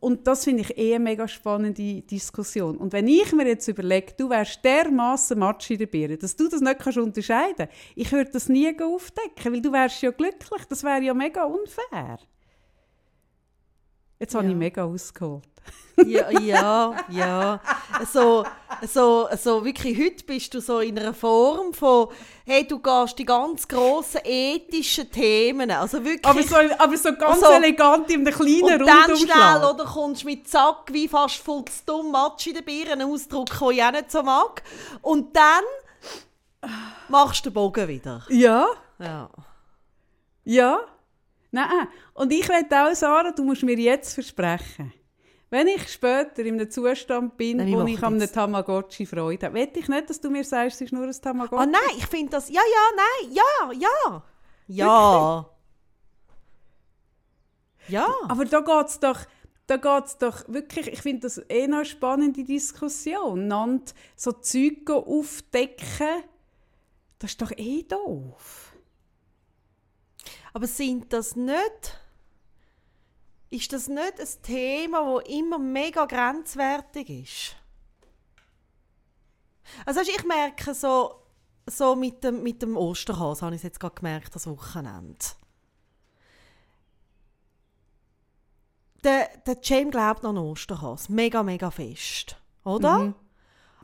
Und 0.02 0.26
das 0.26 0.42
finde 0.42 0.62
ich 0.62 0.76
eh 0.76 0.96
eine 0.96 1.04
mega 1.04 1.28
spannende 1.28 2.02
Diskussion. 2.02 2.76
Und 2.76 2.92
wenn 2.92 3.06
ich 3.06 3.32
mir 3.32 3.46
jetzt 3.46 3.68
überlege, 3.68 4.14
du 4.18 4.28
wärst 4.30 4.64
dermaßen 4.64 5.38
Matsch 5.38 5.70
in 5.70 5.78
der 5.78 5.86
Birne, 5.86 6.18
dass 6.18 6.34
du 6.34 6.48
das 6.48 6.60
nicht 6.60 6.80
kannst 6.80 6.98
unterscheiden 6.98 7.54
kannst, 7.56 7.72
ich 7.94 8.10
würde 8.10 8.32
das 8.32 8.48
nie 8.48 8.68
aufdecken, 8.82 9.52
weil 9.52 9.62
du 9.62 9.70
wärst 9.70 10.02
ja 10.02 10.10
glücklich. 10.10 10.64
Das 10.68 10.82
wäre 10.82 11.00
ja 11.02 11.14
mega 11.14 11.44
unfair. 11.44 12.18
Jetzt 14.22 14.34
ja. 14.34 14.38
habe 14.38 14.50
ich 14.50 14.54
mega 14.54 14.84
ausgeholt. 14.84 15.42
ja, 16.06 16.30
ja, 16.30 16.96
ja. 17.08 17.60
So, 18.10 18.44
so, 18.86 19.28
so 19.36 19.64
wirklich, 19.64 19.98
heute 19.98 20.22
bist 20.24 20.54
du 20.54 20.60
so 20.60 20.78
in 20.78 20.96
einer 20.96 21.12
Form 21.12 21.74
von, 21.74 22.06
hey, 22.46 22.64
du 22.64 22.78
gehst 22.78 23.18
die 23.18 23.24
ganz 23.24 23.66
grossen 23.66 24.20
ethischen 24.22 25.10
Themen, 25.10 25.72
also 25.72 26.04
wirklich... 26.04 26.24
Aber 26.24 26.40
so, 26.40 26.54
aber 26.78 26.96
so 26.96 27.12
ganz 27.16 27.42
also, 27.42 27.50
elegant 27.50 28.12
in 28.12 28.20
einem 28.20 28.32
kleinen 28.32 28.80
Und 28.82 28.86
dann 28.86 29.16
schnell, 29.16 29.68
oder 29.68 29.84
kommst 29.86 30.24
mit 30.24 30.46
Zack, 30.46 30.92
wie 30.92 31.08
fast 31.08 31.38
voll 31.38 31.64
zu 31.64 31.84
dumm, 31.84 32.12
Matsch 32.12 32.46
in 32.46 32.54
der 32.54 32.62
Birne, 32.62 32.92
einen 32.92 33.10
Ausdruck, 33.10 33.50
den 33.58 33.70
ich 33.72 33.82
auch 33.82 33.90
nicht 33.90 34.12
so 34.12 34.22
mag. 34.22 34.62
Und 35.00 35.34
dann 35.34 35.64
machst 37.08 37.44
du 37.44 37.50
den 37.50 37.54
Bogen 37.54 37.88
wieder. 37.88 38.22
Ja. 38.28 38.68
Ja. 39.00 39.30
Ja. 40.44 40.80
Nein, 41.52 41.88
und 42.14 42.32
ich 42.32 42.48
will 42.48 42.66
auch, 42.70 42.94
Sarah, 42.94 43.30
du 43.30 43.44
musst 43.44 43.62
mir 43.62 43.78
jetzt 43.78 44.14
versprechen, 44.14 44.92
wenn 45.50 45.66
ich 45.68 45.86
später 45.92 46.38
in 46.38 46.54
einem 46.54 46.70
Zustand 46.70 47.36
bin, 47.36 47.58
nein, 47.58 47.72
wo 47.74 47.84
ich 47.84 48.02
an 48.02 48.14
einem 48.14 48.32
Tamagotchi 48.32 49.04
Freude 49.04 49.46
habe, 49.46 49.56
will 49.56 49.68
ich 49.74 49.86
nicht, 49.86 50.08
dass 50.08 50.18
du 50.18 50.30
mir 50.30 50.44
sagst, 50.44 50.76
es 50.76 50.86
ist 50.86 50.92
nur 50.92 51.04
ein 51.04 51.12
Tamagotchi. 51.12 51.62
Oh 51.62 51.70
nein, 51.70 51.96
ich 51.98 52.06
finde 52.06 52.30
das, 52.30 52.48
ja, 52.48 52.62
ja, 52.62 52.96
nein, 52.96 53.32
ja, 53.32 53.72
ja. 53.78 54.22
Ja. 54.66 55.46
Ja. 57.88 58.08
Aber 58.28 58.44
da 58.46 58.60
geht 58.60 58.86
es 58.86 58.98
doch, 59.00 59.20
da 59.66 59.76
geht's 59.76 60.16
doch 60.16 60.48
wirklich, 60.48 60.86
ich 60.88 61.02
finde 61.02 61.22
das 61.22 61.38
eh 61.50 61.66
noch 61.66 61.78
eine 61.78 61.84
spannende 61.84 62.44
Diskussion, 62.44 63.46
Nand 63.46 63.94
so 64.16 64.32
Zeug 64.32 64.88
aufdecken, 64.88 66.22
Das 67.18 67.32
ist 67.32 67.42
doch 67.42 67.52
eh 67.56 67.82
doof. 67.82 68.71
Aber 70.52 70.66
sind 70.66 71.12
das 71.12 71.36
nicht... 71.36 71.98
Ist 73.50 73.72
das 73.74 73.86
nicht 73.86 74.18
ein 74.18 74.42
Thema, 74.42 75.20
das 75.20 75.28
immer 75.28 75.58
mega 75.58 76.06
grenzwertig 76.06 77.10
ist? 77.10 77.56
Also 79.84 80.00
ich 80.00 80.24
merke 80.24 80.72
so, 80.72 81.22
so 81.66 81.94
mit 81.94 82.24
dem, 82.24 82.42
mit 82.42 82.62
dem 82.62 82.76
Osterhase, 82.76 83.44
habe 83.44 83.54
ich 83.54 83.62
jetzt 83.62 83.78
gerade 83.78 83.94
gemerkt, 83.94 84.34
das 84.34 84.46
Wochenende. 84.46 85.18
Der, 89.04 89.28
der 89.46 89.58
James 89.62 89.90
glaubt 89.90 90.24
an 90.24 90.38
Osterhase. 90.38 91.12
Mega, 91.12 91.42
mega 91.42 91.70
fest. 91.70 92.36
Oder? 92.64 92.98
Mhm. 92.98 93.14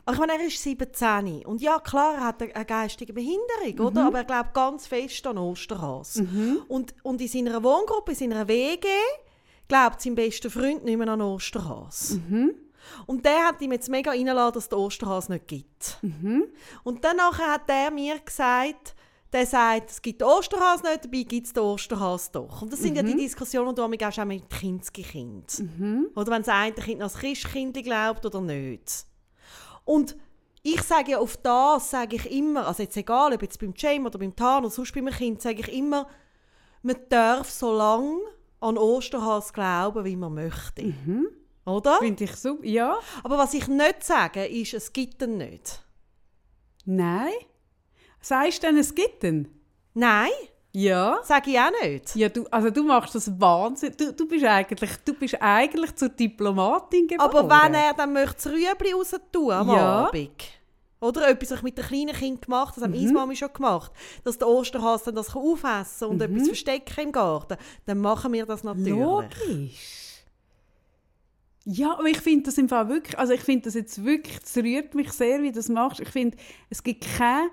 Aber 0.09 0.15
ich 0.15 0.27
meine, 0.27 0.41
er 0.41 0.47
ist 0.47 0.63
17. 0.63 1.45
Und 1.45 1.61
ja, 1.61 1.77
klar, 1.77 2.15
er 2.15 2.23
hat 2.25 2.41
eine 2.41 2.65
geistige 2.65 3.13
Behinderung, 3.13 3.75
mhm. 3.75 3.85
oder? 3.85 4.07
Aber 4.07 4.17
er 4.17 4.23
glaubt 4.23 4.55
ganz 4.55 4.87
fest 4.87 5.27
an 5.27 5.37
Osterhase. 5.37 6.23
Mhm. 6.23 6.61
Und, 6.67 6.95
und 7.03 7.21
in 7.21 7.27
seiner 7.27 7.61
Wohngruppe, 7.61 8.13
in 8.13 8.17
seiner 8.17 8.47
WG, 8.47 8.87
glaubt 9.67 10.01
sein 10.01 10.15
bester 10.15 10.49
Freund 10.49 10.83
nicht 10.83 10.97
mehr 10.97 11.09
an 11.09 11.21
Osterhase. 11.21 12.15
Mhm. 12.27 12.55
Und 13.05 13.23
der 13.23 13.49
hat 13.49 13.61
ihm 13.61 13.71
jetzt 13.71 13.87
mega 13.87 14.09
reingelassen, 14.09 14.53
dass 14.55 14.63
es 14.63 14.69
den 14.69 14.79
Osterhase 14.79 15.31
nicht 15.33 15.47
gibt. 15.47 15.99
Mhm. 16.01 16.45
Und 16.83 17.03
dann 17.03 17.21
hat 17.21 17.69
er 17.69 17.91
mir 17.91 18.17
gesagt, 18.17 18.95
der 19.31 19.45
sagt, 19.45 19.91
es 19.91 20.01
gibt 20.01 20.21
den 20.21 20.27
Osterhase 20.27 20.85
nicht, 20.85 21.05
dabei 21.05 21.21
gibt 21.21 21.45
es 21.45 21.53
den 21.53 21.61
Osterhase 21.61 22.31
doch. 22.31 22.63
Und 22.63 22.73
das 22.73 22.79
sind 22.79 22.93
mhm. 22.93 22.97
ja 22.97 23.03
die 23.03 23.13
mhm. 23.13 23.19
Diskussionen, 23.19 23.75
die 23.75 23.81
man 23.81 24.11
auch 24.11 24.25
mit 24.25 24.49
Kindskind. 24.49 25.59
Mhm. 25.59 26.07
Oder 26.15 26.31
wenn 26.31 26.41
das 26.41 26.49
eine 26.49 26.73
Kind 26.73 26.99
als 26.99 27.13
Christkind 27.13 27.75
glaubt 27.83 28.25
oder 28.25 28.41
nicht. 28.41 29.05
Und 29.89 30.15
ich 30.61 30.83
sage 30.83 31.13
ja 31.13 31.17
auf 31.17 31.35
das, 31.37 31.89
sage 31.89 32.17
ich 32.17 32.31
immer, 32.31 32.67
also 32.67 32.83
jetzt 32.83 32.95
egal, 32.95 33.33
ob 33.33 33.41
jetzt 33.41 33.59
beim 33.59 33.73
Jam 33.75 34.05
oder 34.05 34.19
beim 34.19 34.35
Tan 34.35 34.63
oder 34.63 34.71
sonst 34.71 34.93
bei 34.93 34.99
einem 34.99 35.11
Kind, 35.11 35.41
sage 35.41 35.61
ich 35.61 35.73
immer, 35.73 36.07
man 36.83 36.95
darf 37.09 37.49
so 37.49 37.75
lange 37.75 38.19
an 38.59 38.77
Osterhase 38.77 39.51
glauben, 39.51 40.05
wie 40.05 40.15
man 40.15 40.35
möchte. 40.35 40.83
Mhm. 40.83 41.29
Oder? 41.65 41.97
Finde 41.97 42.23
ich 42.23 42.35
super, 42.35 42.63
ja. 42.63 42.99
Aber 43.23 43.39
was 43.39 43.55
ich 43.55 43.67
nicht 43.67 44.03
sage, 44.03 44.45
ist, 44.45 44.75
es 44.75 44.93
gibt 44.93 45.23
ihn 45.23 45.37
nicht. 45.37 45.83
Nein. 46.85 47.33
Sagst 48.21 48.61
du 48.61 48.67
denn, 48.67 48.77
es 48.77 48.93
gibt 48.93 49.23
ihn? 49.23 49.47
Nein. 49.95 50.29
Ja. 50.71 51.19
Sag 51.23 51.47
ich 51.47 51.59
auch 51.59 51.71
nicht. 51.81 52.15
Ja, 52.15 52.29
du, 52.29 52.45
also 52.51 52.69
du 52.69 52.83
machst 52.83 53.15
das 53.15 53.39
Wahnsinn. 53.39 53.93
Du, 53.97 54.13
du, 54.13 54.27
bist 54.27 54.45
eigentlich, 54.45 54.91
du 55.03 55.13
bist 55.13 55.35
eigentlich 55.39 55.95
zur 55.95 56.09
Diplomatin 56.09 57.07
geworden. 57.07 57.35
Aber 57.35 57.63
wenn 57.63 57.73
er 57.73 57.93
dann 57.93 58.13
möchte 58.13 58.35
das 58.35 58.47
Rüebli 58.47 58.93
raus 58.93 59.15
tun 59.31 59.51
am 59.51 59.69
ja. 59.69 60.05
Abend, 60.05 60.31
oder 61.01 61.29
etwas 61.29 61.51
ich 61.51 61.61
mit 61.63 61.77
den 61.77 61.85
kleinen 61.85 62.15
Kindern 62.15 62.41
gemacht, 62.41 62.75
das 62.75 62.83
haben 62.83 62.91
mhm. 62.91 63.13
Mami 63.13 63.35
schon 63.35 63.53
gemacht, 63.53 63.91
dass 64.23 64.37
der 64.37 64.47
Osterhase 64.47 65.05
dann 65.05 65.15
das 65.15 65.35
aufessen 65.35 65.99
kann 65.99 66.09
und 66.09 66.15
mhm. 66.17 66.35
etwas 66.35 66.47
verstecken 66.47 66.99
im 67.01 67.11
Garten, 67.11 67.57
dann 67.85 67.99
machen 67.99 68.33
wir 68.33 68.45
das 68.45 68.63
natürlich. 68.63 68.99
Logisch. 68.99 70.09
Ja, 71.65 71.93
aber 71.93 72.07
ich 72.07 72.19
finde 72.19 72.45
das 72.45 72.57
im 72.57 72.69
Fall 72.69 72.89
wirklich, 72.89 73.17
also 73.17 73.33
ich 73.33 73.41
finde 73.41 73.65
das 73.65 73.75
jetzt 73.75 74.03
wirklich, 74.03 74.39
es 74.43 74.57
rührt 74.57 74.95
mich 74.95 75.11
sehr, 75.11 75.41
wie 75.41 75.49
du 75.49 75.55
das 75.55 75.69
machst. 75.69 75.99
Ich 75.99 76.09
finde, 76.09 76.37
es 76.69 76.83
gibt 76.83 77.05
keine 77.17 77.49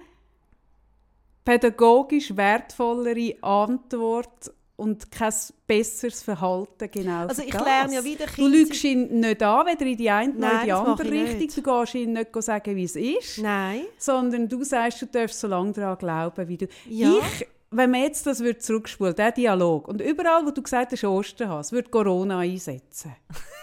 pädagogisch 1.47 2.37
wertvollere 2.37 3.37
Antwort 3.41 4.53
und 4.75 5.11
kein 5.11 5.33
besseres 5.67 6.23
Verhalten 6.23 6.91
genau 6.91 7.27
Also 7.27 7.43
ich 7.43 7.53
das. 7.53 7.65
lerne 7.65 7.95
ja 7.95 8.05
wieder 8.05 8.27
Kinder... 8.27 8.51
Du 8.51 8.57
lügst 8.57 8.85
ihn 8.85 9.21
nicht 9.21 9.43
an, 9.43 9.67
weder 9.67 9.87
in 9.87 9.97
die 9.97 10.11
eine 10.11 10.35
noch 10.35 10.53
in 10.53 10.65
die 10.67 10.73
andere 10.73 11.11
Richtung. 11.11 11.65
Du 11.65 11.81
gehst 11.81 11.95
ihm 11.95 12.13
nicht 12.13 12.43
sagen, 12.43 12.77
wie 12.77 12.85
es 12.85 12.97
ist. 12.97 13.39
Nein. 13.39 13.83
Sondern 13.97 14.49
du 14.49 14.63
sagst, 14.65 15.01
du 15.01 15.07
darfst 15.07 15.41
so 15.41 15.47
lange 15.47 15.73
daran 15.73 15.97
glauben, 15.97 16.49
wie 16.49 16.59
du... 16.59 16.67
Ja. 16.91 17.15
Ich, 17.17 17.47
wenn 17.71 17.91
man 17.91 18.03
jetzt 18.03 18.27
das 18.27 18.43
zurückspulen 18.59 19.15
der 19.15 19.33
Dialog, 19.33 19.89
und 19.89 20.01
überall, 20.01 20.45
wo 20.45 20.51
du 20.51 20.63
gesagt 20.63 20.93
hast, 20.93 21.05
Osterhase, 21.05 21.73
würde 21.73 21.89
Corona 21.89 22.41
einsetzen. 22.41 23.15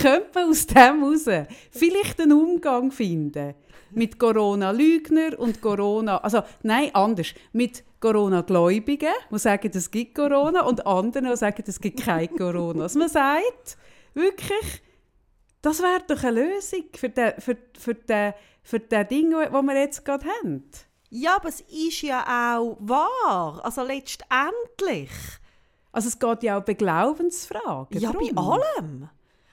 könnte 0.00 0.30
man 0.34 0.50
aus 0.50 0.66
dem 0.66 1.04
raus 1.04 1.46
vielleicht 1.70 2.20
einen 2.20 2.32
Umgang 2.32 2.90
finden 2.90 3.54
mit 3.94 4.18
Corona-Lügner 4.18 5.38
und 5.38 5.60
Corona, 5.60 6.18
also 6.18 6.42
nein, 6.62 6.94
anders, 6.94 7.34
mit 7.52 7.84
Corona-Gläubigen, 8.00 9.12
die 9.30 9.38
sagen, 9.38 9.70
es 9.74 9.90
gibt 9.90 10.14
Corona 10.14 10.62
und 10.62 10.86
anderen, 10.86 11.28
die 11.28 11.36
sagen, 11.36 11.62
es 11.66 11.80
gibt 11.80 12.02
kein 12.02 12.34
Corona. 12.36 12.84
Also 12.84 12.98
man 12.98 13.08
sagt 13.08 13.76
wirklich, 14.14 14.82
das 15.60 15.80
wäre 15.80 16.02
doch 16.06 16.22
eine 16.24 16.40
Lösung 16.42 16.84
für 16.94 17.08
das 17.08 17.34
für, 17.38 17.56
für 17.78 17.94
den, 17.94 18.34
für 18.62 18.80
den 18.80 19.08
Ding, 19.08 19.30
das 19.30 19.52
wir 19.52 19.78
jetzt 19.78 20.04
gerade 20.04 20.26
haben. 20.26 20.64
Ja, 21.10 21.36
aber 21.36 21.50
es 21.50 21.60
ist 21.60 22.02
ja 22.02 22.56
auch 22.56 22.78
wahr. 22.80 23.60
Also 23.62 23.82
letztendlich. 23.82 25.10
Also 25.92 26.08
es 26.08 26.18
geht 26.18 26.42
ja 26.42 26.58
auch 26.58 26.64
bei 26.64 26.72
Glaubensfragen. 26.72 28.00
Ja, 28.00 28.12
drum. 28.12 28.34
bei 28.34 28.42
allem. 28.42 29.10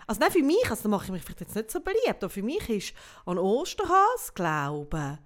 Also 0.10 0.22
nein, 0.22 0.32
für 0.32 0.42
mich, 0.42 0.68
also 0.72 0.82
da 0.82 0.90
mache 0.90 1.06
ich 1.06 1.12
mich 1.12 1.22
vielleicht 1.22 1.42
jetzt 1.42 1.56
nicht 1.56 1.70
so 1.70 1.82
beliebt, 1.82 2.24
aber 2.24 2.32
für 2.32 2.42
mich 2.42 2.68
ist 2.68 2.94
an 3.28 3.38
Osterhas 3.38 4.34
glauben, 4.34 5.20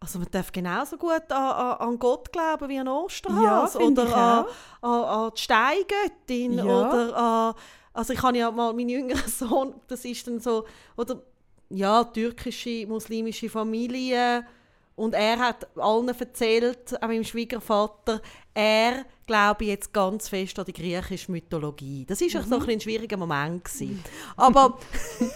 also 0.00 0.18
man 0.18 0.28
darf 0.30 0.50
genauso 0.52 0.96
gut 0.96 1.30
an, 1.30 1.76
an 1.76 1.98
Gott 1.98 2.32
glauben 2.32 2.66
wie 2.70 2.78
an 2.78 2.88
Osterhas 2.88 3.74
ja, 3.74 3.80
oder 3.80 4.16
an, 4.16 4.46
an, 4.80 5.04
an, 5.04 5.32
die 5.36 5.40
Steingöttin 5.42 6.54
ja. 6.54 6.64
oder 6.64 7.14
an, 7.14 7.54
also 7.92 8.14
ich 8.14 8.22
habe 8.22 8.38
ja 8.38 8.50
mal 8.50 8.72
meinen 8.72 8.88
jüngeren 8.88 9.28
Sohn, 9.28 9.74
das 9.86 10.02
ist 10.06 10.26
dann 10.26 10.40
so, 10.40 10.64
oder 10.96 11.20
ja, 11.68 12.02
türkische, 12.04 12.86
muslimische 12.86 13.50
Familie. 13.50 14.46
Und 14.96 15.14
er 15.14 15.38
hat 15.38 15.66
allen 15.76 16.08
erzählt, 16.08 16.94
auch 17.02 17.08
meinem 17.08 17.24
Schwiegervater, 17.24 18.22
er 18.54 19.04
glaube 19.30 19.62
ich 19.62 19.70
jetzt 19.70 19.92
ganz 19.92 20.28
fest 20.28 20.58
an 20.58 20.64
die 20.64 20.72
griechische 20.72 21.30
Mythologie. 21.30 22.04
Das 22.04 22.20
war 22.20 22.42
mhm. 22.42 22.48
so 22.48 22.58
ein, 22.58 22.68
ein 22.68 22.80
schwieriger 22.80 23.16
Moment. 23.16 23.64
Gewesen. 23.64 24.02
Aber, 24.36 24.76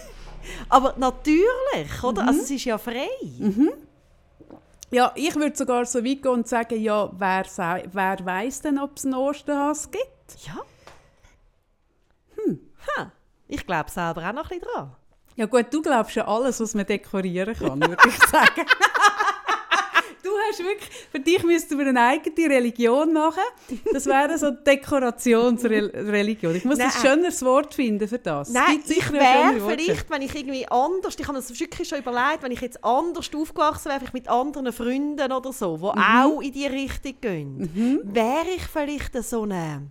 aber 0.69 0.95
natürlich, 0.97 2.03
oder? 2.03 2.23
Mhm. 2.23 2.27
Also 2.27 2.41
es 2.41 2.51
ist 2.51 2.65
ja 2.65 2.77
frei. 2.77 3.07
Mhm. 3.39 3.71
Ja, 4.91 5.13
ich 5.15 5.33
würde 5.35 5.55
sogar 5.55 5.85
so 5.85 5.99
weit 6.03 6.21
gehen 6.21 6.31
und 6.31 6.45
sagen, 6.45 6.77
ja, 6.81 7.09
wer, 7.17 7.45
wer 7.93 8.25
weiß 8.25 8.63
denn, 8.63 8.79
ob 8.79 8.97
es 8.97 9.05
einen 9.05 9.13
Osterhas 9.13 9.89
gibt? 9.89 10.45
Ja. 10.45 10.57
Hm. 12.35 12.59
Ha. 12.97 13.11
Ich 13.47 13.65
glaube 13.65 13.89
selber 13.89 14.27
auch 14.27 14.33
noch 14.33 14.51
ein 14.51 14.59
bisschen 14.59 14.73
dran. 14.73 14.91
Ja 15.37 15.45
gut, 15.45 15.67
du 15.71 15.81
glaubst 15.81 16.15
ja 16.17 16.27
alles, 16.27 16.59
was 16.59 16.75
man 16.75 16.85
dekorieren 16.85 17.55
kann, 17.55 17.79
würde 17.79 18.07
ich 18.07 18.17
sagen. 18.27 18.65
Hast 20.55 20.65
wirklich, 20.65 20.89
für 21.11 21.19
dich 21.19 21.43
müssten 21.43 21.77
wir 21.77 21.87
eine 21.87 22.01
eigene 22.01 22.49
Religion 22.49 23.13
machen. 23.13 23.43
Das 23.91 24.05
wäre 24.05 24.37
so 24.37 24.47
eine 24.47 24.57
Dekorationsreligion. 24.57 26.55
Ich 26.55 26.65
muss 26.65 26.77
Nein. 26.77 26.91
ein 26.93 27.01
schöneres 27.01 27.43
Wort 27.43 27.73
finden 27.73 28.07
für 28.07 28.19
das. 28.19 28.49
Nein, 28.49 28.81
ich 28.87 29.11
wäre 29.11 29.59
vielleicht, 29.59 30.09
wenn 30.09 30.21
ich 30.21 30.35
irgendwie 30.35 30.67
anders, 30.67 31.15
ich 31.19 31.27
habe 31.27 31.37
das 31.37 31.59
wirklich 31.59 31.87
schon 31.87 31.99
überlegt, 31.99 32.43
wenn 32.43 32.51
ich 32.51 32.61
jetzt 32.61 32.83
anders 32.83 33.29
aufgewachsen 33.35 33.91
wäre, 33.91 34.05
mit 34.13 34.27
anderen 34.29 34.71
Freunden 34.71 35.31
oder 35.31 35.51
so, 35.51 35.77
die 35.77 35.83
mhm. 35.83 36.03
auch 36.03 36.41
in 36.41 36.51
die 36.51 36.67
Richtung 36.67 37.13
gehen, 37.19 37.57
mhm. 37.57 38.01
wäre 38.03 38.47
ich 38.55 38.63
vielleicht 38.63 39.21
so 39.23 39.43
eine... 39.43 39.83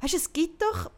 Weißt 0.00 0.14
du, 0.14 0.16
es 0.16 0.32
gibt 0.32 0.62
doch 0.62 0.90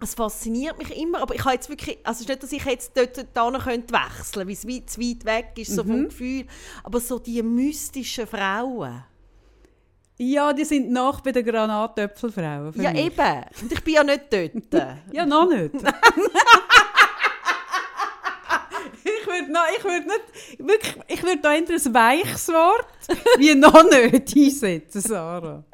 es 0.00 0.14
fasziniert 0.14 0.78
mich 0.78 0.96
immer, 0.96 1.20
aber 1.20 1.34
ich 1.34 1.44
habe 1.44 1.54
jetzt 1.54 1.68
wirklich, 1.68 1.98
also 2.04 2.18
es 2.18 2.20
ist 2.20 2.28
nicht, 2.28 2.42
dass 2.42 2.52
ich 2.52 2.64
jetzt 2.64 2.96
dort, 2.96 3.26
dort 3.34 3.64
könnte 3.64 3.94
wechseln, 3.94 4.46
weil 4.46 4.54
es 4.54 4.66
weit, 4.66 4.90
zu 4.90 5.00
weit 5.00 5.24
weg 5.24 5.52
ist, 5.56 5.74
so 5.74 5.82
mhm. 5.82 5.88
vom 5.88 6.04
Gefühl, 6.04 6.44
aber 6.84 7.00
so 7.00 7.18
die 7.18 7.42
mystischen 7.42 8.26
Frauen. 8.26 9.04
Ja, 10.20 10.52
die 10.52 10.64
sind 10.64 10.90
nach 10.90 11.20
bei 11.20 11.30
den 11.30 11.44
Granatöpfelfrauen. 11.44 12.72
Ja, 12.80 12.92
mich. 12.92 13.06
eben. 13.06 13.44
Und 13.62 13.72
ich 13.72 13.84
bin 13.84 13.94
ja 13.94 14.04
nicht 14.04 14.32
dort. 14.32 14.52
ja, 15.12 15.24
noch 15.24 15.48
nicht. 15.48 15.74
würde 19.38 19.52
noch, 19.52 19.62
ich 19.76 19.84
würde 19.84 20.06
nicht, 20.06 20.58
wirklich, 20.58 20.96
ich 21.08 21.22
würde 21.22 21.40
da 21.40 21.54
entweder 21.54 21.84
ein 21.84 21.94
weiches 21.94 22.48
Wort 22.48 22.86
wie 23.38 23.54
noch 23.54 23.84
nicht 23.84 24.36
einsetzen, 24.36 25.00
Sarah. 25.00 25.64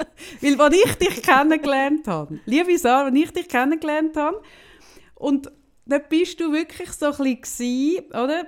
Weil, 0.40 0.60
als 0.60 0.76
ich 0.76 0.94
dich 0.94 1.22
kennengelernt 1.22 2.06
habe, 2.06 2.40
liebe 2.44 2.76
Sarah, 2.78 3.06
als 3.06 3.16
ich 3.16 3.30
dich 3.32 3.48
kennengelernt 3.48 4.16
habe, 4.16 4.40
und 5.14 5.50
dann 5.86 6.02
bist 6.08 6.40
du 6.40 6.52
wirklich 6.52 6.90
so 6.92 7.06
ein 7.06 7.40
bisschen, 7.40 8.04
oder? 8.10 8.46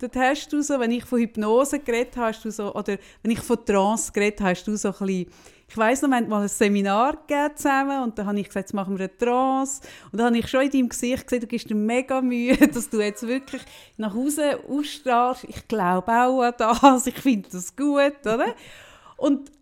Dort 0.00 0.16
hast 0.16 0.52
du 0.52 0.62
so, 0.62 0.78
wenn 0.78 0.90
ich 0.90 1.04
von 1.04 1.18
Hypnose 1.18 1.80
geredet 1.80 2.16
hast 2.16 2.44
du 2.44 2.50
so, 2.50 2.74
oder 2.74 2.98
wenn 3.22 3.32
ich 3.32 3.40
von 3.40 3.64
Trance 3.64 4.12
geredet 4.12 4.40
hast 4.40 4.64
du 4.66 4.76
so 4.76 4.88
ein 4.88 4.94
bisschen 4.98 5.26
ich 5.70 5.76
weiss 5.76 6.00
noch, 6.00 6.08
wir 6.08 6.16
haben 6.16 6.28
mal 6.28 6.42
ein 6.42 6.48
Seminar 6.48 7.18
zusammen 7.54 8.02
und 8.02 8.18
da 8.18 8.24
habe 8.24 8.40
ich 8.40 8.46
gesagt, 8.46 8.68
jetzt 8.68 8.72
machen 8.72 8.96
wir 8.98 9.04
eine 9.04 9.18
Trance. 9.18 9.82
Und 10.10 10.18
da 10.18 10.24
habe 10.24 10.38
ich 10.38 10.48
schon 10.48 10.62
in 10.62 10.70
deinem 10.70 10.88
Gesicht 10.88 11.24
gesehen, 11.24 11.40
du 11.40 11.46
gibst 11.46 11.68
dir 11.68 11.74
mega 11.74 12.22
Mühe, 12.22 12.56
dass 12.72 12.88
du 12.88 13.00
jetzt 13.00 13.26
wirklich 13.26 13.60
nach 13.98 14.14
Hause 14.14 14.60
ausstrahlst. 14.66 15.44
Ich 15.44 15.68
glaube 15.68 16.10
auch 16.10 16.40
an 16.40 16.54
das, 16.56 17.06
ich 17.06 17.18
finde 17.18 17.50
das 17.52 17.76
gut, 17.76 18.20
oder? 18.22 18.54
Und 19.18 19.52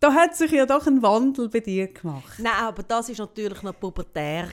da 0.00 0.12
hat 0.12 0.34
sich 0.34 0.50
ja 0.50 0.66
doch 0.66 0.84
ein 0.88 1.00
Wandel 1.00 1.48
bei 1.48 1.60
dir 1.60 1.86
gemacht. 1.86 2.38
Nein, 2.38 2.52
aber 2.60 2.82
das 2.82 3.08
war 3.08 3.26
natürlich 3.26 3.62
noch 3.62 3.78
pubertär. 3.78 4.48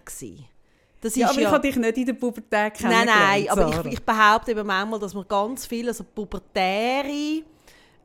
Das 1.01 1.15
ja, 1.15 1.29
aber 1.29 1.39
ja... 1.39 1.47
ich 1.47 1.53
habe 1.53 1.67
dich 1.67 1.75
nicht 1.77 1.97
in 1.97 2.05
der 2.07 2.13
Pubertät 2.13 2.73
kennengelernt. 2.73 3.05
Nein, 3.09 3.45
nein, 3.45 3.49
aber 3.49 3.85
ich, 3.85 3.93
ich, 3.93 4.01
behaupte 4.03 4.51
eben 4.51 4.67
manchmal, 4.67 4.99
dass 4.99 5.13
man 5.13 5.25
ganz 5.27 5.65
viele 5.65 5.93
so 5.93 6.03
pubertäre 6.03 7.43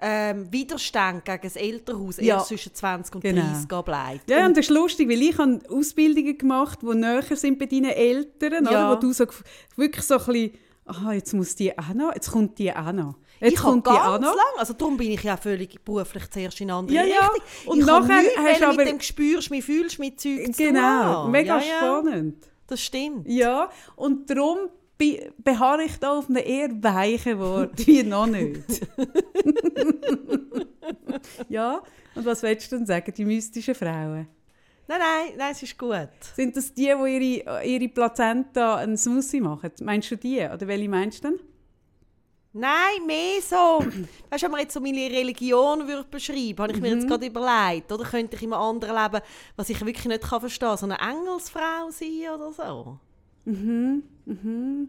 ähm, 0.00 0.52
Widerstand 0.52 1.24
gegen 1.24 1.40
das 1.42 1.56
Elternhaus 1.56 2.16
Ja. 2.18 2.36
erst 2.36 2.48
zwischen 2.48 2.74
20 2.74 3.14
und 3.14 3.20
Genau. 3.22 3.42
30 3.42 3.66
bleibt. 3.84 4.30
Ja, 4.30 4.44
und 4.46 4.56
das 4.56 4.66
ist 4.66 4.70
lustig, 4.70 5.08
weil 5.08 5.22
ich 5.22 5.38
habe 5.38 5.60
Ausbildungen 5.70 6.36
gemacht, 6.36 6.80
die 6.82 6.94
näher 6.94 7.22
sind 7.36 7.58
bei 7.58 7.66
deinen 7.66 7.90
Eltern, 7.90 8.64
Ja. 8.64 8.70
oder? 8.92 8.96
wo 8.96 9.00
du 9.00 9.12
so 9.12 9.24
wirklich 9.76 10.04
so 10.04 10.18
ein 10.18 10.24
bisschen, 10.26 10.50
aha, 10.84 11.12
jetzt 11.14 11.32
muss 11.32 11.54
die 11.56 11.76
auch 11.78 11.94
noch, 11.94 12.14
jetzt 12.14 12.30
kommt 12.30 12.58
die 12.58 12.72
auch 12.74 12.92
noch. 12.92 13.14
Jetzt 13.40 13.54
ich 13.54 13.58
kommt 13.58 13.86
die 13.86 13.90
auch 13.90 14.04
ganz 14.12 14.22
noch. 14.26 14.34
lang, 14.36 14.58
also 14.58 14.74
darum 14.74 14.96
bin 14.96 15.10
ich 15.10 15.22
ja 15.22 15.36
völlig 15.36 15.82
beruflich 15.84 16.30
zuerst 16.30 16.60
in 16.60 16.70
andere 16.70 16.96
Ja, 16.96 17.02
ja. 17.04 17.26
Richtung. 17.28 17.72
Und 17.72 17.78
ich 17.80 17.86
nachher 17.86 18.22
hast 18.36 18.60
du 18.60 18.66
wollen 18.66 18.76
mit 18.76 18.80
aber- 18.80 18.84
dem 18.84 19.00
spürst 19.00 19.50
mich, 19.50 19.64
fühlst 19.64 19.98
mich 19.98 20.16
Zeug 20.18 20.52
Genau, 20.56 21.28
mega 21.28 21.58
ja, 21.58 21.64
ja, 21.64 21.76
spannend. 21.78 22.46
Das 22.66 22.80
stimmt. 22.80 23.28
Ja, 23.28 23.70
und 23.96 24.30
darum 24.30 24.70
be 24.96 25.32
beharre 25.38 25.84
ich 25.84 25.98
da 25.98 26.18
auf 26.18 26.28
einem 26.28 26.42
eher 26.44 26.70
weichen 26.82 27.38
Wort, 27.38 27.78
wie 27.86 28.02
noch 28.02 28.26
nicht. 28.26 28.86
ja, 31.48 31.82
und 32.14 32.24
was 32.24 32.42
willst 32.42 32.72
du 32.72 32.76
denn 32.76 32.86
sagen, 32.86 33.12
die 33.14 33.24
mystischen 33.24 33.74
Frauen? 33.74 34.28
Nein, 34.86 34.98
nein, 34.98 35.32
nein, 35.38 35.52
es 35.52 35.62
ist 35.62 35.78
gut. 35.78 36.10
Sind 36.36 36.56
das 36.56 36.74
die, 36.74 36.84
die 36.84 37.40
ihre, 37.40 37.64
ihre 37.64 37.88
Plazenta 37.88 38.76
einen 38.76 38.98
Smoothie 38.98 39.40
machen? 39.40 39.70
Meinst 39.82 40.10
du 40.10 40.16
die? 40.16 40.40
Oder 40.40 40.68
welche 40.68 40.88
meinst 40.90 41.24
du 41.24 41.28
denn? 41.28 41.40
Nein, 42.56 43.04
mehr 43.06 43.42
so. 43.42 43.80
Weißt 44.30 44.42
du, 44.42 44.46
wenn 44.46 44.50
man 44.52 44.60
jetzt 44.60 44.74
so 44.74 44.80
meine 44.80 45.10
Religion 45.10 45.86
würde 45.88 46.04
beschreiben 46.08 46.56
habe 46.58 46.72
ich 46.72 46.80
mir 46.80 46.90
Mhm. 46.90 46.94
jetzt 47.00 47.08
gerade 47.08 47.26
überlegt, 47.26 47.90
oder 47.90 48.04
könnte 48.04 48.36
ich 48.36 48.42
in 48.42 48.52
einem 48.52 48.62
anderen 48.62 48.94
Leben, 49.02 49.20
was 49.56 49.68
ich 49.70 49.80
wirklich 49.84 50.06
nicht 50.06 50.22
kann 50.22 50.40
verstehen 50.40 50.68
kann, 50.68 50.78
so 50.78 50.86
eine 50.86 50.98
Engelsfrau 51.00 51.90
sein 51.90 52.30
oder 52.34 52.52
so? 52.52 52.98
Mhm, 53.44 54.88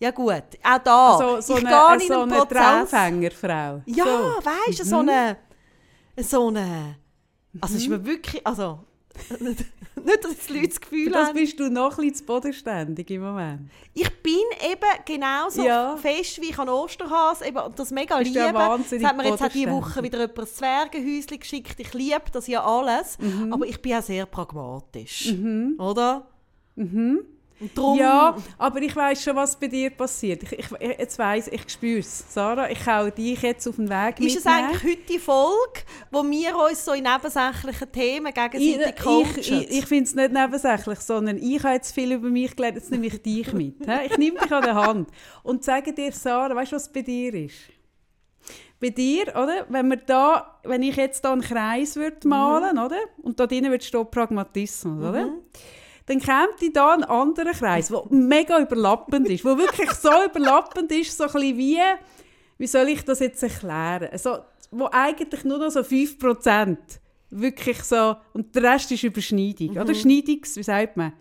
Ja 0.00 0.10
gut, 0.10 0.42
auch 0.64 0.78
da. 0.78 1.18
so, 1.18 1.40
so 1.40 1.58
ich 1.58 1.66
eine, 1.66 1.98
gehe 1.98 2.06
in 2.06 2.12
so 2.12 2.20
einen 2.22 2.32
eine 2.32 2.40
Prozess. 2.46 2.90
Traumfängerfrau. 2.90 3.82
Ja, 3.86 4.04
so. 4.04 4.10
Mhm. 4.10 4.44
weißt 4.44 4.80
du, 4.80 4.84
so 4.84 4.98
eine, 4.98 5.36
so 6.16 6.48
eine, 6.48 6.96
also 7.60 7.76
es 7.76 7.82
ist 7.82 7.88
Mhm. 7.88 7.94
mir 7.98 8.04
wirklich, 8.06 8.46
also, 8.46 8.80
nicht, 9.40 10.24
dass 10.24 10.36
die 10.46 10.52
Leute 10.54 10.68
das 10.68 10.74
Für 10.74 10.80
Gefühl 10.80 11.12
das 11.12 11.28
haben, 11.28 11.34
bist 11.34 11.60
du 11.60 11.70
noch 11.70 11.90
ein 11.98 12.04
bisschen 12.04 12.14
zu 12.16 12.24
bodenständig 12.24 13.10
im 13.10 13.22
Moment. 13.22 13.70
ich 13.94 14.10
bin 14.22 14.34
eben 14.70 15.04
genauso 15.04 15.64
Ja. 15.64 15.96
fest 15.96 16.40
wie 16.40 16.50
ich 16.50 16.58
an 16.58 16.68
Osterhase, 16.68 17.46
eben, 17.46 17.58
und 17.58 17.78
das 17.78 17.90
mega 17.90 18.18
liebe. 18.18 18.34
Das 18.34 19.02
hat 19.04 19.16
mir 19.16 19.28
jetzt 19.28 19.42
auch 19.42 19.48
diese. 19.48 19.70
Woche 19.70 20.02
wieder 20.02 20.18
jemand 20.20 20.38
ein 20.38 20.46
Zwergenhäuschen 20.46 21.38
geschickt, 21.40 21.74
ich 21.78 21.92
liebe 21.94 22.22
das 22.32 22.46
ja 22.46 22.64
alles, 22.64 23.18
Mhm. 23.18 23.52
aber 23.52 23.66
ich 23.66 23.80
bin 23.82 23.94
auch 23.94 24.02
sehr 24.02 24.26
pragmatisch, 24.26 25.34
oder? 25.78 26.26
Und 26.76 27.24
darum, 27.74 27.98
Ja, 27.98 28.36
aber 28.58 28.82
ich 28.82 28.94
weiß 28.94 29.22
schon, 29.22 29.36
was 29.36 29.58
bei 29.58 29.68
dir 29.68 29.90
passiert. 29.90 30.42
Ich, 30.44 30.52
ich, 30.52 30.70
jetzt 30.80 31.18
weiss 31.18 31.48
ich, 31.48 31.68
spüre 31.68 32.00
es. 32.00 32.24
Sarah, 32.32 32.70
ich 32.70 32.80
kann 32.80 33.12
dich 33.14 33.42
jetzt 33.42 33.66
auf 33.66 33.76
den 33.76 33.88
Weg 33.88 34.20
ist 34.20 34.38
es 34.38 34.46
eigentlich 34.46 34.82
heute 34.82 35.02
die 35.08 35.18
Folge, 35.18 35.80
wo 36.10 36.22
wir 36.22 36.56
uns 36.56 36.84
so 36.84 36.92
in 36.92 37.04
nebensächlichen 37.04 37.92
Themen 37.92 38.32
gegenseitig 38.32 39.02
coachen? 39.02 39.38
ich, 39.38 39.52
ich, 39.52 39.70
ich 39.78 39.86
finde 39.86 40.04
es 40.04 40.14
nicht 40.14 40.32
nebensächlich, 40.32 40.98
sondern 41.00 41.38
ich 41.38 41.62
habe 41.62 41.74
jetzt 41.74 41.92
viel 41.94 42.12
über 42.12 42.28
mich 42.28 42.54
gelernt, 42.56 42.76
jetzt 42.76 42.90
nehme 42.90 43.06
ich 43.06 43.22
dich 43.22 43.52
mit. 43.52 43.76
Ich 44.06 44.18
nehme 44.18 44.38
dich 44.38 44.52
an 44.52 44.62
der 44.62 44.74
Hand 44.74 45.08
und 45.42 45.64
sage 45.64 45.92
dir, 45.92 46.12
Sarah, 46.12 46.54
weißt 46.54 46.72
du, 46.72 46.76
was 46.76 46.90
bei 46.90 47.02
dir 47.02 47.34
ist? 47.34 47.56
Bei 48.80 48.88
dir, 48.88 49.28
oder? 49.28 49.66
Wenn, 49.68 49.88
wir 49.88 49.98
da, 49.98 50.58
wenn 50.64 50.82
ich 50.82 50.96
jetzt 50.96 51.22
da 51.24 51.32
einen 51.32 51.42
Kreis 51.42 51.96
würde 51.96 52.26
malen 52.26 52.78
oder? 52.78 52.96
und 53.22 53.38
da 53.38 53.46
drinnen 53.46 53.70
würde 53.70 53.84
stehen 53.84 54.10
Pragmatismus, 54.10 55.04
oder? 55.04 55.28
Dann 56.06 56.20
käme 56.20 56.72
da 56.72 56.94
ein 56.94 57.04
anderer 57.04 57.52
Kreis, 57.52 57.88
der 57.88 58.02
mega 58.10 58.60
überlappend 58.60 59.28
ist, 59.28 59.44
der 59.44 59.58
wirklich 59.58 59.90
so 59.92 60.10
überlappend 60.26 60.90
ist, 60.92 61.16
so 61.16 61.24
ein 61.24 61.32
bisschen 61.32 61.58
wie, 61.58 61.78
wie 62.58 62.66
soll 62.66 62.88
ich 62.88 63.04
das 63.04 63.20
jetzt 63.20 63.42
erklären? 63.42 64.08
So, 64.18 64.38
wo 64.70 64.88
eigentlich 64.90 65.44
nur 65.44 65.58
noch 65.58 65.70
so 65.70 65.80
5% 65.80 66.76
wirklich 67.30 67.82
so, 67.82 68.16
und 68.32 68.54
der 68.54 68.62
Rest 68.74 68.90
ist 68.92 69.04
Überschneidung, 69.04 69.70
oder? 69.70 69.94
Schneidungs, 69.94 70.56
wie 70.56 70.62
sagt 70.62 70.96
man? 70.96 71.12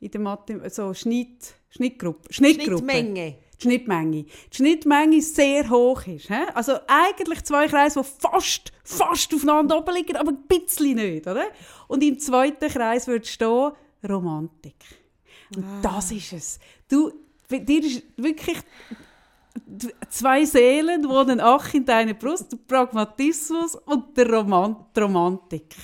In 0.00 0.10
der 0.10 0.20
Mathe, 0.20 0.60
so 0.70 0.94
Schnitt, 0.94 1.54
Schnittgruppe. 1.70 2.32
Schnittgruppe. 2.32 2.78
Schnittmenge. 2.78 3.36
Die 3.58 3.62
Schnittmenge. 3.62 4.22
Die 4.22 4.56
Schnittmenge 4.56 5.20
sehr 5.20 5.68
hoch 5.68 6.06
ist. 6.06 6.30
Hä? 6.30 6.44
Also 6.54 6.74
eigentlich 6.86 7.42
zwei 7.42 7.66
Kreise, 7.66 8.02
die 8.02 8.08
fast, 8.20 8.72
fast 8.84 9.34
aufeinander 9.34 9.78
oben 9.78 9.94
liegen, 9.94 10.16
aber 10.16 10.30
ein 10.30 10.44
bisschen 10.46 10.94
nicht. 10.94 11.26
Oder? 11.26 11.46
Und 11.88 12.04
im 12.04 12.20
zweiten 12.20 12.68
Kreis 12.68 13.08
würde 13.08 13.26
stehen 13.26 13.72
Romantik. 14.06 14.76
Und 15.54 15.64
das 15.82 16.12
ist 16.12 16.32
es. 16.32 16.58
Du, 16.88 17.12
dir 17.50 17.84
ist 17.84 18.02
wirklich 18.16 18.58
zwei 20.10 20.44
Seelen 20.44 21.08
wohnen 21.08 21.40
ach 21.40 21.72
in 21.74 21.84
deiner 21.84 22.14
Brust, 22.14 22.52
der 22.52 22.58
Pragmatismus 22.58 23.74
und 23.74 24.16
der 24.16 24.30
Roman 24.30 24.76
die 24.94 25.00
Romantik. 25.00 25.74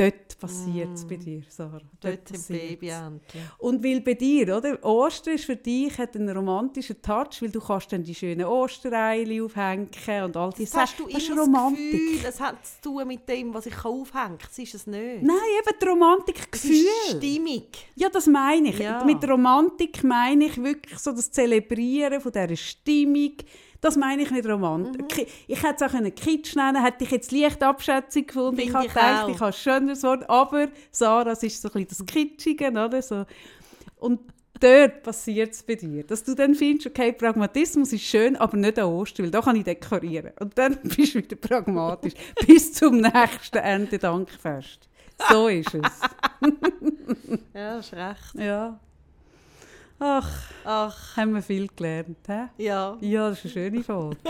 Dort 0.00 0.38
passiert 0.38 0.88
es 0.94 1.06
bei 1.06 1.16
dir, 1.16 1.42
Sarah. 1.48 1.78
Dort 2.00 2.14
im 2.30 2.36
passiert's. 2.36 2.48
Babyentchen. 2.48 3.40
Und 3.58 3.84
weil 3.84 4.00
bei 4.00 4.14
dir, 4.14 4.56
oder? 4.56 4.82
Ostern 4.82 5.34
ist 5.34 5.44
für 5.44 5.56
dich 5.56 5.98
hat 5.98 6.16
einen 6.16 6.34
romantischen 6.34 7.02
Touch, 7.02 7.42
weil 7.42 7.50
du 7.50 7.60
kannst 7.60 7.92
dann 7.92 8.02
die 8.02 8.14
schönen 8.14 8.46
Ostereile 8.46 9.44
aufhängen 9.44 9.90
und 10.24 10.36
all 10.38 10.50
diese 10.56 10.72
Das 10.72 10.80
hast 10.82 10.98
du 11.00 11.06
Das 11.06 11.22
ist 11.22 11.30
Romantik. 11.30 11.92
das 11.92 12.00
Gefühl, 12.00 12.28
es 12.30 12.40
hat 12.40 12.66
zu 12.66 12.80
tun 12.80 13.08
mit 13.08 13.28
dem, 13.28 13.52
was 13.52 13.66
ich 13.66 13.84
aufhängen 13.84 14.38
kann. 14.38 14.48
Das 14.48 14.58
ist 14.58 14.74
es 14.74 14.86
nicht. 14.86 15.22
Nein, 15.22 15.36
eben 15.58 15.76
die 15.82 15.86
Romantik 15.86 16.36
Es 16.50 16.64
ist 16.64 16.70
Gefühl. 16.70 17.18
Stimmung. 17.18 17.62
Ja, 17.94 18.08
das 18.08 18.26
meine 18.26 18.68
ich. 18.70 18.78
Ja. 18.78 19.04
Mit 19.04 19.22
Romantik 19.28 20.02
meine 20.02 20.46
ich 20.46 20.56
wirklich 20.62 20.98
so 20.98 21.12
das 21.12 21.30
Zelebrieren 21.30 22.20
von 22.22 22.32
dieser 22.32 22.56
Stimmung. 22.56 23.32
Das 23.80 23.96
meine 23.96 24.22
ich 24.22 24.30
mit 24.30 24.46
Romantik. 24.46 25.16
Mhm. 25.16 25.26
Ich 25.46 25.62
hätte 25.62 25.84
es 25.84 25.94
auch 25.94 26.14
Kitsch 26.14 26.54
nennen 26.54 26.82
hätte 26.82 27.04
ich 27.04 27.10
jetzt 27.10 27.32
leicht 27.32 27.62
Abschätzung 27.62 28.26
gefunden. 28.26 28.56
Finde 28.56 28.70
ich 28.70 28.74
habe 28.74 28.88
gedacht, 28.88 29.24
auch. 29.24 29.28
ich 29.28 29.40
habe 29.40 29.46
ein 29.46 29.52
schöneres 29.52 30.02
Wort. 30.02 30.28
Aber 30.28 30.68
Sarah, 30.90 31.32
es 31.32 31.42
ist 31.42 31.62
so 31.62 31.68
ein 31.68 31.84
bisschen 31.86 32.06
das 32.06 32.14
Kitschige. 32.14 32.70
Oder? 32.70 33.00
So. 33.00 33.24
Und 33.96 34.20
dort 34.60 35.02
passiert 35.02 35.52
es 35.52 35.62
bei 35.62 35.74
dir. 35.74 36.04
Dass 36.04 36.22
du 36.22 36.34
dann 36.34 36.54
findest, 36.54 36.88
okay, 36.88 37.12
Pragmatismus 37.12 37.92
ist 37.92 38.02
schön, 38.02 38.36
aber 38.36 38.56
nicht 38.56 38.78
an 38.78 38.86
Ostern, 38.86 39.24
weil 39.24 39.30
da 39.30 39.40
kann 39.40 39.56
ich 39.56 39.64
dekorieren. 39.64 40.32
Und 40.38 40.56
dann 40.56 40.78
bist 40.82 41.14
du 41.14 41.18
wieder 41.18 41.36
pragmatisch. 41.36 42.14
Bis 42.46 42.72
zum 42.74 42.98
nächsten 42.98 43.58
Erntedankfest. 43.58 44.88
So 45.30 45.48
ist 45.48 45.74
es. 45.74 45.80
Ja, 47.54 47.74
hast 47.74 47.92
recht. 47.92 48.34
Ja. 48.34 48.80
Ach, 50.00 50.28
Ach, 50.64 51.16
haben 51.16 51.34
wir 51.34 51.42
viel 51.42 51.68
gelernt. 51.68 52.18
He? 52.26 52.64
ja. 52.64 52.96
Ja, 53.00 53.28
das 53.30 53.38
ist 53.44 53.56
eine 53.56 53.70
schöne 53.70 53.84
Folge. 53.84 54.16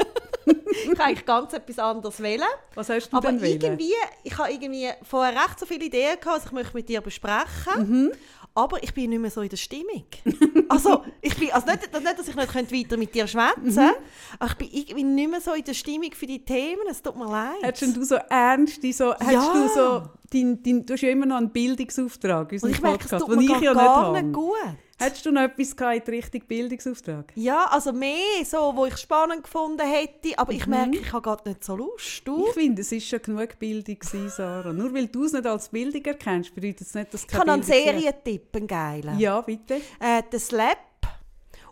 Ich 0.73 0.97
kann 0.97 1.09
eigentlich 1.09 1.27
ganz 1.27 1.53
etwas 1.53 1.79
anderes 1.79 2.21
wählen. 2.23 2.47
Was 2.75 2.89
hast 2.89 3.11
du 3.11 3.17
Aber 3.17 3.29
denn 3.31 3.41
wählen? 3.41 3.61
irgendwie, 3.61 3.93
ich 4.25 4.39
habe 4.39 4.51
irgendwie 4.51 4.89
vorher 5.03 5.35
recht 5.35 5.59
so 5.61 5.67
viele 5.67 5.85
Ideen 5.85 6.19
gehabt, 6.21 6.39
was 6.39 6.45
ich 6.47 6.53
möchte 6.53 6.75
mit 6.75 6.89
dir 6.89 7.01
besprechen 7.01 7.77
Mhm. 8.07 8.13
Aber 8.55 8.83
ich 8.83 8.95
bin 8.95 9.11
nicht 9.11 9.19
mehr 9.21 9.31
so 9.31 9.43
in 9.43 9.49
der 9.49 9.57
Stimmung. 9.59 10.05
also, 10.69 11.05
ich 11.21 11.37
bin, 11.37 11.53
also 11.53 11.67
nicht, 11.71 11.93
nicht, 11.93 12.19
dass 12.19 12.29
ich 12.29 12.35
nicht 12.35 12.53
könnte 12.53 12.75
weiter 12.75 12.97
mit 12.97 13.15
dir 13.15 13.27
schwätzen 13.27 13.85
Mhm. 13.85 13.91
aber 14.39 14.51
ich 14.51 14.57
bin 14.57 14.69
irgendwie 14.73 15.03
nicht 15.05 15.31
mehr 15.31 15.41
so 15.41 15.53
in 15.53 15.65
der 15.65 15.75
Stimmung 15.75 16.13
für 16.13 16.27
die 16.27 16.45
Themen. 16.45 16.83
Es 16.89 17.03
tut 17.03 17.17
mir 17.17 17.27
leid. 17.31 17.57
Hättest 17.63 17.97
du 17.97 18.05
so 18.05 18.15
ernst, 18.29 18.81
so, 18.97 19.05
Ja. 19.29 19.53
du 19.53 19.69
so, 19.69 20.03
dein, 20.33 20.63
dein, 20.63 20.87
du 20.87 20.93
hast 20.95 21.01
ja 21.03 21.11
immer 21.11 21.27
noch 21.27 21.37
einen 21.37 21.51
Bildungsauftrag 21.51 22.53
in 22.53 22.61
unserem 22.63 22.83
merke, 22.83 22.99
Podcast, 23.09 23.25
tut 23.27 23.35
den 23.35 23.41
ich 23.43 23.61
ja 23.61 23.73
gar, 23.75 24.13
nicht 24.13 24.17
habe. 24.19 24.23
nicht 24.23 24.33
gut. 24.35 24.57
Hättest 25.01 25.25
du 25.25 25.31
noch 25.33 25.41
etwas 25.43 25.73
in 25.73 26.15
Richtung 26.15 26.43
Bildungsauftrag? 26.47 27.33
Ja, 27.35 27.65
also 27.71 27.91
mehr 27.93 28.45
so, 28.45 28.73
wo 28.77 28.85
ich 28.85 28.97
spannend 28.99 29.45
gefunden 29.45 29.81
hätte, 29.87 30.39
aber 30.39 30.53
Mhm. 30.53 30.59
ich 30.59 30.67
merke, 30.67 30.99
ich 30.99 31.13
habe 31.13 31.23
gerade 31.23 31.49
nicht 31.49 31.65
so 31.65 31.75
Lust. 31.75 32.21
Du? 32.27 32.47
Ich 32.49 32.53
finde, 32.53 32.83
es 32.83 32.93
war 32.93 33.01
schon 33.01 33.23
genug 33.23 33.59
Bildung, 33.59 33.97
Sarah. 34.03 34.73
Nur 34.75 34.93
weil 34.93 35.07
du 35.07 35.25
es 35.25 35.33
nicht 35.33 35.47
als 35.47 35.71
Bildung 35.71 36.05
erkennst, 36.05 36.55
bedeutet 36.55 36.83
es 36.83 36.95
nicht, 36.95 37.15
dass 37.15 37.21
es 37.23 37.25
Ich 37.25 37.29
keine 37.29 37.41
habe 37.41 37.53
einen 37.53 37.63
Bildung 37.63 37.79
ist. 37.81 37.85
Serientipp, 37.87 38.57
einen 38.57 38.67
geilen. 38.67 39.19
Ja, 39.19 39.41
bitte. 39.41 39.75
Äh, 40.01 40.23
der 40.31 40.39
Slap 40.39 40.77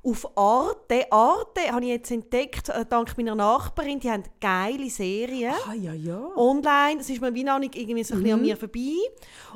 auf 0.03 0.39
Arte. 0.39 1.11
Arte 1.13 1.61
habe 1.71 1.83
ich 1.83 1.89
jetzt 1.91 2.11
entdeckt, 2.11 2.69
äh, 2.71 2.87
dank 2.89 3.15
meiner 3.19 3.35
Nachbarin. 3.35 4.01
Die 4.01 4.11
haben 4.11 4.23
geile 4.41 4.89
Serien. 4.89 5.53
Ah, 5.69 5.75
ja, 5.75 5.93
ja. 5.93 6.19
Online, 6.37 6.99
das 6.99 7.11
ist 7.11 7.21
mir 7.21 7.35
wie 7.35 7.45
noch 7.45 7.59
nicht 7.59 7.75
irgendwie 7.77 8.05
so 8.05 8.15
ein 8.15 8.21
Mhm. 8.21 8.23
bisschen 8.23 8.39
an 8.39 8.43
mir 8.47 8.57
vorbei. 8.57 8.97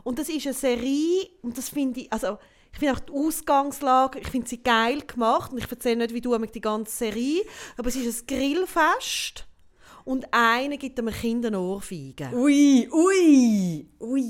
Und 0.04 0.18
das 0.18 0.28
ist 0.28 0.44
eine 0.46 0.52
Serie, 0.54 1.28
und 1.42 1.56
das 1.56 1.68
finde 1.70 2.00
ich, 2.00 2.12
also 2.12 2.36
ich 2.72 2.78
finde 2.78 2.94
auch 2.94 3.00
die 3.00 3.12
Ausgangslage, 3.12 4.18
ich 4.18 4.28
finde 4.28 4.48
sie 4.48 4.62
geil 4.62 5.02
gemacht. 5.02 5.52
Und 5.52 5.58
ich 5.58 5.70
erzähle 5.70 5.96
nicht, 5.96 6.14
wie 6.14 6.20
du 6.20 6.36
mit 6.38 6.54
die 6.54 6.60
ganze 6.60 6.94
Serie, 6.96 7.42
aber 7.76 7.88
es 7.88 7.96
ist 7.96 8.22
ein 8.22 8.26
Grillfest. 8.26 9.46
Und 10.04 10.26
einer 10.32 10.76
gibt 10.76 10.98
einem 10.98 11.14
Kind 11.14 11.46
eine 11.46 11.60
Ohrfeige. 11.60 12.30
Ui, 12.32 12.88
ui, 12.90 13.88
ui. 14.00 14.26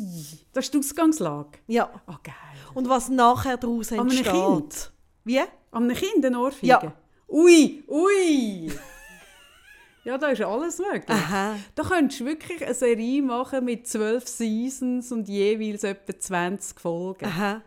Das 0.52 0.66
ist 0.66 0.74
die 0.74 0.78
Ausgangslage. 0.78 1.58
Ja. 1.66 1.90
Ah, 2.06 2.18
geil. 2.22 2.34
Und 2.74 2.88
was 2.88 3.08
nachher 3.08 3.56
daraus 3.56 3.92
An 3.92 4.00
einem 4.00 4.10
entsteht. 4.10 4.32
Kind? 4.32 4.92
Wie? 5.24 5.40
An 5.70 5.84
einem 5.84 5.96
Kind 5.96 6.26
eine 6.26 6.38
Ohrfeige? 6.38 6.66
Ja. 6.66 6.92
Ui, 7.28 7.84
ui. 7.88 8.70
ja, 10.04 10.18
da 10.18 10.28
ist 10.28 10.42
alles 10.42 10.78
möglich. 10.78 11.08
Aha. 11.08 11.56
Da 11.74 11.82
könntest 11.82 12.20
du 12.20 12.26
wirklich 12.26 12.62
eine 12.62 12.74
Serie 12.74 13.22
machen 13.22 13.64
mit 13.64 13.86
zwölf 13.86 14.28
Seasons 14.28 15.10
und 15.10 15.26
jeweils 15.28 15.84
etwa 15.84 16.18
20 16.18 16.78
Folgen. 16.80 17.24
Aha. 17.24 17.62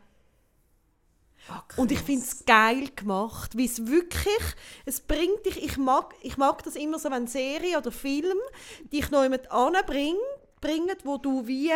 Ah, 1.48 1.64
Und 1.78 1.92
ich 1.92 2.00
finde 2.00 2.24
es 2.26 2.44
geil 2.46 2.90
gemacht, 2.96 3.56
wie 3.56 3.66
es 3.66 3.86
wirklich, 3.86 4.42
es 4.86 5.00
bringt 5.00 5.46
dich, 5.46 5.64
ich 5.64 5.78
mag, 5.78 6.16
ich 6.22 6.38
mag 6.38 6.64
das 6.64 6.76
immer 6.76 6.98
so, 6.98 7.12
wenn 7.12 7.28
Serie 7.28 7.78
oder 7.78 7.92
Film 7.92 8.38
dich 8.92 9.12
noch 9.12 9.24
jemand 9.24 9.52
anbringen, 9.52 10.18
bringen, 10.60 10.96
wo 11.04 11.18
du 11.18 11.46
wie 11.46 11.72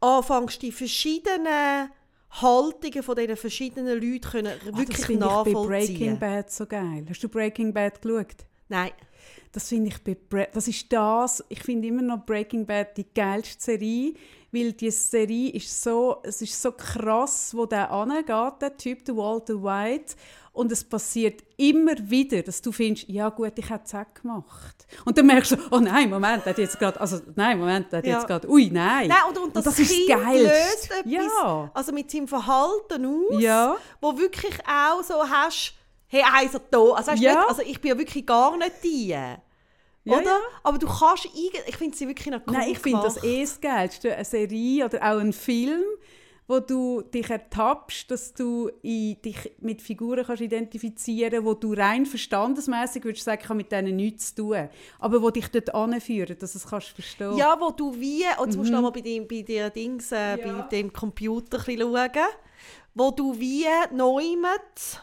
anfängst, 0.00 0.60
die 0.60 0.72
verschiedenen 0.72 1.90
Haltungen 2.30 3.02
von 3.02 3.14
diesen 3.16 3.36
verschiedenen 3.36 3.94
Leuten 4.00 4.20
können 4.20 4.52
das 4.64 4.76
wirklich 4.76 5.06
finde 5.06 5.26
ich 5.26 5.32
bei 5.32 5.52
Breaking 5.52 5.54
nachvollziehen. 5.54 6.18
Bad 6.18 6.50
so 6.50 6.66
geil. 6.66 7.06
Hast 7.08 7.22
du 7.22 7.28
Breaking 7.28 7.72
Bad 7.72 8.02
geschaut? 8.02 8.44
Nein, 8.68 8.90
Das 9.54 9.68
finde 9.68 9.90
ich 9.90 10.02
bei 10.02 10.48
das 10.52 10.66
ist 10.66 10.92
das, 10.92 11.44
ich 11.48 11.62
finde 11.62 11.86
immer 11.88 12.02
noch 12.02 12.26
Breaking 12.26 12.66
Bad 12.66 12.96
die 12.96 13.06
geilste 13.14 13.62
Serie, 13.62 14.14
weil 14.50 14.72
die 14.72 14.90
Serie 14.90 15.50
ist 15.52 15.80
so, 15.82 16.16
es 16.24 16.42
ist 16.42 16.60
so 16.60 16.72
krass, 16.72 17.54
wo 17.54 17.64
der 17.64 17.88
angeht, 17.90 18.60
der 18.60 18.76
Typ, 18.76 19.04
der 19.04 19.16
Walter 19.16 19.62
White, 19.62 20.16
und 20.52 20.70
es 20.72 20.82
passiert 20.84 21.42
immer 21.56 21.92
wieder, 22.10 22.42
dass 22.42 22.62
du 22.62 22.70
findest, 22.72 23.08
ja 23.08 23.28
gut, 23.28 23.52
ich 23.56 23.68
hätte 23.70 23.84
es 23.86 23.94
auch 23.94 24.12
gemacht. 24.20 24.86
Und 25.04 25.18
dann 25.18 25.26
merkst 25.26 25.52
du, 25.52 25.56
oh 25.72 25.78
nein, 25.80 26.08
Moment, 26.10 26.44
hat 26.46 26.58
jetzt 26.58 26.78
gerade, 26.78 27.00
also 27.00 27.20
nein, 27.34 27.58
Moment, 27.58 27.92
hat 27.92 28.04
Ja. 28.06 28.16
jetzt 28.18 28.26
gerade, 28.28 28.48
ui, 28.48 28.70
nein. 28.72 29.08
Nein 29.08 29.18
und, 29.28 29.38
und 29.38 29.56
das, 29.56 29.64
das 29.64 29.78
ist 29.80 30.08
Geilste. 30.08 30.42
löst 30.44 30.90
etwas 30.92 31.12
Ja. 31.12 31.70
also 31.74 31.92
mit 31.92 32.08
seinem 32.10 32.26
Verhalten 32.28 33.04
aus, 33.06 33.40
Ja. 33.42 33.76
wo 34.00 34.16
wirklich 34.18 34.54
auch 34.66 35.02
so 35.02 35.14
hast, 35.28 35.74
hey, 36.14 36.22
eins 36.32 36.52
da. 36.70 36.78
Also, 36.78 37.10
weißt 37.12 37.22
Ja. 37.22 37.34
nicht, 37.34 37.48
also 37.48 37.62
ich 37.62 37.80
bin 37.80 37.90
ja 37.90 37.98
wirklich 37.98 38.24
gar 38.26 38.56
nicht 38.56 38.72
die. 38.82 39.08
Ja, 39.08 39.38
oder? 40.06 40.22
ja. 40.22 40.38
Aber 40.62 40.78
du 40.78 40.86
kannst 40.86 41.26
ich 41.34 41.76
finde 41.76 41.96
sie 41.96 42.06
wirklich 42.06 42.26
noch 42.26 42.40
cool 42.46 42.52
Nein, 42.54 42.70
ich 42.70 42.78
finde 42.78 43.00
das 43.02 43.22
eh 43.24 43.40
das 43.40 43.60
Geilste. 43.60 44.14
Eine 44.14 44.24
Serie 44.24 44.84
oder 44.84 44.98
auch 44.98 45.18
ein 45.18 45.32
Film, 45.32 45.82
wo 46.46 46.60
du 46.60 47.00
dich 47.00 47.30
ertappst, 47.30 48.10
dass 48.10 48.34
du 48.34 48.70
dich 48.84 49.52
mit 49.60 49.80
Figuren 49.80 50.22
kannst 50.26 50.42
identifizieren 50.42 51.42
wo 51.46 51.54
du 51.54 51.72
rein 51.72 52.04
verstandesmäßig 52.04 53.02
würdest 53.04 53.24
sagen, 53.24 53.40
ich 53.42 53.48
habe 53.48 53.56
mit 53.56 53.72
denen 53.72 53.96
nichts 53.96 54.34
zu 54.34 54.42
tun. 54.42 54.68
Aber 54.98 55.22
wo 55.22 55.30
dich 55.30 55.48
dort 55.48 55.74
anführen, 55.74 56.36
dass 56.38 56.52
du 56.52 56.58
es 56.58 56.66
kannst 56.66 56.88
verstehen. 56.88 57.38
Ja, 57.38 57.56
wo 57.58 57.70
du 57.70 57.94
wie, 57.98 58.24
und 58.38 58.48
jetzt 58.48 58.56
musst 58.58 58.68
du 58.68 58.74
noch 58.74 58.82
mal 58.82 58.90
bei 58.92 59.00
dem, 59.00 59.26
bei 59.26 59.40
der 59.40 59.70
Dings, 59.70 60.12
äh, 60.12 60.36
bei 60.36 60.52
Mhm. 60.52 60.58
Ja. 60.58 60.62
dem 60.64 60.92
Computer 60.92 61.56
ein 61.60 61.64
bisschen 61.64 61.80
schauen, 61.80 62.26
wo 62.94 63.10
du 63.10 63.40
wie 63.40 63.64
neumet, 63.90 65.02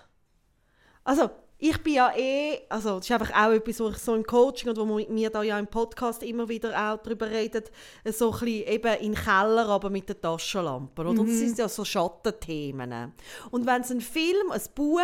also 1.04 1.30
ich 1.64 1.78
bin 1.84 1.94
ja 1.94 2.12
eh, 2.18 2.62
also 2.70 2.98
das 2.98 3.06
ist 3.06 3.12
einfach 3.12 3.32
auch 3.32 3.52
etwas, 3.52 3.80
wo 3.80 3.90
ich 3.90 3.98
so 3.98 4.16
im 4.16 4.26
Coaching 4.26 4.70
und 4.70 4.78
wo 4.78 4.98
wir 4.98 5.30
da 5.30 5.44
ja 5.44 5.60
im 5.60 5.68
Podcast 5.68 6.24
immer 6.24 6.50
wieder 6.50 6.70
auch 6.70 6.98
darüber 6.98 7.30
reden, 7.30 7.64
so 8.06 8.32
ein 8.32 8.40
bisschen 8.40 8.68
eben 8.68 8.94
in 9.02 9.14
Keller, 9.14 9.70
aber 9.70 9.92
mit 9.92 10.10
den 10.10 10.20
Taschenlampen, 10.20 11.06
oder? 11.06 11.24
Das 11.24 11.38
sind 11.38 11.58
ja 11.60 11.70
so 11.70 11.86
Schattenthemen. 11.86 13.14
Und 13.52 13.68
wenn 13.68 13.82
es 13.82 13.92
ein 13.92 14.02
Film, 14.02 14.52
ein 14.52 14.62
Buch 14.74 15.00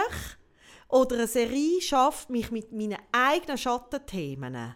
oder 0.90 1.18
eine 1.18 1.28
Serie 1.28 1.80
schafft, 1.80 2.32
mich 2.32 2.50
mit 2.50 2.72
meinen 2.72 2.98
eigenen 3.12 3.60
Schattenthemen 3.60 4.76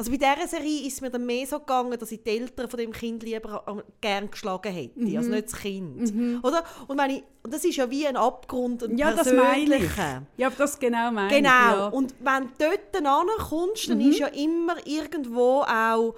also 0.00 0.10
bei 0.12 0.16
dieser 0.16 0.48
Serie 0.48 0.86
ist 0.86 0.94
es 0.94 1.00
mir 1.02 1.10
dann 1.10 1.26
mehr 1.26 1.46
so 1.46 1.58
gegangen, 1.58 1.98
dass 1.98 2.10
ich 2.10 2.22
die 2.22 2.30
Eltern 2.30 2.70
von 2.70 2.78
dem 2.78 2.90
Kind 2.90 3.22
lieber 3.22 3.84
gern 4.00 4.30
geschlagen 4.30 4.72
hätte, 4.72 4.98
Mhm. 4.98 5.16
also 5.18 5.28
nicht 5.28 5.44
das 5.52 5.56
Kind. 5.60 6.42
Oder? 6.42 6.64
Und, 6.88 6.98
und 6.98 7.52
das 7.52 7.62
ist 7.66 7.76
ja 7.76 7.90
wie 7.90 8.06
ein 8.06 8.16
Abgrund, 8.16 8.82
ein 8.82 8.96
Ja, 8.96 9.12
das 9.12 9.30
meine 9.30 9.76
ich. 9.76 9.90
Ja, 10.38 10.48
das 10.48 10.78
genau 10.78 11.10
meine 11.10 11.28
Genau. 11.36 11.48
Ja. 11.50 11.86
Und 11.88 12.14
wenn 12.20 12.44
du 12.44 12.64
dort 12.92 13.06
ankommst, 13.06 13.88
Mhm. 13.88 13.92
dann 13.98 14.00
ist 14.10 14.18
ja 14.18 14.28
immer 14.28 14.76
irgendwo 14.86 15.60
auch 15.64 16.14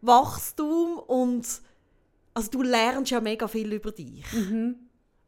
Wachstum 0.00 0.98
und 0.98 1.46
also 2.32 2.50
du 2.50 2.62
lernst 2.62 3.10
ja 3.10 3.20
mega 3.20 3.46
viel 3.46 3.72
über 3.72 3.90
dich. 3.92 4.24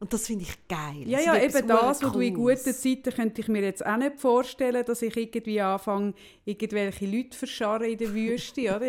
Und 0.01 0.11
das 0.11 0.25
finde 0.25 0.45
ich 0.45 0.67
geil. 0.67 1.03
Mhm. 1.05 1.09
Ja, 1.09 1.19
ja, 1.19 1.37
eben 1.37 1.67
das, 1.67 2.01
was 2.01 2.11
du 2.11 2.19
in 2.21 2.33
guten 2.33 2.73
Zeiten 2.73 3.13
könnte 3.13 3.39
ich 3.41 3.47
mir 3.47 3.61
jetzt 3.61 3.85
auch 3.85 3.97
nicht 3.97 4.19
vorstellen, 4.19 4.83
dass 4.83 5.03
ich 5.03 5.15
irgendwie 5.15 5.61
anfange, 5.61 6.15
irgendwelche 6.43 7.05
Leute 7.05 7.37
verscharren 7.37 7.83
in 7.83 7.99
der 7.99 8.11
Wüste. 8.11 8.61
Oder? 8.61 8.81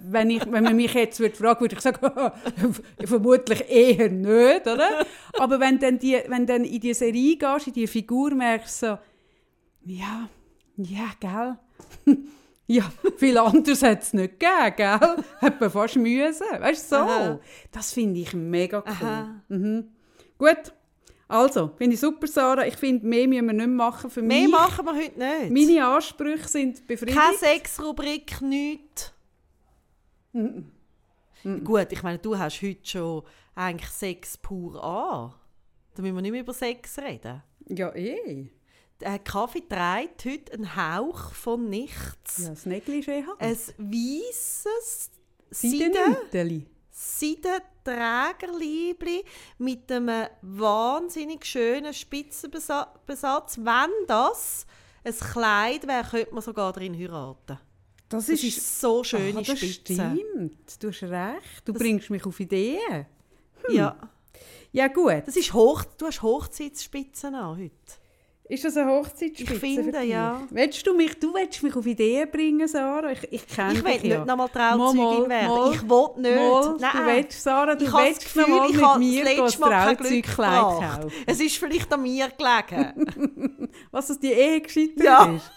Wenn, 0.00 0.30
ich, 0.30 0.50
wenn 0.50 0.64
man 0.64 0.74
mich 0.74 0.94
jetzt 0.94 1.20
würde 1.20 1.36
fragen 1.36 1.60
würde, 1.60 1.74
ich 1.74 1.82
sagen, 1.82 2.32
vermutlich 3.04 3.68
eher 3.68 4.08
nicht. 4.08 4.66
Oder? 4.66 5.04
Aber 5.38 5.60
wenn 5.60 5.78
dann, 5.78 5.98
die, 5.98 6.18
wenn 6.26 6.46
dann 6.46 6.64
in 6.64 6.80
die 6.80 6.94
Serie 6.94 7.36
gehst, 7.36 7.66
in 7.66 7.74
die 7.74 7.86
Figur, 7.86 8.34
merkst 8.34 8.82
du 8.84 8.86
so, 8.86 8.98
ja, 9.84 10.30
ja, 10.78 11.10
gell? 11.20 12.16
Ja, 12.68 12.90
viel 13.18 13.36
anderes 13.36 13.82
hat 13.82 14.02
es 14.02 14.14
nicht 14.14 14.40
gegeben, 14.40 14.76
gell? 14.76 15.24
Hat 15.42 15.60
man 15.60 15.70
fast 15.70 15.96
müssen. 15.96 16.46
Weißt 16.58 16.90
du, 16.90 16.96
so. 16.96 17.02
Aha. 17.02 17.40
Das 17.70 17.92
finde 17.92 18.20
ich 18.20 18.32
mega 18.32 18.78
cool. 18.78 18.92
Aha. 18.92 19.42
Gut, 20.42 20.72
also, 21.28 21.70
finde 21.76 21.94
ich 21.94 22.00
super, 22.00 22.26
Sarah. 22.26 22.66
Ich 22.66 22.76
finde, 22.76 23.06
mehr 23.06 23.28
müssen 23.28 23.46
wir 23.46 23.52
nicht 23.52 23.68
machen 23.68 24.10
für 24.10 24.22
Mehr 24.22 24.42
mich. 24.42 24.50
machen 24.50 24.84
wir 24.84 24.94
heute 24.94 25.18
nicht. 25.18 25.70
Meine 25.70 25.86
Ansprüche 25.86 26.48
sind 26.48 26.84
befriedigt. 26.84 27.16
Keine 27.16 27.38
Sexrubrik, 27.38 28.42
nichts. 28.42 29.12
Gut, 30.32 31.86
ich 31.90 32.02
meine, 32.02 32.18
du 32.18 32.36
hast 32.36 32.60
heute 32.60 32.84
schon 32.84 33.22
eigentlich 33.54 33.88
Sex 33.90 34.36
pur 34.36 34.82
an. 34.82 35.32
Da 35.94 36.02
müssen 36.02 36.16
wir 36.16 36.22
nicht 36.22 36.32
mehr 36.32 36.40
über 36.40 36.54
Sex 36.54 36.98
reden. 36.98 37.40
Ja, 37.68 37.94
eh. 37.94 38.50
Der 39.00 39.20
Kaffee 39.20 39.62
trägt 39.68 40.24
heute 40.24 40.52
einen 40.54 40.76
Hauch 40.76 41.32
von 41.34 41.70
nichts. 41.70 42.38
Ja, 42.38 42.48
das 42.50 42.66
Negligé 42.66 43.24
haben. 43.26 43.38
Ein 43.38 43.56
weisses 43.78 45.10
Seiden, 45.50 45.92
Seidenhüteli. 45.94 46.66
Seidenträgerliebli 46.92 49.24
mit 49.58 49.90
einem 49.90 50.26
wahnsinnig 50.42 51.44
schönen 51.44 51.92
Spitzenbesatz. 51.94 53.58
Wenn 53.58 53.90
das 54.06 54.66
ein 55.04 55.14
Kleid 55.14 55.86
wäre, 55.88 56.04
könnte 56.08 56.32
man 56.34 56.42
sogar 56.42 56.72
drin 56.72 56.96
heiraten. 56.96 57.58
Das 58.08 58.26
Das 58.26 58.28
ist... 58.28 58.44
ist 58.44 58.80
so 58.80 59.02
schöne 59.02 59.38
ah, 59.38 59.42
das 59.42 59.58
Spitze. 59.58 59.94
stimmt. 59.94 60.80
Du 60.82 60.88
hast 60.88 61.02
recht. 61.02 61.66
Du 61.66 61.72
bringst 61.72 62.10
mich 62.10 62.24
auf 62.26 62.38
Ideen. 62.38 63.06
Ja. 63.70 63.96
Ja, 64.70 64.86
gut. 64.88 65.22
Das 65.26 65.36
ist 65.36 65.52
Hoch 65.52 65.82
du 65.98 66.06
hast 66.06 66.22
Hochzeitsspitzen 66.22 67.34
an 67.34 67.58
heute. 67.58 67.72
Ist 68.52 68.64
das 68.66 68.76
eine 68.76 68.90
Hochzeitsspitze 68.90 69.54
Ich 69.54 69.58
finde, 69.60 70.00
dich? 70.00 70.10
ja. 70.10 70.42
Willst 70.50 70.86
du 70.86 70.94
mich, 70.94 71.18
du 71.18 71.32
willst 71.32 71.62
mich 71.62 71.74
auf 71.74 71.86
Ideen 71.86 72.30
bringen, 72.30 72.68
Sarah? 72.68 73.10
Ich, 73.12 73.26
ich 73.32 73.46
kenne 73.48 73.72
Ich 73.72 73.82
will 73.82 73.92
dich 73.94 74.02
nicht 74.02 74.12
ja. 74.12 74.24
nochmal 74.26 74.48
Mal, 74.54 74.76
Trauzeugin 74.76 74.98
mal, 75.22 75.28
werden. 75.30 75.48
mal. 75.48 75.72
ich 75.74 75.82
will 75.88 76.08
nicht. 76.18 76.36
Mal, 76.36 76.76
Nein. 76.78 76.90
Du 76.92 77.06
willst, 77.06 77.42
Sarah, 77.42 77.74
du 77.74 77.84
ich 77.86 77.92
willst 77.92 78.20
Gefühl, 78.24 78.42
noch 78.42 78.48
mal 78.48 78.70
ich 78.70 78.76
mit 78.76 79.24
mir 79.24 79.36
das 79.36 79.58
Mal 79.58 79.94
Trauzeugkleid 79.96 80.60
kaufen. 80.60 81.12
Es 81.24 81.40
ist 81.40 81.56
vielleicht 81.56 81.92
an 81.94 82.02
mir 82.02 82.28
gelegen. 82.28 83.68
Was, 83.90 84.08
dass 84.08 84.20
die 84.20 84.32
Ehe 84.32 84.60
gescheitert 84.60 85.02
Ja. 85.02 85.24
ist? 85.34 85.50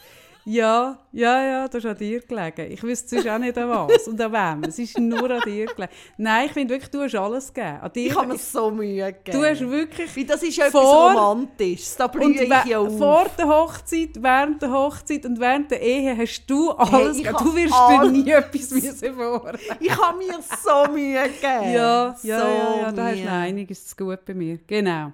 Ja, 0.48 1.00
ja, 1.12 1.41
ja, 1.43 1.68
das 1.68 1.84
ist 1.84 1.89
an 1.89 1.98
dir 1.98 2.22
gelegen. 2.22 2.72
Ich 2.72 2.84
wüsste 2.84 3.16
sonst 3.16 3.28
auch 3.28 3.39
nicht 3.39 3.58
an 3.58 3.68
was 3.68 4.08
und 4.08 4.22
an 4.22 4.32
wem. 4.32 4.70
Es 4.70 4.78
ist 4.78 4.96
nur 5.00 5.32
an 5.32 5.41
dir 5.43 5.66
gelegen. 5.66 5.91
Nein, 6.18 6.46
ich 6.46 6.52
finde 6.52 6.76
wirklich, 6.76 6.91
du 6.91 7.02
hast 7.02 7.16
alles 7.16 7.52
gegeben. 7.52 7.80
An 7.82 7.91
dir, 7.91 8.06
ich 8.06 8.16
habe 8.16 8.28
mir 8.28 8.38
so 8.38 8.70
Mühe 8.70 9.12
gegeben. 9.12 9.39
du 9.39 9.43
hast 9.43 9.62
wirklich... 9.62 10.16
Weil 10.16 10.26
das 10.26 10.43
ist 10.43 10.56
ja 10.58 10.68
etwas 10.68 10.82
Vor- 10.84 11.14
Romantisches. 11.14 11.96
Da 11.98 12.06
blühe 12.06 12.43
ich 12.43 12.66
ja 12.66 12.78
auf. 12.78 12.96
vor 12.96 13.26
der 13.36 13.48
Hochzeit, 13.48 14.10
während 14.22 14.62
der 14.62 14.72
Hochzeit 14.72 15.26
und 15.26 15.39
während 15.39 15.72
der 15.72 15.82
Ehe 15.82 16.16
hast 16.16 16.46
du 16.46 16.70
alles 16.70 17.18
ich 17.18 17.24
gegeben. 17.24 17.43
Du 17.43 17.56
wirst 17.56 17.74
dir 17.89 18.12
nie 18.12 18.30
etwas 18.32 18.70
müssen 18.70 19.16
vorlegen. 19.16 19.76
Ich 19.80 19.98
habe 19.98 20.18
mir 20.20 20.39
so 20.64 20.91
Mühe 20.93 21.24
gegeben. 21.24 21.74
Ja, 21.74 22.16
so 22.22 22.28
ja, 22.28 22.38
ja, 22.38 22.78
ja, 22.82 22.91
da 22.91 23.08
hast 23.08 23.24
du 23.24 23.32
einiges 23.32 23.88
zu 23.88 23.96
gut 23.96 24.24
bei 24.24 24.36
mir. 24.36 24.60
Genau. 24.68 25.12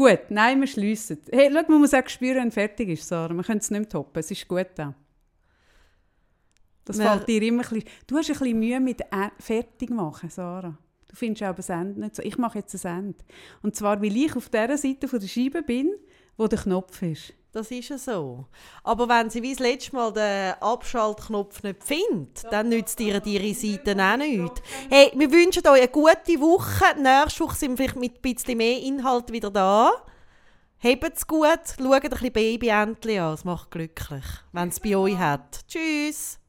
Gut, 0.00 0.30
nein, 0.30 0.58
wir 0.60 0.66
schliessen. 0.66 1.18
Hey, 1.30 1.50
schau, 1.52 1.60
man 1.68 1.80
muss 1.80 1.92
auch 1.92 2.08
spüren, 2.08 2.36
wenn 2.38 2.50
fertig 2.50 2.88
ist, 2.88 3.06
Sarah. 3.06 3.34
Man 3.34 3.44
könnte 3.44 3.64
es 3.64 3.70
nicht 3.70 3.80
mehr 3.80 3.88
toppen. 3.90 4.18
Es 4.18 4.30
ist 4.30 4.48
gut 4.48 4.68
da. 4.76 4.94
Das 6.86 6.96
Wir- 6.98 7.04
fällt 7.04 7.28
dir 7.28 7.42
immer 7.42 7.62
ein 7.64 7.68
bisschen... 7.68 7.84
Du 8.06 8.16
hast 8.16 8.30
ein 8.30 8.38
bisschen 8.38 8.58
Mühe 8.58 8.80
mit 8.80 9.02
Ä- 9.12 9.30
fertig 9.38 9.90
machen, 9.90 10.30
Sarah. 10.30 10.78
Du 11.06 11.14
findest 11.14 11.42
auch 11.42 11.54
ein 11.68 11.80
Ende 11.88 12.00
nicht 12.00 12.16
so. 12.16 12.22
Ich 12.22 12.38
mache 12.38 12.60
jetzt 12.60 12.82
ein 12.86 12.98
Ende. 12.98 13.18
Und 13.62 13.76
zwar, 13.76 14.00
weil 14.00 14.16
ich 14.16 14.34
auf 14.34 14.48
der 14.48 14.78
Seite 14.78 15.06
von 15.06 15.20
der 15.20 15.28
Scheibe 15.28 15.62
bin, 15.62 15.92
wo 16.38 16.46
der 16.46 16.60
Knopf 16.60 17.02
ist. 17.02 17.34
Das 17.52 17.70
ist 17.72 17.88
ja 17.88 17.98
so. 17.98 18.46
Aber 18.84 19.08
wenn 19.08 19.28
sie 19.28 19.42
wie 19.42 19.50
das 19.50 19.58
letzte 19.58 19.96
Mal 19.96 20.12
den 20.12 20.54
Abschaltknopf 20.62 21.64
nicht 21.64 21.82
findet, 21.82 22.44
dann 22.50 22.68
nützt 22.68 23.00
ihr 23.00 23.24
ihre 23.26 23.54
Seite 23.54 23.96
auch 24.00 24.16
nicht. 24.16 24.62
Hey, 24.88 25.10
wir 25.16 25.32
wünschen 25.32 25.66
euch 25.66 25.80
eine 25.80 25.88
gute 25.88 26.40
Woche. 26.40 26.84
Nächste 26.96 27.44
Woche 27.44 27.56
sind 27.56 27.70
wir 27.70 27.76
vielleicht 27.76 27.96
mit 27.96 28.14
ein 28.18 28.34
bisschen 28.34 28.58
mehr 28.58 28.78
Inhalt 28.80 29.32
wieder 29.32 29.50
da. 29.50 29.90
Habt's 30.82 31.26
gut, 31.26 31.48
schaut 31.76 32.04
ein 32.04 32.10
bisschen 32.10 32.32
Babyentli 32.32 33.18
an, 33.18 33.34
es 33.34 33.44
macht 33.44 33.70
glücklich, 33.70 34.24
wenn 34.52 34.68
es 34.68 34.80
bei 34.80 34.96
euch 34.96 35.18
hat. 35.18 35.60
Tschüss! 35.68 36.39